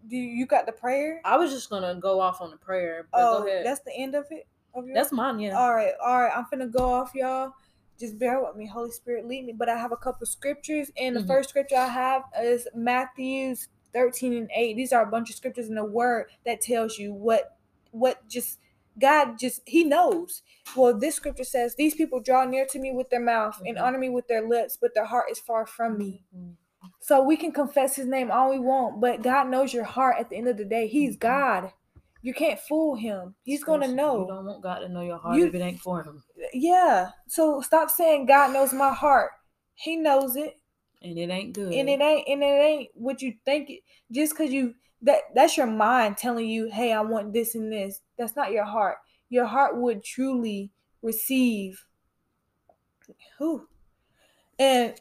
Do 0.07 0.15
you, 0.15 0.23
you 0.23 0.45
got 0.45 0.65
the 0.65 0.71
prayer? 0.71 1.21
I 1.25 1.37
was 1.37 1.51
just 1.51 1.69
gonna 1.69 1.95
go 1.95 2.19
off 2.19 2.41
on 2.41 2.51
the 2.51 2.57
prayer. 2.57 3.07
oh, 3.13 3.45
that's 3.63 3.81
the 3.81 3.95
end 3.95 4.15
of 4.15 4.25
it. 4.31 4.47
Of 4.73 4.85
that's 4.93 5.11
mine. 5.11 5.39
Yeah. 5.39 5.57
All 5.57 5.73
right, 5.73 5.93
all 6.03 6.21
right. 6.21 6.31
I'm 6.35 6.45
gonna 6.49 6.67
go 6.67 6.85
off, 6.93 7.11
y'all. 7.15 7.53
Just 7.99 8.17
bear 8.17 8.41
with 8.41 8.55
me. 8.55 8.65
Holy 8.65 8.91
Spirit, 8.91 9.27
lead 9.27 9.45
me. 9.45 9.53
But 9.53 9.67
I 9.67 9.77
have 9.77 9.91
a 9.91 9.97
couple 9.97 10.25
scriptures, 10.25 10.89
and 10.95 11.15
the 11.15 11.21
mm-hmm. 11.21 11.27
first 11.27 11.49
scripture 11.49 11.75
I 11.75 11.87
have 11.87 12.23
is 12.41 12.67
Matthew's 12.73 13.67
13 13.93 14.33
and 14.33 14.49
8. 14.55 14.75
These 14.75 14.93
are 14.93 15.03
a 15.03 15.09
bunch 15.09 15.29
of 15.29 15.35
scriptures 15.35 15.67
in 15.67 15.75
the 15.75 15.83
Word 15.83 16.27
that 16.45 16.61
tells 16.61 16.97
you 16.97 17.13
what 17.13 17.57
what 17.91 18.25
just 18.27 18.59
God 18.99 19.39
just 19.39 19.61
He 19.65 19.83
knows. 19.83 20.41
Well, 20.75 20.97
this 20.97 21.15
scripture 21.15 21.43
says, 21.43 21.75
These 21.75 21.95
people 21.95 22.21
draw 22.21 22.45
near 22.45 22.65
to 22.67 22.79
me 22.79 22.91
with 22.91 23.09
their 23.09 23.19
mouth 23.19 23.55
mm-hmm. 23.55 23.67
and 23.67 23.77
honor 23.77 23.97
me 23.97 24.09
with 24.09 24.27
their 24.27 24.47
lips, 24.47 24.77
but 24.79 24.93
their 24.93 25.05
heart 25.05 25.25
is 25.31 25.39
far 25.39 25.65
from 25.65 25.97
me. 25.97 26.23
Mm-hmm. 26.35 26.51
So 27.01 27.23
we 27.23 27.37
can 27.37 27.51
confess 27.51 27.95
his 27.95 28.07
name 28.07 28.31
all 28.31 28.49
we 28.49 28.59
want, 28.59 29.01
but 29.01 29.21
God 29.21 29.49
knows 29.49 29.73
your 29.73 29.83
heart 29.83 30.15
at 30.19 30.29
the 30.29 30.37
end 30.37 30.47
of 30.47 30.57
the 30.57 30.65
day. 30.65 30.87
He's 30.87 31.15
mm-hmm. 31.15 31.27
God. 31.27 31.71
You 32.21 32.33
can't 32.33 32.59
fool 32.59 32.95
him. 32.95 33.35
He's 33.43 33.63
gonna 33.63 33.87
know. 33.87 34.21
You 34.21 34.27
don't 34.27 34.45
want 34.45 34.61
God 34.61 34.79
to 34.79 34.89
know 34.89 35.01
your 35.01 35.17
heart 35.17 35.37
you, 35.37 35.47
if 35.47 35.55
it 35.55 35.61
ain't 35.61 35.79
for 35.79 36.03
him. 36.03 36.21
Yeah. 36.53 37.11
So 37.27 37.61
stop 37.61 37.89
saying 37.89 38.25
God 38.25 38.51
knows 38.51 38.73
my 38.73 38.93
heart. 38.93 39.31
He 39.75 39.95
knows 39.95 40.35
it. 40.35 40.55
And 41.01 41.17
it 41.17 41.29
ain't 41.29 41.53
good. 41.53 41.73
And 41.73 41.89
it 41.89 42.01
ain't 42.01 42.27
and 42.27 42.43
it 42.43 42.45
ain't 42.45 42.89
what 42.93 43.21
you 43.21 43.35
think 43.45 43.69
it 43.69 43.79
just 44.11 44.35
cause 44.35 44.49
you 44.49 44.75
that 45.01 45.21
that's 45.33 45.55
your 45.55 45.67
mind 45.67 46.17
telling 46.17 46.49
you, 46.49 46.69
hey, 46.69 46.91
I 46.91 47.01
want 47.01 47.31
this 47.31 47.55
and 47.55 47.71
this. 47.71 48.01
That's 48.19 48.35
not 48.35 48.51
your 48.51 48.65
heart. 48.65 48.97
Your 49.29 49.45
heart 49.45 49.77
would 49.77 50.03
truly 50.03 50.71
receive 51.01 51.85
who. 53.37 53.65
And 54.59 54.93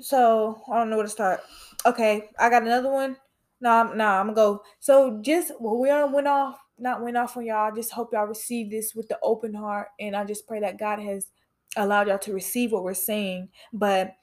so 0.00 0.62
I 0.72 0.78
don't 0.78 0.90
know 0.90 0.96
where 0.96 1.04
to 1.04 1.10
start. 1.10 1.40
Okay, 1.86 2.30
I 2.38 2.48
got 2.48 2.62
another 2.62 2.90
one. 2.90 3.16
Nah, 3.60 3.84
nah, 3.92 4.18
I'm 4.18 4.26
gonna 4.26 4.34
go. 4.34 4.62
So 4.80 5.20
just 5.22 5.52
well, 5.60 5.78
we 5.78 5.90
are 5.90 6.10
went 6.10 6.26
off, 6.26 6.58
not 6.78 7.02
went 7.02 7.18
off 7.18 7.36
on 7.36 7.44
y'all. 7.44 7.74
Just 7.74 7.92
hope 7.92 8.12
y'all 8.12 8.26
receive 8.26 8.70
this 8.70 8.94
with 8.94 9.08
the 9.08 9.18
open 9.22 9.54
heart, 9.54 9.88
and 10.00 10.16
I 10.16 10.24
just 10.24 10.46
pray 10.48 10.60
that 10.60 10.78
God 10.78 10.98
has 11.00 11.28
allowed 11.76 12.08
y'all 12.08 12.18
to 12.20 12.32
receive 12.32 12.72
what 12.72 12.82
we're 12.82 12.94
saying. 12.94 13.50
But 13.72 14.14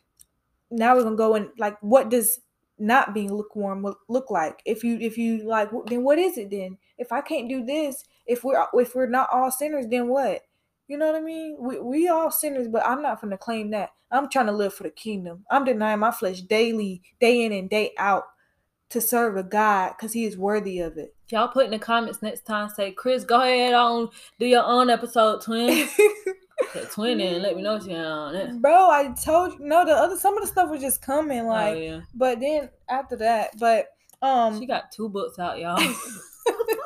now 0.72 0.96
we're 0.96 1.04
gonna 1.04 1.16
go 1.16 1.36
and 1.36 1.50
like, 1.58 1.78
what 1.82 2.10
does 2.10 2.40
not 2.82 3.14
being 3.14 3.32
lukewarm 3.32 3.86
look 4.10 4.32
like 4.32 4.60
if 4.66 4.84
you 4.84 4.98
if 5.00 5.16
you 5.16 5.48
like 5.48 5.70
then 5.86 6.04
what 6.04 6.18
is 6.18 6.36
it 6.36 6.50
then 6.50 6.76
if 6.98 7.12
i 7.12 7.22
can't 7.22 7.48
do 7.48 7.64
this 7.64 8.04
if 8.26 8.44
we're 8.44 8.66
if 8.74 8.96
we're 8.96 9.08
not 9.08 9.30
all 9.32 9.52
sinners 9.52 9.86
then 9.90 10.08
what 10.08 10.42
you 10.88 10.98
know 10.98 11.08
what 11.08 11.16
i 11.16 11.22
mean 11.22 11.58
we, 11.60 11.80
we 11.80 12.08
all 12.08 12.32
sinners 12.32 12.68
but 12.68 12.86
i'm 12.86 13.02
not 13.02 13.22
to 13.22 13.38
claim 13.38 13.72
that 13.72 13.92
i'm 14.12 14.30
trying 14.30 14.46
to 14.46 14.52
live 14.52 14.74
for 14.74 14.84
the 14.84 14.90
kingdom 14.90 15.46
i'm 15.50 15.66
denying 15.66 16.00
my 16.00 16.12
flesh 16.12 16.42
daily 16.42 17.02
day 17.20 17.44
in 17.44 17.52
and 17.52 17.70
day 17.70 17.92
out 17.98 18.24
to 18.90 19.00
serve 19.00 19.38
a 19.38 19.44
god 19.44 19.94
because 19.98 20.14
he 20.14 20.26
is 20.26 20.38
worthy 20.38 20.80
of 20.80 20.98
it 20.98 21.16
y'all 21.30 21.48
put 21.48 21.66
in 21.66 21.72
the 21.72 21.80
comments 21.80 22.22
next 22.22 22.46
time 22.46 22.70
say 22.70 22.92
chris 22.92 23.24
go 23.24 23.42
ahead 23.42 23.74
on 23.74 24.10
do 24.40 24.46
your 24.46 24.64
own 24.64 24.90
episode 24.90 25.42
twin 25.42 25.88
twin 26.92 27.20
and 27.20 27.42
let 27.42 27.56
me 27.56 27.62
know 27.62 27.80
she 27.80 27.94
on 27.94 28.36
it. 28.36 28.62
Bro, 28.62 28.90
I 28.90 29.14
told 29.24 29.54
you 29.54 29.60
no 29.60 29.86
the 29.86 29.94
other 29.94 30.18
some 30.18 30.36
of 30.38 30.42
the 30.42 30.48
stuff 30.48 30.70
was 30.70 30.82
just 30.82 31.02
coming 31.02 31.42
oh, 31.42 31.48
like 31.48 31.76
oh, 31.76 31.80
yeah. 31.80 32.02
but 32.14 32.40
then 32.40 32.70
after 32.90 33.16
that, 33.18 33.58
but 33.60 33.88
um 34.22 34.60
She 34.60 34.66
got 34.66 34.92
two 34.92 35.10
books 35.10 35.40
out, 35.40 35.60
y'all. 35.60 35.78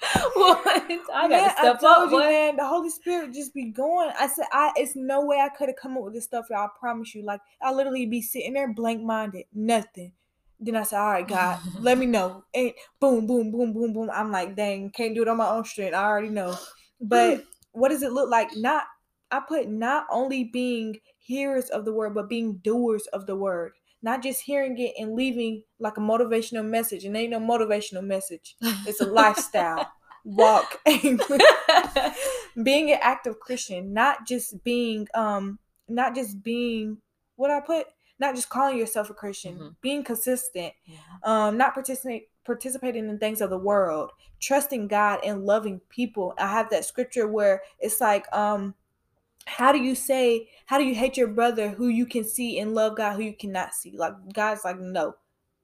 what? 0.34 0.90
I 1.12 1.28
got 1.28 1.44
to 1.44 1.50
step 1.58 1.82
up, 1.82 2.10
you, 2.10 2.18
man. 2.18 2.56
The 2.56 2.66
Holy 2.66 2.90
Spirit 2.90 3.32
just 3.32 3.52
be 3.52 3.66
going. 3.66 4.10
I 4.18 4.28
said, 4.28 4.46
I 4.52 4.72
it's 4.76 4.94
no 4.94 5.24
way 5.24 5.40
I 5.40 5.48
could 5.48 5.68
have 5.68 5.76
come 5.76 5.96
up 5.96 6.04
with 6.04 6.14
this 6.14 6.24
stuff, 6.24 6.46
y'all. 6.50 6.66
I 6.66 6.68
promise 6.78 7.14
you. 7.14 7.24
Like 7.24 7.40
I 7.60 7.72
literally 7.72 8.06
be 8.06 8.22
sitting 8.22 8.54
there 8.54 8.72
blank 8.72 9.02
minded, 9.02 9.46
nothing. 9.52 10.12
Then 10.60 10.76
I 10.76 10.84
said, 10.84 11.00
All 11.00 11.10
right, 11.10 11.26
God, 11.26 11.60
let 11.80 11.98
me 11.98 12.06
know. 12.16 12.44
And 12.54 12.72
boom, 13.00 13.26
boom, 13.26 13.50
boom, 13.50 13.72
boom, 13.72 13.92
boom. 13.92 14.10
I'm 14.12 14.30
like, 14.30 14.54
dang, 14.54 14.90
can't 14.90 15.14
do 15.14 15.22
it 15.22 15.28
on 15.28 15.36
my 15.36 15.48
own 15.48 15.64
strength. 15.64 15.94
I 15.94 16.04
already 16.04 16.30
know. 16.30 16.56
But 17.00 17.44
what 17.72 17.88
does 17.88 18.02
it 18.02 18.12
look 18.12 18.30
like? 18.30 18.56
Not 18.56 18.84
I 19.30 19.40
put 19.40 19.68
not 19.68 20.06
only 20.10 20.44
being 20.44 20.98
hearers 21.18 21.68
of 21.70 21.84
the 21.84 21.92
word, 21.92 22.14
but 22.14 22.28
being 22.28 22.58
doers 22.58 23.06
of 23.12 23.26
the 23.26 23.36
word. 23.36 23.72
Not 24.02 24.22
just 24.22 24.42
hearing 24.42 24.78
it 24.78 24.94
and 24.98 25.14
leaving 25.14 25.62
like 25.78 25.96
a 25.96 26.00
motivational 26.00 26.64
message. 26.64 27.04
And 27.04 27.16
ain't 27.16 27.30
no 27.30 27.40
motivational 27.40 28.04
message. 28.04 28.56
It's 28.86 29.00
a 29.00 29.06
lifestyle. 29.06 29.90
Walk. 30.24 30.80
being 32.62 32.90
an 32.90 32.98
active 33.00 33.40
Christian, 33.40 33.92
not 33.92 34.26
just 34.26 34.62
being 34.64 35.08
um 35.14 35.58
not 35.88 36.14
just 36.14 36.42
being 36.42 36.98
what 37.36 37.50
I 37.50 37.60
put, 37.60 37.86
not 38.18 38.34
just 38.34 38.48
calling 38.48 38.76
yourself 38.76 39.10
a 39.10 39.14
Christian, 39.14 39.54
mm-hmm. 39.54 39.68
being 39.80 40.04
consistent, 40.04 40.74
um, 41.22 41.56
not 41.56 41.74
participate 41.74 42.28
participating 42.44 43.08
in 43.10 43.18
things 43.18 43.42
of 43.42 43.50
the 43.50 43.58
world, 43.58 44.10
trusting 44.40 44.88
God 44.88 45.20
and 45.22 45.44
loving 45.44 45.80
people. 45.90 46.32
I 46.38 46.48
have 46.48 46.70
that 46.70 46.86
scripture 46.86 47.28
where 47.28 47.60
it's 47.78 48.00
like, 48.00 48.24
um, 48.34 48.74
how 49.48 49.72
do 49.72 49.78
you 49.78 49.94
say, 49.94 50.48
how 50.66 50.78
do 50.78 50.84
you 50.84 50.94
hate 50.94 51.16
your 51.16 51.28
brother 51.28 51.70
who 51.70 51.88
you 51.88 52.06
can 52.06 52.24
see 52.24 52.58
and 52.58 52.74
love 52.74 52.96
God 52.96 53.16
who 53.16 53.22
you 53.22 53.34
cannot 53.34 53.74
see? 53.74 53.96
Like 53.96 54.12
God's 54.32 54.60
like, 54.64 54.78
no. 54.78 55.14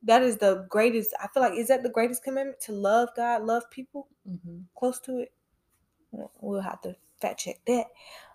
That 0.03 0.23
is 0.23 0.37
the 0.37 0.67
greatest. 0.69 1.15
I 1.21 1.29
feel 1.29 1.43
like 1.43 1.55
is 1.55 1.69
that 1.69 1.83
the 1.83 1.89
greatest 1.89 2.23
commandment 2.25 2.61
to 2.63 2.73
love 2.73 3.09
God, 3.17 3.45
love 3.45 3.71
people, 3.71 4.09
mm-hmm. 4.29 4.61
close 4.77 5.01
to 5.01 5.21
it. 5.21 5.33
We'll 6.41 6.61
have 6.61 6.81
to 6.83 6.95
fact 7.21 7.41
check 7.41 7.57
that. 7.67 7.87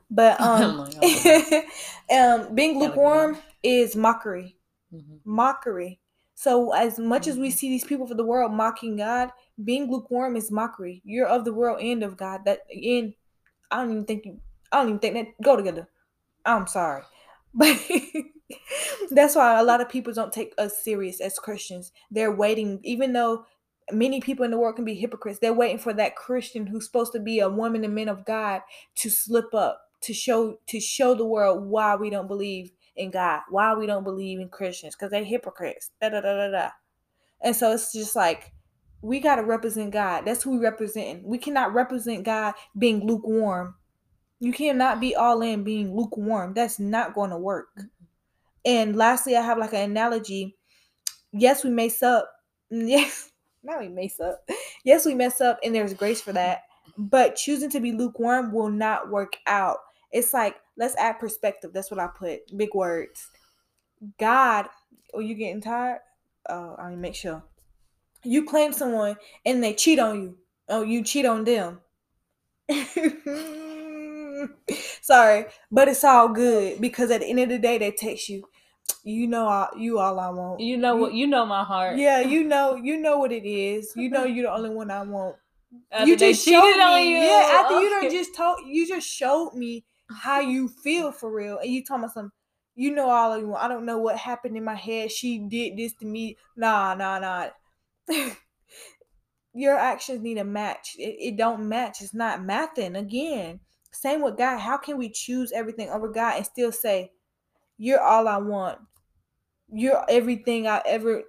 But 0.09 0.39
um, 0.41 0.89
um 2.11 2.55
being 2.55 2.79
lukewarm 2.79 3.37
is 3.61 3.95
mockery. 3.95 4.57
Mm-hmm. 4.93 5.17
Mockery. 5.25 5.99
So 6.33 6.73
as 6.73 6.97
much 6.97 7.27
as 7.27 7.37
we 7.37 7.49
mm-hmm. 7.49 7.55
see 7.55 7.69
these 7.69 7.85
people 7.85 8.07
for 8.07 8.15
the 8.15 8.25
world 8.25 8.51
mocking 8.51 8.97
God, 8.97 9.31
being 9.63 9.91
lukewarm 9.91 10.35
is 10.35 10.51
mockery. 10.51 11.01
You're 11.05 11.27
of 11.27 11.45
the 11.45 11.53
world 11.53 11.81
and 11.81 12.01
of 12.01 12.17
God. 12.17 12.45
That 12.45 12.61
in 12.71 13.13
I 13.69 13.77
don't 13.77 13.91
even 13.91 14.05
think 14.05 14.25
you 14.25 14.39
I 14.71 14.77
don't 14.77 14.89
even 14.89 14.99
think 14.99 15.15
that 15.15 15.43
go 15.43 15.55
together. 15.55 15.87
I'm 16.45 16.67
sorry. 16.67 17.03
But 17.53 17.77
that's 19.11 19.35
why 19.35 19.59
a 19.59 19.63
lot 19.63 19.81
of 19.81 19.89
people 19.89 20.13
don't 20.13 20.33
take 20.33 20.53
us 20.57 20.83
serious 20.83 21.21
as 21.21 21.39
Christians. 21.39 21.91
They're 22.11 22.35
waiting, 22.35 22.79
even 22.83 23.13
though 23.13 23.45
many 23.91 24.21
people 24.21 24.45
in 24.45 24.51
the 24.51 24.57
world 24.57 24.75
can 24.75 24.85
be 24.85 24.95
hypocrites, 24.95 25.39
they're 25.39 25.53
waiting 25.53 25.79
for 25.79 25.93
that 25.93 26.15
Christian 26.15 26.67
who's 26.67 26.85
supposed 26.85 27.11
to 27.13 27.19
be 27.19 27.39
a 27.39 27.49
woman 27.49 27.83
and 27.83 27.95
man 27.95 28.09
of 28.09 28.25
God 28.25 28.61
to 28.95 29.09
slip 29.09 29.53
up, 29.53 29.81
to 30.01 30.13
show 30.13 30.57
to 30.67 30.79
show 30.79 31.15
the 31.15 31.25
world 31.25 31.65
why 31.65 31.95
we 31.95 32.09
don't 32.09 32.27
believe 32.27 32.71
in 32.95 33.11
God, 33.11 33.41
why 33.49 33.73
we 33.73 33.85
don't 33.85 34.03
believe 34.03 34.39
in 34.39 34.49
Christians, 34.49 34.95
because 34.95 35.11
they 35.11 35.23
hypocrites. 35.23 35.91
Da 36.01 36.09
da 36.09 36.21
da 36.21 36.35
da 36.35 36.51
da. 36.51 36.69
And 37.41 37.55
so 37.55 37.71
it's 37.71 37.93
just 37.93 38.15
like 38.15 38.51
we 39.01 39.19
gotta 39.19 39.43
represent 39.43 39.91
God. 39.91 40.25
That's 40.25 40.43
who 40.43 40.51
we 40.51 40.59
represent. 40.59 41.23
We 41.23 41.37
cannot 41.37 41.73
represent 41.73 42.25
God 42.25 42.53
being 42.77 43.05
lukewarm. 43.05 43.75
You 44.39 44.53
cannot 44.53 44.99
be 44.99 45.15
all 45.15 45.41
in 45.41 45.63
being 45.63 45.95
lukewarm. 45.95 46.53
That's 46.53 46.79
not 46.79 47.13
going 47.13 47.31
to 47.31 47.37
work. 47.37 47.67
And 48.65 48.95
lastly, 48.95 49.35
I 49.35 49.41
have 49.41 49.57
like 49.57 49.73
an 49.73 49.91
analogy. 49.91 50.55
Yes, 51.31 51.63
we 51.63 51.69
mess 51.69 52.01
up. 52.03 52.29
Yes, 52.71 53.31
not 53.63 53.79
we 53.79 53.87
mess 53.87 54.19
up. 54.19 54.47
Yes, 54.83 55.03
we 55.03 55.15
mess 55.15 55.41
up, 55.41 55.57
and 55.63 55.73
there's 55.73 55.95
grace 55.95 56.21
for 56.21 56.33
that. 56.33 56.61
But 56.99 57.35
choosing 57.35 57.71
to 57.71 57.79
be 57.79 57.91
lukewarm 57.91 58.51
will 58.53 58.69
not 58.69 59.09
work 59.09 59.37
out. 59.47 59.77
It's 60.11 60.35
like 60.35 60.57
let's 60.77 60.95
add 60.97 61.13
perspective. 61.13 61.71
That's 61.73 61.89
what 61.89 61.99
I 61.99 62.07
put. 62.07 62.55
Big 62.55 62.75
words. 62.75 63.29
God, 64.19 64.67
are 65.15 65.21
you 65.21 65.33
getting 65.33 65.61
tired? 65.61 66.01
Oh, 66.47 66.75
I 66.77 66.89
mean, 66.89 67.01
make 67.01 67.15
sure. 67.15 67.43
You 68.23 68.45
claim 68.45 68.71
someone 68.71 69.15
and 69.45 69.63
they 69.63 69.73
cheat 69.73 69.97
on 69.97 70.21
you. 70.21 70.37
Oh, 70.67 70.83
you 70.83 71.03
cheat 71.03 71.25
on 71.25 71.43
them. 71.43 71.79
Sorry, 75.01 75.45
but 75.71 75.87
it's 75.87 76.03
all 76.03 76.29
good 76.29 76.79
because 76.81 77.11
at 77.11 77.21
the 77.21 77.27
end 77.27 77.39
of 77.39 77.49
the 77.49 77.59
day, 77.59 77.77
they 77.77 77.91
text 77.91 78.29
you. 78.29 78.47
You 79.03 79.27
know, 79.27 79.47
all, 79.47 79.69
you 79.77 79.99
all 79.99 80.19
I 80.19 80.29
want. 80.29 80.59
You 80.61 80.77
know 80.77 80.95
what? 80.95 81.13
You 81.13 81.27
know 81.27 81.45
my 81.45 81.63
heart. 81.63 81.97
Yeah, 81.97 82.19
you 82.21 82.43
know, 82.43 82.75
you 82.75 82.97
know 82.97 83.17
what 83.17 83.31
it 83.31 83.45
is. 83.45 83.93
You 83.95 84.09
know, 84.09 84.23
you're 84.23 84.47
the 84.47 84.53
only 84.53 84.69
one 84.69 84.91
I 84.91 85.03
want. 85.03 85.37
After 85.91 86.05
you 86.05 86.17
just 86.17 86.43
cheated 86.43 86.61
showed 86.61 86.81
on 86.81 86.99
me. 87.01 87.11
you. 87.11 87.27
Yeah, 87.27 87.47
after 87.61 87.73
you 87.75 87.89
Okay. 87.89 88.07
done 88.07 88.11
just 88.11 88.35
told, 88.35 88.59
you 88.65 88.87
just 88.87 89.07
showed 89.07 89.53
me 89.53 89.85
how 90.09 90.39
you 90.39 90.67
feel 90.67 91.11
for 91.11 91.31
real, 91.31 91.59
and 91.59 91.71
you 91.71 91.83
talking 91.83 92.03
about 92.03 92.13
some. 92.13 92.31
You 92.75 92.91
know 92.95 93.09
all 93.09 93.33
of 93.33 93.41
you. 93.41 93.53
I 93.55 93.67
don't 93.67 93.85
know 93.85 93.97
what 93.97 94.17
happened 94.17 94.55
in 94.55 94.63
my 94.63 94.75
head. 94.75 95.11
She 95.11 95.37
did 95.39 95.75
this 95.77 95.93
to 95.95 96.05
me. 96.05 96.37
Nah, 96.55 96.95
nah, 96.95 97.19
nah. 97.19 97.49
Your 99.53 99.75
actions 99.77 100.21
need 100.21 100.37
a 100.37 100.43
match. 100.43 100.95
It, 100.97 101.15
it 101.19 101.35
don't 101.37 101.67
match. 101.67 102.01
It's 102.01 102.13
not 102.13 102.39
mathing. 102.41 102.97
Again, 102.97 103.59
same 103.91 104.21
with 104.21 104.37
God. 104.37 104.57
How 104.59 104.77
can 104.77 104.97
we 104.97 105.09
choose 105.09 105.51
everything 105.51 105.89
over 105.89 106.09
God 106.09 106.35
and 106.37 106.45
still 106.45 106.71
say, 106.71 107.11
"You're 107.77 108.01
all 108.01 108.27
I 108.27 108.37
want. 108.37 108.79
You're 109.71 110.03
everything 110.09 110.67
I 110.67 110.81
ever." 110.85 111.23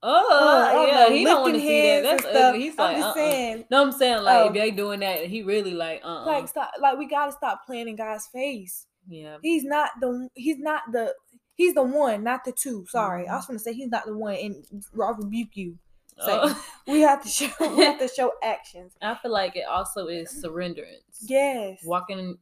Oh, 0.00 0.70
Oh, 0.72 0.86
yeah, 0.86 0.94
no, 1.08 1.10
he 1.12 1.24
don't 1.24 1.42
want 1.42 1.54
to 1.54 1.60
see 1.60 1.82
that. 1.82 2.02
That's 2.02 2.24
ugly. 2.24 2.60
He's 2.60 2.74
I'm 2.78 2.78
like, 2.78 2.96
just 2.98 3.06
uh-uh. 3.08 3.14
saying. 3.14 3.64
No, 3.70 3.82
I'm 3.82 3.92
saying 3.92 4.22
like 4.22 4.44
Oh. 4.44 4.46
if 4.48 4.54
they 4.54 4.70
doing 4.70 5.00
that, 5.00 5.26
he 5.26 5.42
really 5.42 5.74
like, 5.74 6.02
uh, 6.04 6.22
uh 6.22 6.26
like 6.26 6.48
stop 6.48 6.70
like 6.80 6.98
we 6.98 7.06
gotta 7.08 7.32
stop 7.32 7.66
playing 7.66 7.88
in 7.88 7.96
God's 7.96 8.26
face. 8.28 8.86
yeah. 9.08 9.38
He's 9.42 9.64
not 9.64 9.90
the 10.00 10.28
he's 10.34 10.58
not 10.58 10.82
the 10.92 11.14
he's 11.56 11.74
the 11.74 11.82
one, 11.82 12.22
not 12.22 12.44
the 12.44 12.52
two. 12.52 12.86
Sorry. 12.88 13.26
I 13.26 13.32
Mhm. 13.32 13.36
was 13.36 13.46
gonna 13.46 13.58
say 13.58 13.72
he's 13.72 13.90
not 13.90 14.06
the 14.06 14.16
one 14.16 14.34
and 14.36 14.64
I 15.02 15.10
rebuke 15.18 15.56
you. 15.56 15.78
Say, 16.20 16.38
Oh. 16.42 16.64
we 16.88 17.00
have 17.02 17.22
to 17.22 17.28
show 17.28 17.48
we 17.76 17.84
have 17.84 17.98
to 17.98 18.08
show 18.16 18.32
actions. 18.42 18.94
I 19.00 19.14
feel 19.16 19.30
like 19.32 19.56
it 19.56 19.64
also 19.66 20.06
is 20.08 20.30
surrenderance. 20.44 21.22
Yes. 21.22 21.80
Walking 21.84 22.38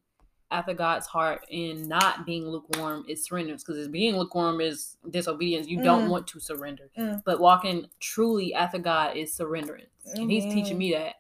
after 0.51 0.73
God's 0.75 1.07
heart 1.07 1.45
and 1.51 1.89
not 1.89 2.25
being 2.25 2.47
lukewarm 2.49 3.05
is 3.09 3.29
surrenderance 3.29 3.67
because 3.67 3.89
being 3.89 4.17
lukewarm 4.17 4.61
is 4.61 4.97
disobedience. 5.11 5.67
You 5.67 5.83
don't 5.83 6.07
Mm. 6.07 6.11
want 6.11 6.27
to 6.29 6.41
surrender. 6.41 6.89
Mm. 6.97 7.23
But 7.25 7.41
walking 7.41 7.87
truly 8.01 8.55
after 8.55 8.79
God 8.79 9.17
is 9.17 9.37
surrenderance. 9.37 9.89
And 10.15 10.31
he's 10.31 10.45
teaching 10.45 10.79
me 10.79 10.93
that. 10.93 11.17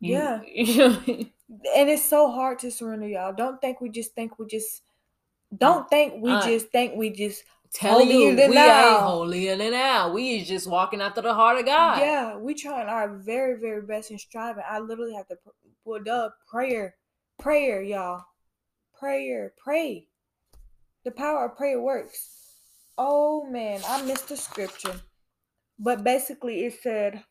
Yeah. 0.00 0.40
You, 0.46 1.30
And 1.74 1.88
it's 1.88 2.04
so 2.04 2.30
hard 2.30 2.58
to 2.58 2.70
surrender, 2.70 3.06
y'all. 3.08 3.32
Don't 3.32 3.60
think 3.60 3.80
we 3.80 3.88
just 3.88 4.14
think 4.14 4.38
we 4.38 4.46
just 4.46 4.82
don't 5.56 5.88
think 5.88 6.22
we 6.22 6.30
Uh, 6.30 6.42
just 6.44 6.66
think 6.70 6.96
we 6.96 7.08
just 7.10 7.42
telling 7.72 8.10
you 8.10 8.30
we 8.48 8.54
thou. 8.54 8.94
ain't 8.94 9.02
holier 9.02 9.56
than 9.56 9.72
now. 9.72 10.12
We 10.12 10.38
is 10.38 10.48
just 10.48 10.68
walking 10.68 11.00
after 11.00 11.20
the 11.20 11.34
heart 11.34 11.58
of 11.58 11.66
God. 11.66 12.00
Yeah, 12.00 12.36
we 12.36 12.54
trying 12.54 12.88
our 12.88 13.16
very, 13.16 13.58
very 13.60 13.82
best 13.82 14.10
and 14.10 14.20
striving. 14.20 14.64
I 14.68 14.78
literally 14.78 15.14
have 15.14 15.28
to 15.28 15.36
put 15.84 16.08
up 16.08 16.36
prayer, 16.46 16.96
prayer, 17.38 17.82
y'all, 17.82 18.24
prayer, 18.98 19.52
pray. 19.62 20.06
The 21.04 21.10
power 21.10 21.46
of 21.46 21.56
prayer 21.56 21.80
works. 21.80 22.34
Oh 22.98 23.44
man, 23.46 23.80
I 23.86 24.02
missed 24.02 24.28
the 24.28 24.36
scripture, 24.36 25.00
but 25.78 26.02
basically 26.02 26.64
it 26.64 26.74
said 26.82 27.22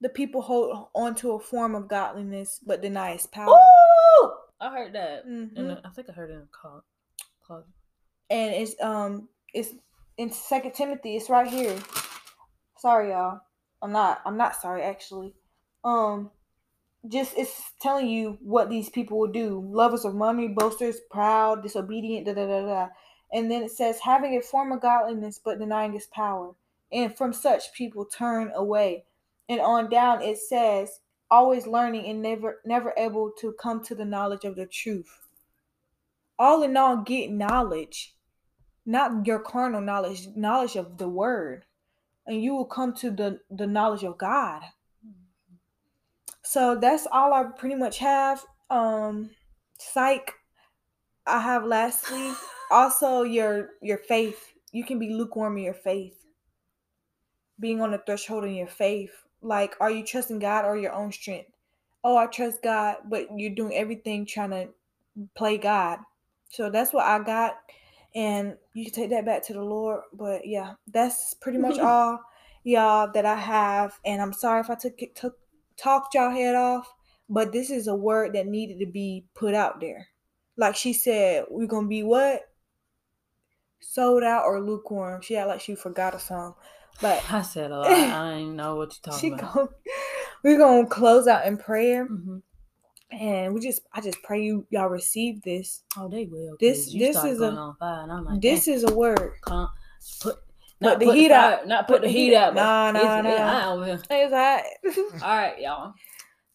the 0.00 0.08
people 0.08 0.42
hold 0.42 0.88
on 0.94 1.14
to 1.16 1.32
a 1.32 1.40
form 1.40 1.74
of 1.74 1.88
godliness 1.88 2.60
but 2.66 2.82
deny 2.82 3.12
its 3.12 3.26
power. 3.26 3.48
Ooh! 3.54 4.32
I 4.60 4.70
heard 4.70 4.92
that. 4.92 5.26
Mhm. 5.26 5.56
And 5.56 5.80
I 5.84 5.88
think 5.90 6.10
I 6.10 6.12
heard 6.12 6.30
it 6.30 6.34
in 6.34 6.40
a 6.40 6.48
call. 6.52 6.84
call. 7.46 7.64
And 8.30 8.54
it's 8.54 8.80
um 8.80 9.28
it's 9.52 9.70
in 10.16 10.30
second 10.30 10.72
timothy 10.72 11.16
it's 11.16 11.28
right 11.28 11.48
here. 11.48 11.76
Sorry 12.78 13.10
y'all. 13.10 13.40
I'm 13.82 13.92
not 13.92 14.20
i'm 14.24 14.36
not 14.36 14.56
sorry 14.56 14.82
actually. 14.82 15.34
Um 15.84 16.30
just 17.08 17.32
it's 17.36 17.72
telling 17.80 18.08
you 18.08 18.38
what 18.40 18.70
these 18.70 18.88
people 18.88 19.18
will 19.18 19.32
do. 19.32 19.66
Lovers 19.72 20.04
of 20.04 20.14
money 20.14 20.48
boasters 20.48 21.00
proud 21.10 21.62
disobedient 21.62 22.26
da 22.26 22.34
da 22.34 22.46
da 22.46 22.66
da. 22.66 22.88
And 23.32 23.50
then 23.50 23.62
it 23.62 23.70
says 23.70 24.00
having 24.00 24.36
a 24.36 24.42
form 24.42 24.72
of 24.72 24.80
godliness 24.80 25.40
but 25.42 25.58
denying 25.58 25.94
its 25.94 26.06
power. 26.06 26.52
And 26.92 27.16
from 27.16 27.32
such 27.32 27.72
people 27.74 28.04
turn 28.04 28.52
away. 28.54 29.04
And 29.48 29.60
on 29.60 29.90
down 29.90 30.22
it 30.22 30.38
says 30.38 31.00
always 31.30 31.66
learning 31.66 32.06
and 32.06 32.22
never 32.22 32.60
never 32.64 32.92
able 32.96 33.32
to 33.40 33.54
come 33.60 33.82
to 33.84 33.94
the 33.94 34.04
knowledge 34.04 34.44
of 34.44 34.56
the 34.56 34.66
truth. 34.66 35.26
All 36.38 36.62
in 36.62 36.76
all 36.76 36.98
get 36.98 37.30
knowledge 37.30 38.14
not 38.90 39.24
your 39.24 39.38
carnal 39.38 39.80
knowledge 39.80 40.26
knowledge 40.34 40.74
of 40.74 40.98
the 40.98 41.08
word 41.08 41.64
and 42.26 42.42
you 42.42 42.52
will 42.54 42.64
come 42.64 42.92
to 42.92 43.10
the 43.10 43.38
the 43.50 43.66
knowledge 43.66 44.02
of 44.02 44.18
god. 44.18 44.62
So 46.42 46.76
that's 46.76 47.06
all 47.12 47.32
i 47.32 47.44
pretty 47.44 47.76
much 47.76 47.98
have. 47.98 48.44
Um 48.68 49.30
psych 49.78 50.32
i 51.26 51.40
have 51.40 51.64
lastly 51.64 52.32
also 52.70 53.22
your 53.22 53.68
your 53.80 53.98
faith. 53.98 54.52
You 54.72 54.84
can 54.84 54.98
be 54.98 55.14
lukewarm 55.14 55.56
in 55.56 55.64
your 55.64 55.74
faith. 55.74 56.26
Being 57.60 57.80
on 57.80 57.92
the 57.92 57.98
threshold 57.98 58.44
in 58.44 58.54
your 58.54 58.66
faith. 58.66 59.12
Like 59.40 59.76
are 59.80 59.90
you 59.90 60.04
trusting 60.04 60.40
god 60.40 60.64
or 60.64 60.76
your 60.76 60.92
own 60.92 61.12
strength? 61.12 61.52
Oh 62.02 62.16
i 62.16 62.26
trust 62.26 62.60
god 62.60 62.96
but 63.08 63.28
you're 63.36 63.54
doing 63.54 63.74
everything 63.74 64.26
trying 64.26 64.50
to 64.50 64.68
play 65.36 65.58
god. 65.58 66.00
So 66.48 66.70
that's 66.70 66.92
what 66.92 67.06
i 67.06 67.22
got 67.22 67.56
and 68.14 68.56
you 68.74 68.84
can 68.84 68.94
take 68.94 69.10
that 69.10 69.24
back 69.26 69.44
to 69.46 69.52
the 69.52 69.62
lord 69.62 70.02
but 70.12 70.46
yeah 70.46 70.74
that's 70.92 71.34
pretty 71.34 71.58
much 71.58 71.78
all 71.80 72.18
y'all 72.64 73.10
that 73.12 73.24
i 73.26 73.34
have 73.36 73.98
and 74.04 74.20
i'm 74.22 74.32
sorry 74.32 74.60
if 74.60 74.70
i 74.70 74.74
took 74.74 75.00
it 75.02 75.14
took 75.16 75.34
talked 75.76 76.14
y'all 76.14 76.30
head 76.30 76.54
off 76.54 76.92
but 77.28 77.52
this 77.52 77.70
is 77.70 77.86
a 77.86 77.94
word 77.94 78.34
that 78.34 78.46
needed 78.46 78.78
to 78.78 78.86
be 78.90 79.24
put 79.34 79.54
out 79.54 79.80
there 79.80 80.08
like 80.56 80.76
she 80.76 80.92
said 80.92 81.44
we're 81.48 81.66
gonna 81.66 81.88
be 81.88 82.02
what 82.02 82.42
sold 83.80 84.22
out 84.22 84.44
or 84.44 84.60
lukewarm 84.60 85.22
she 85.22 85.34
had 85.34 85.44
like 85.46 85.60
she 85.60 85.74
forgot 85.74 86.14
a 86.14 86.18
song 86.18 86.54
but 87.00 87.24
I 87.32 87.40
said 87.40 87.70
a 87.70 87.78
lot. 87.78 87.90
I 87.90 88.30
didn't 88.40 88.56
know 88.56 88.76
what 88.76 88.92
you're 88.92 89.14
talking 89.14 89.32
about. 89.32 89.54
gon- 89.54 89.68
we're 90.44 90.58
gonna 90.58 90.86
close 90.86 91.26
out 91.26 91.46
in 91.46 91.56
prayer 91.56 92.06
Mhm. 92.06 92.42
And 93.12 93.52
we 93.54 93.60
just 93.60 93.82
i 93.92 94.00
just 94.00 94.22
pray 94.22 94.42
you 94.42 94.66
y'all 94.70 94.88
receive 94.88 95.42
this 95.42 95.82
Oh, 95.96 96.08
they 96.08 96.26
will. 96.26 96.56
This- 96.60 96.92
this 96.92 97.16
is 97.24 97.40
a- 97.40 97.74
fire, 97.78 98.02
and 98.02 98.12
I'm 98.12 98.24
like, 98.24 98.40
this 98.40 98.68
is 98.68 98.84
a 98.84 98.94
word 98.94 99.32
Come, 99.42 99.68
put, 100.20 100.36
Put 100.36 100.42
not 100.80 100.98
the 101.00 101.06
put 101.06 101.16
heat 101.16 101.28
fire- 101.30 101.60
out. 101.60 101.66
Not 101.68 101.86
Put 101.86 101.94
put, 101.96 102.02
the 102.02 102.08
heat 102.08 102.34
out. 102.34 102.54
but 102.54 102.62
Nah, 102.62 102.88
it's- 102.90 103.04
nah, 103.24 103.30
it's 103.30 103.38
nah. 103.38 103.60
hot 103.60 103.72
over 103.76 103.84
here. 103.86 104.00
It's 104.10 104.32
hot. 104.34 105.22
All 105.22 105.36
right, 105.36 105.60
y'all. 105.60 105.92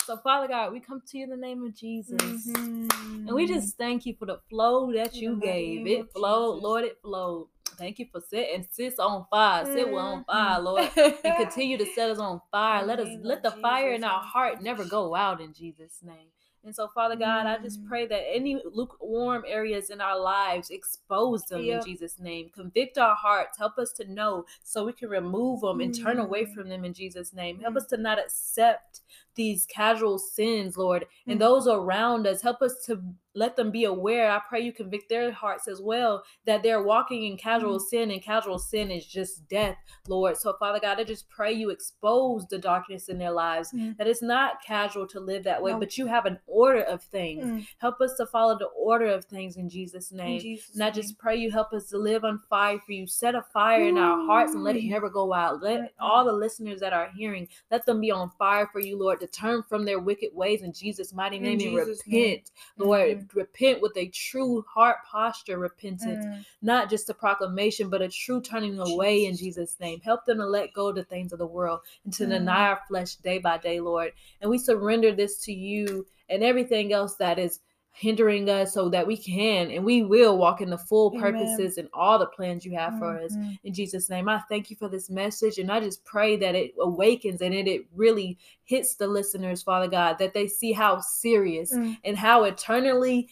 So, 0.03 0.17
Father 0.17 0.47
God, 0.47 0.71
we 0.71 0.79
come 0.79 1.01
to 1.01 1.17
you 1.17 1.23
in 1.25 1.29
the 1.31 1.35
name 1.37 1.63
of 1.63 1.75
Jesus. 1.75 2.17
Mhm. 2.21 3.27
And 3.27 3.33
we 3.35 3.47
just 3.47 3.75
thank 3.77 4.05
you 4.05 4.15
for 4.17 4.25
the 4.27 4.39
flow 4.49 4.91
that 4.93 5.15
you 5.15 5.35
the 5.35 5.41
gave. 5.41 5.87
It 5.87 6.11
flowed, 6.11 6.55
Jesus. 6.55 6.63
Lord, 6.63 6.83
it 6.85 6.97
flowed. 7.01 7.47
Thank 7.77 7.99
you 7.99 8.05
for 8.11 8.21
setting 8.21 8.65
sis 8.71 8.97
on 8.99 9.25
fire. 9.29 9.65
Sit 9.65 9.91
well 9.91 10.05
on 10.05 10.23
fire. 10.25 10.59
Lord. 10.61 10.89
And 10.95 11.35
continue 11.37 11.77
to 11.77 11.85
set 11.93 12.09
us 12.11 12.19
on 12.19 12.39
fire. 12.51 12.85
Let 12.85 12.99
us 12.99 13.09
let 13.21 13.43
the 13.43 13.51
fire 13.51 13.91
in 13.93 14.03
our 14.03 14.21
heart 14.21 14.61
never 14.61 14.85
go 14.85 15.13
out 15.15 15.41
in 15.41 15.53
Jesus' 15.53 15.99
name. 16.03 16.29
And 16.65 16.75
so, 16.75 16.87
Father 16.87 17.15
God, 17.15 17.45
I 17.45 17.59
just 17.59 17.83
Mm. 17.83 17.87
pray 17.87 18.07
that 18.07 18.23
any 18.33 18.59
lukewarm 18.65 19.43
areas 19.47 19.91
in 19.91 20.01
our 20.01 20.19
lives, 20.19 20.71
expose 20.71 21.43
them 21.45 21.61
Yep. 21.61 21.81
in 21.81 21.85
Jesus' 21.91 22.19
name. 22.19 22.49
Convict 22.49 22.97
our 22.97 23.15
hearts. 23.15 23.57
Help 23.59 23.77
us 23.77 23.93
to 23.93 24.05
know 24.11 24.45
so 24.63 24.83
we 24.83 24.93
can 24.93 25.09
remove 25.09 25.61
them 25.61 25.79
and 25.79 25.93
turn 25.93 26.17
away 26.19 26.45
Mm. 26.45 26.53
from 26.55 26.69
them 26.69 26.83
in 26.83 26.93
Jesus' 26.93 27.33
name. 27.33 27.59
Help 27.59 27.75
Mm. 27.75 27.77
us 27.77 27.85
to 27.87 27.97
not 27.97 28.17
accept 28.17 29.01
these 29.35 29.65
casual 29.65 30.17
sins, 30.17 30.77
Lord, 30.77 31.05
and 31.27 31.37
Mm. 31.37 31.39
those 31.39 31.67
around 31.67 32.27
us. 32.27 32.41
Help 32.41 32.61
us 32.61 32.83
to 32.85 33.01
let 33.35 33.57
them 33.57 33.69
be 33.69 33.83
aware. 33.83 34.31
I 34.31 34.39
pray 34.47 34.61
you 34.61 34.71
convict 34.71 35.09
their 35.09 35.29
hearts 35.31 35.67
as 35.67 35.81
well 35.81 36.23
that 36.45 36.63
they're 36.63 36.81
walking 36.81 37.25
in 37.25 37.37
casual 37.37 37.79
mm. 37.79 37.81
sin, 37.81 38.11
and 38.11 38.21
casual 38.21 38.57
sin 38.57 38.89
is 38.89 39.05
just 39.05 39.47
death, 39.49 39.77
Lord. 40.07 40.37
So, 40.37 40.53
Father 40.57 40.79
God, 40.79 40.99
I 40.99 41.03
just 41.03 41.29
pray 41.29 41.51
you 41.51 41.69
expose 41.69 42.47
the 42.47 42.57
darkness 42.57 43.09
in 43.09 43.17
their 43.17 43.31
lives, 43.31 43.71
mm. 43.73 43.97
that 43.97 44.07
it's 44.07 44.21
not 44.21 44.63
casual 44.65 45.05
to 45.07 45.19
live 45.19 45.43
that 45.43 45.61
way, 45.61 45.73
no. 45.73 45.79
but 45.79 45.97
you 45.97 46.07
have 46.07 46.25
an 46.25 46.39
order 46.47 46.81
of 46.81 47.03
things. 47.03 47.45
Mm. 47.45 47.67
Help 47.79 47.99
us 47.99 48.15
to 48.15 48.25
follow 48.25 48.57
the 48.57 48.69
order 48.77 49.07
of 49.07 49.25
things 49.25 49.57
in 49.57 49.69
Jesus' 49.69 50.11
name. 50.11 50.35
In 50.35 50.41
Jesus 50.41 50.73
and 50.73 50.83
I 50.83 50.89
just 50.89 51.17
pray 51.17 51.35
you 51.35 51.51
help 51.51 51.73
us 51.73 51.89
to 51.89 51.97
live 51.97 52.23
on 52.23 52.39
fire 52.49 52.79
for 52.85 52.93
you. 52.93 53.05
Set 53.05 53.35
a 53.35 53.41
fire 53.41 53.83
in 53.83 53.97
our 53.97 54.25
hearts 54.25 54.53
and 54.53 54.63
let 54.63 54.77
it 54.77 54.85
never 54.85 55.09
go 55.09 55.33
out. 55.33 55.61
Let 55.61 55.93
all 55.99 56.23
the 56.23 56.31
listeners 56.31 56.79
that 56.79 56.93
are 56.93 57.09
hearing, 57.15 57.49
let 57.69 57.85
them 57.85 57.99
be 57.99 58.11
on 58.11 58.31
fire 58.39 58.69
for 58.71 58.79
you, 58.79 58.97
Lord, 58.97 59.19
to 59.25 59.31
turn 59.31 59.63
from 59.63 59.85
their 59.85 59.99
wicked 59.99 60.29
ways 60.33 60.61
in 60.61 60.73
Jesus' 60.73 61.13
mighty 61.13 61.39
name 61.39 61.59
in 61.59 61.67
and 61.67 61.77
Jesus 61.77 62.03
repent, 62.07 62.51
name. 62.77 62.87
Lord. 62.87 63.09
Mm-hmm 63.09 63.25
repent 63.35 63.81
with 63.81 63.95
a 63.97 64.07
true 64.07 64.63
heart 64.67 64.97
posture 65.09 65.59
repentance, 65.59 66.25
mm. 66.25 66.45
not 66.61 66.89
just 66.89 67.09
a 67.09 67.13
proclamation, 67.13 67.89
but 67.89 68.01
a 68.01 68.09
true 68.09 68.41
turning 68.41 68.79
away 68.79 69.25
in 69.25 69.35
Jesus' 69.35 69.77
name. 69.79 69.99
Help 70.01 70.25
them 70.25 70.37
to 70.37 70.45
let 70.45 70.73
go 70.73 70.89
of 70.89 70.95
the 70.95 71.03
things 71.03 71.31
of 71.31 71.39
the 71.39 71.45
world 71.45 71.81
and 72.03 72.13
to 72.13 72.25
mm. 72.25 72.29
deny 72.29 72.69
our 72.69 72.81
flesh 72.87 73.15
day 73.15 73.37
by 73.37 73.57
day, 73.57 73.79
Lord. 73.79 74.13
And 74.41 74.49
we 74.49 74.57
surrender 74.57 75.11
this 75.11 75.37
to 75.45 75.53
you 75.53 76.05
and 76.29 76.43
everything 76.43 76.93
else 76.93 77.15
that 77.15 77.39
is 77.39 77.59
hindering 77.97 78.49
us 78.49 78.73
so 78.73 78.89
that 78.89 79.07
we 79.07 79.15
can 79.15 79.71
and 79.71 79.83
we 79.83 80.03
will 80.03 80.37
walk 80.37 80.59
in 80.59 80.69
the 80.69 80.77
full 80.77 81.11
Amen. 81.15 81.21
purposes 81.21 81.77
and 81.77 81.87
all 81.93 82.19
the 82.19 82.25
plans 82.25 82.65
you 82.65 82.75
have 82.75 82.91
mm-hmm. 82.91 82.99
for 82.99 83.17
us 83.19 83.33
mm-hmm. 83.33 83.53
in 83.63 83.73
jesus 83.73 84.09
name 84.09 84.27
i 84.27 84.37
thank 84.49 84.69
you 84.69 84.75
for 84.75 84.89
this 84.89 85.09
message 85.09 85.59
and 85.59 85.71
i 85.71 85.79
just 85.79 86.03
pray 86.03 86.35
that 86.35 86.55
it 86.55 86.73
awakens 86.81 87.41
and 87.41 87.53
it, 87.53 87.69
it 87.69 87.85
really 87.95 88.37
hits 88.65 88.95
the 88.95 89.07
listeners 89.07 89.63
father 89.63 89.87
god 89.87 90.17
that 90.19 90.33
they 90.33 90.45
see 90.45 90.73
how 90.73 90.99
serious 90.99 91.73
mm. 91.73 91.97
and 92.03 92.17
how 92.17 92.43
eternally 92.43 93.29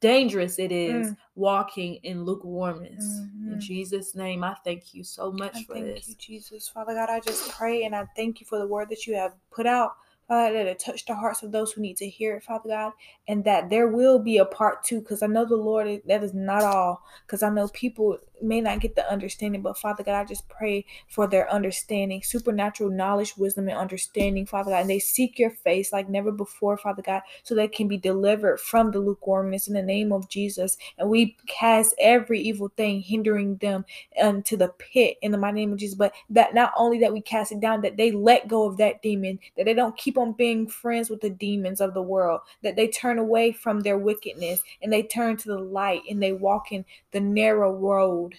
dangerous 0.00 0.60
it 0.60 0.70
is 0.70 1.08
mm. 1.08 1.16
walking 1.34 1.96
in 2.04 2.24
lukewarmness 2.24 3.04
mm-hmm. 3.04 3.54
in 3.54 3.60
jesus 3.60 4.14
name 4.14 4.44
i 4.44 4.54
thank 4.64 4.94
you 4.94 5.02
so 5.02 5.32
much 5.32 5.56
I 5.56 5.64
for 5.64 5.74
thank 5.74 5.86
this 5.86 6.08
you 6.08 6.14
jesus 6.20 6.68
father 6.68 6.94
god 6.94 7.10
i 7.10 7.18
just 7.18 7.50
pray 7.50 7.82
and 7.82 7.96
i 7.96 8.06
thank 8.14 8.40
you 8.40 8.46
for 8.46 8.60
the 8.60 8.66
word 8.66 8.90
that 8.90 9.08
you 9.08 9.16
have 9.16 9.34
put 9.50 9.66
out 9.66 9.96
Father, 10.28 10.54
that 10.54 10.66
it 10.66 10.78
touch 10.78 11.04
the 11.04 11.14
hearts 11.14 11.42
of 11.42 11.52
those 11.52 11.72
who 11.72 11.82
need 11.82 11.96
to 11.98 12.08
hear 12.08 12.36
it, 12.36 12.42
Father 12.42 12.68
God, 12.68 12.92
and 13.28 13.44
that 13.44 13.70
there 13.70 13.88
will 13.88 14.18
be 14.18 14.38
a 14.38 14.44
part 14.44 14.82
two, 14.82 15.00
because 15.00 15.22
I 15.22 15.26
know 15.26 15.44
the 15.44 15.56
Lord, 15.56 16.02
that 16.06 16.24
is 16.24 16.34
not 16.34 16.62
all, 16.62 17.02
because 17.26 17.42
I 17.42 17.50
know 17.50 17.68
people 17.68 18.18
may 18.42 18.60
not 18.60 18.80
get 18.80 18.96
the 18.96 19.10
understanding, 19.10 19.62
but 19.62 19.78
Father 19.78 20.02
God, 20.02 20.20
I 20.20 20.24
just 20.24 20.48
pray 20.48 20.84
for 21.08 21.26
their 21.26 21.50
understanding, 21.50 22.22
supernatural 22.22 22.90
knowledge, 22.90 23.36
wisdom, 23.36 23.68
and 23.68 23.78
understanding, 23.78 24.44
Father 24.44 24.72
God. 24.72 24.80
And 24.82 24.90
they 24.90 24.98
seek 24.98 25.38
your 25.38 25.50
face 25.50 25.92
like 25.92 26.08
never 26.08 26.32
before, 26.32 26.76
Father 26.76 27.02
God, 27.02 27.22
so 27.42 27.54
they 27.54 27.68
can 27.68 27.88
be 27.88 27.96
delivered 27.96 28.60
from 28.60 28.90
the 28.90 28.98
lukewarmness 28.98 29.68
in 29.68 29.74
the 29.74 29.82
name 29.82 30.12
of 30.12 30.28
Jesus. 30.28 30.76
And 30.98 31.08
we 31.08 31.36
cast 31.46 31.94
every 31.98 32.40
evil 32.40 32.72
thing 32.76 33.00
hindering 33.00 33.56
them 33.56 33.84
um, 34.20 34.36
into 34.36 34.56
the 34.56 34.68
pit 34.68 35.16
in 35.22 35.32
the 35.32 35.38
mighty 35.38 35.60
name 35.60 35.72
of 35.72 35.78
Jesus. 35.78 35.94
But 35.94 36.12
that 36.30 36.54
not 36.54 36.72
only 36.76 36.98
that 37.00 37.12
we 37.12 37.20
cast 37.20 37.52
it 37.52 37.60
down, 37.60 37.82
that 37.82 37.96
they 37.96 38.10
let 38.10 38.48
go 38.48 38.64
of 38.66 38.76
that 38.78 39.00
demon, 39.00 39.38
that 39.56 39.64
they 39.64 39.74
don't 39.74 39.96
keep 39.96 40.13
on 40.18 40.32
being 40.32 40.66
friends 40.68 41.10
with 41.10 41.20
the 41.20 41.30
demons 41.30 41.80
of 41.80 41.94
the 41.94 42.02
world, 42.02 42.40
that 42.62 42.76
they 42.76 42.88
turn 42.88 43.18
away 43.18 43.52
from 43.52 43.80
their 43.80 43.98
wickedness 43.98 44.62
and 44.82 44.92
they 44.92 45.02
turn 45.02 45.36
to 45.38 45.48
the 45.48 45.58
light 45.58 46.02
and 46.08 46.22
they 46.22 46.32
walk 46.32 46.72
in 46.72 46.84
the 47.12 47.20
narrow 47.20 47.72
road 47.72 48.36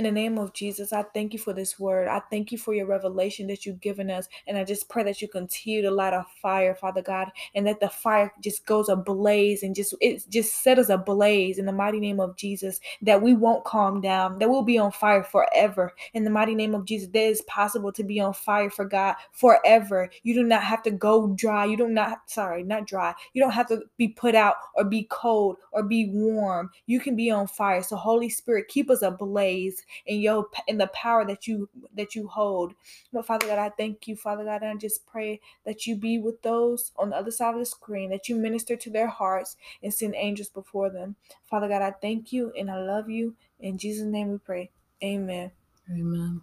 in 0.00 0.04
the 0.04 0.10
name 0.10 0.38
of 0.38 0.54
Jesus, 0.54 0.94
I 0.94 1.02
thank 1.02 1.34
you 1.34 1.38
for 1.38 1.52
this 1.52 1.78
word. 1.78 2.08
I 2.08 2.22
thank 2.30 2.50
you 2.50 2.56
for 2.56 2.72
your 2.72 2.86
revelation 2.86 3.46
that 3.48 3.66
you've 3.66 3.82
given 3.82 4.10
us. 4.10 4.26
And 4.46 4.56
I 4.56 4.64
just 4.64 4.88
pray 4.88 5.02
that 5.04 5.20
you 5.20 5.28
continue 5.28 5.82
to 5.82 5.90
light 5.90 6.14
a 6.14 6.24
fire, 6.40 6.74
Father 6.74 7.02
God, 7.02 7.28
and 7.54 7.66
that 7.66 7.80
the 7.80 7.90
fire 7.90 8.32
just 8.42 8.64
goes 8.64 8.88
ablaze 8.88 9.62
and 9.62 9.74
just 9.74 9.94
it 10.00 10.24
just 10.30 10.62
set 10.62 10.78
us 10.78 10.88
ablaze 10.88 11.58
in 11.58 11.66
the 11.66 11.72
mighty 11.72 12.00
name 12.00 12.18
of 12.18 12.34
Jesus, 12.36 12.80
that 13.02 13.20
we 13.20 13.34
won't 13.34 13.64
calm 13.64 14.00
down, 14.00 14.38
that 14.38 14.48
we'll 14.48 14.62
be 14.62 14.78
on 14.78 14.90
fire 14.90 15.22
forever. 15.22 15.92
In 16.14 16.24
the 16.24 16.30
mighty 16.30 16.54
name 16.54 16.74
of 16.74 16.86
Jesus, 16.86 17.08
that 17.08 17.20
is 17.20 17.42
possible 17.42 17.92
to 17.92 18.02
be 18.02 18.20
on 18.20 18.32
fire 18.32 18.70
for 18.70 18.86
God 18.86 19.16
forever. 19.32 20.08
You 20.22 20.32
do 20.32 20.44
not 20.44 20.62
have 20.62 20.82
to 20.84 20.90
go 20.90 21.34
dry. 21.34 21.66
You 21.66 21.76
do 21.76 21.88
not, 21.88 22.22
sorry, 22.24 22.62
not 22.62 22.86
dry. 22.86 23.14
You 23.34 23.42
don't 23.42 23.52
have 23.52 23.68
to 23.68 23.82
be 23.98 24.08
put 24.08 24.34
out 24.34 24.54
or 24.76 24.84
be 24.84 25.06
cold 25.10 25.58
or 25.72 25.82
be 25.82 26.08
warm. 26.10 26.70
You 26.86 27.00
can 27.00 27.16
be 27.16 27.30
on 27.30 27.46
fire. 27.46 27.82
So, 27.82 27.96
Holy 27.96 28.30
Spirit, 28.30 28.68
keep 28.68 28.88
us 28.88 29.02
ablaze 29.02 29.84
in 30.06 30.20
your 30.20 30.48
in 30.66 30.78
the 30.78 30.88
power 30.88 31.24
that 31.26 31.46
you 31.46 31.68
that 31.94 32.14
you 32.14 32.28
hold. 32.28 32.74
But 33.12 33.26
Father 33.26 33.46
God, 33.46 33.58
I 33.58 33.70
thank 33.70 34.08
you, 34.08 34.16
Father 34.16 34.44
God, 34.44 34.62
and 34.62 34.70
I 34.70 34.76
just 34.76 35.06
pray 35.06 35.40
that 35.64 35.86
you 35.86 35.96
be 35.96 36.18
with 36.18 36.42
those 36.42 36.92
on 36.96 37.10
the 37.10 37.16
other 37.16 37.30
side 37.30 37.54
of 37.54 37.60
the 37.60 37.66
screen, 37.66 38.10
that 38.10 38.28
you 38.28 38.36
minister 38.36 38.76
to 38.76 38.90
their 38.90 39.08
hearts 39.08 39.56
and 39.82 39.92
send 39.92 40.14
angels 40.16 40.48
before 40.48 40.90
them. 40.90 41.16
Father 41.48 41.68
God, 41.68 41.82
I 41.82 41.90
thank 41.90 42.32
you 42.32 42.52
and 42.58 42.70
I 42.70 42.78
love 42.78 43.08
you. 43.10 43.34
In 43.58 43.78
Jesus' 43.78 44.06
name 44.06 44.30
we 44.30 44.38
pray. 44.38 44.70
Amen. 45.02 45.50
Amen. 45.90 46.40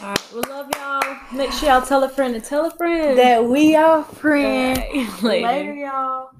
All 0.00 0.08
right, 0.08 0.32
we 0.34 0.40
love 0.42 0.68
y'all. 0.74 1.16
Make 1.32 1.52
sure 1.52 1.68
y'all 1.68 1.80
tell 1.80 2.02
a 2.02 2.08
friend 2.08 2.34
to 2.34 2.40
tell 2.40 2.66
a 2.66 2.70
friend 2.70 3.16
that 3.16 3.44
we 3.44 3.76
are 3.76 4.02
friends. 4.20 4.78
Right. 4.78 5.22
Later. 5.22 5.46
Later, 5.46 5.74
y'all. 5.74 6.30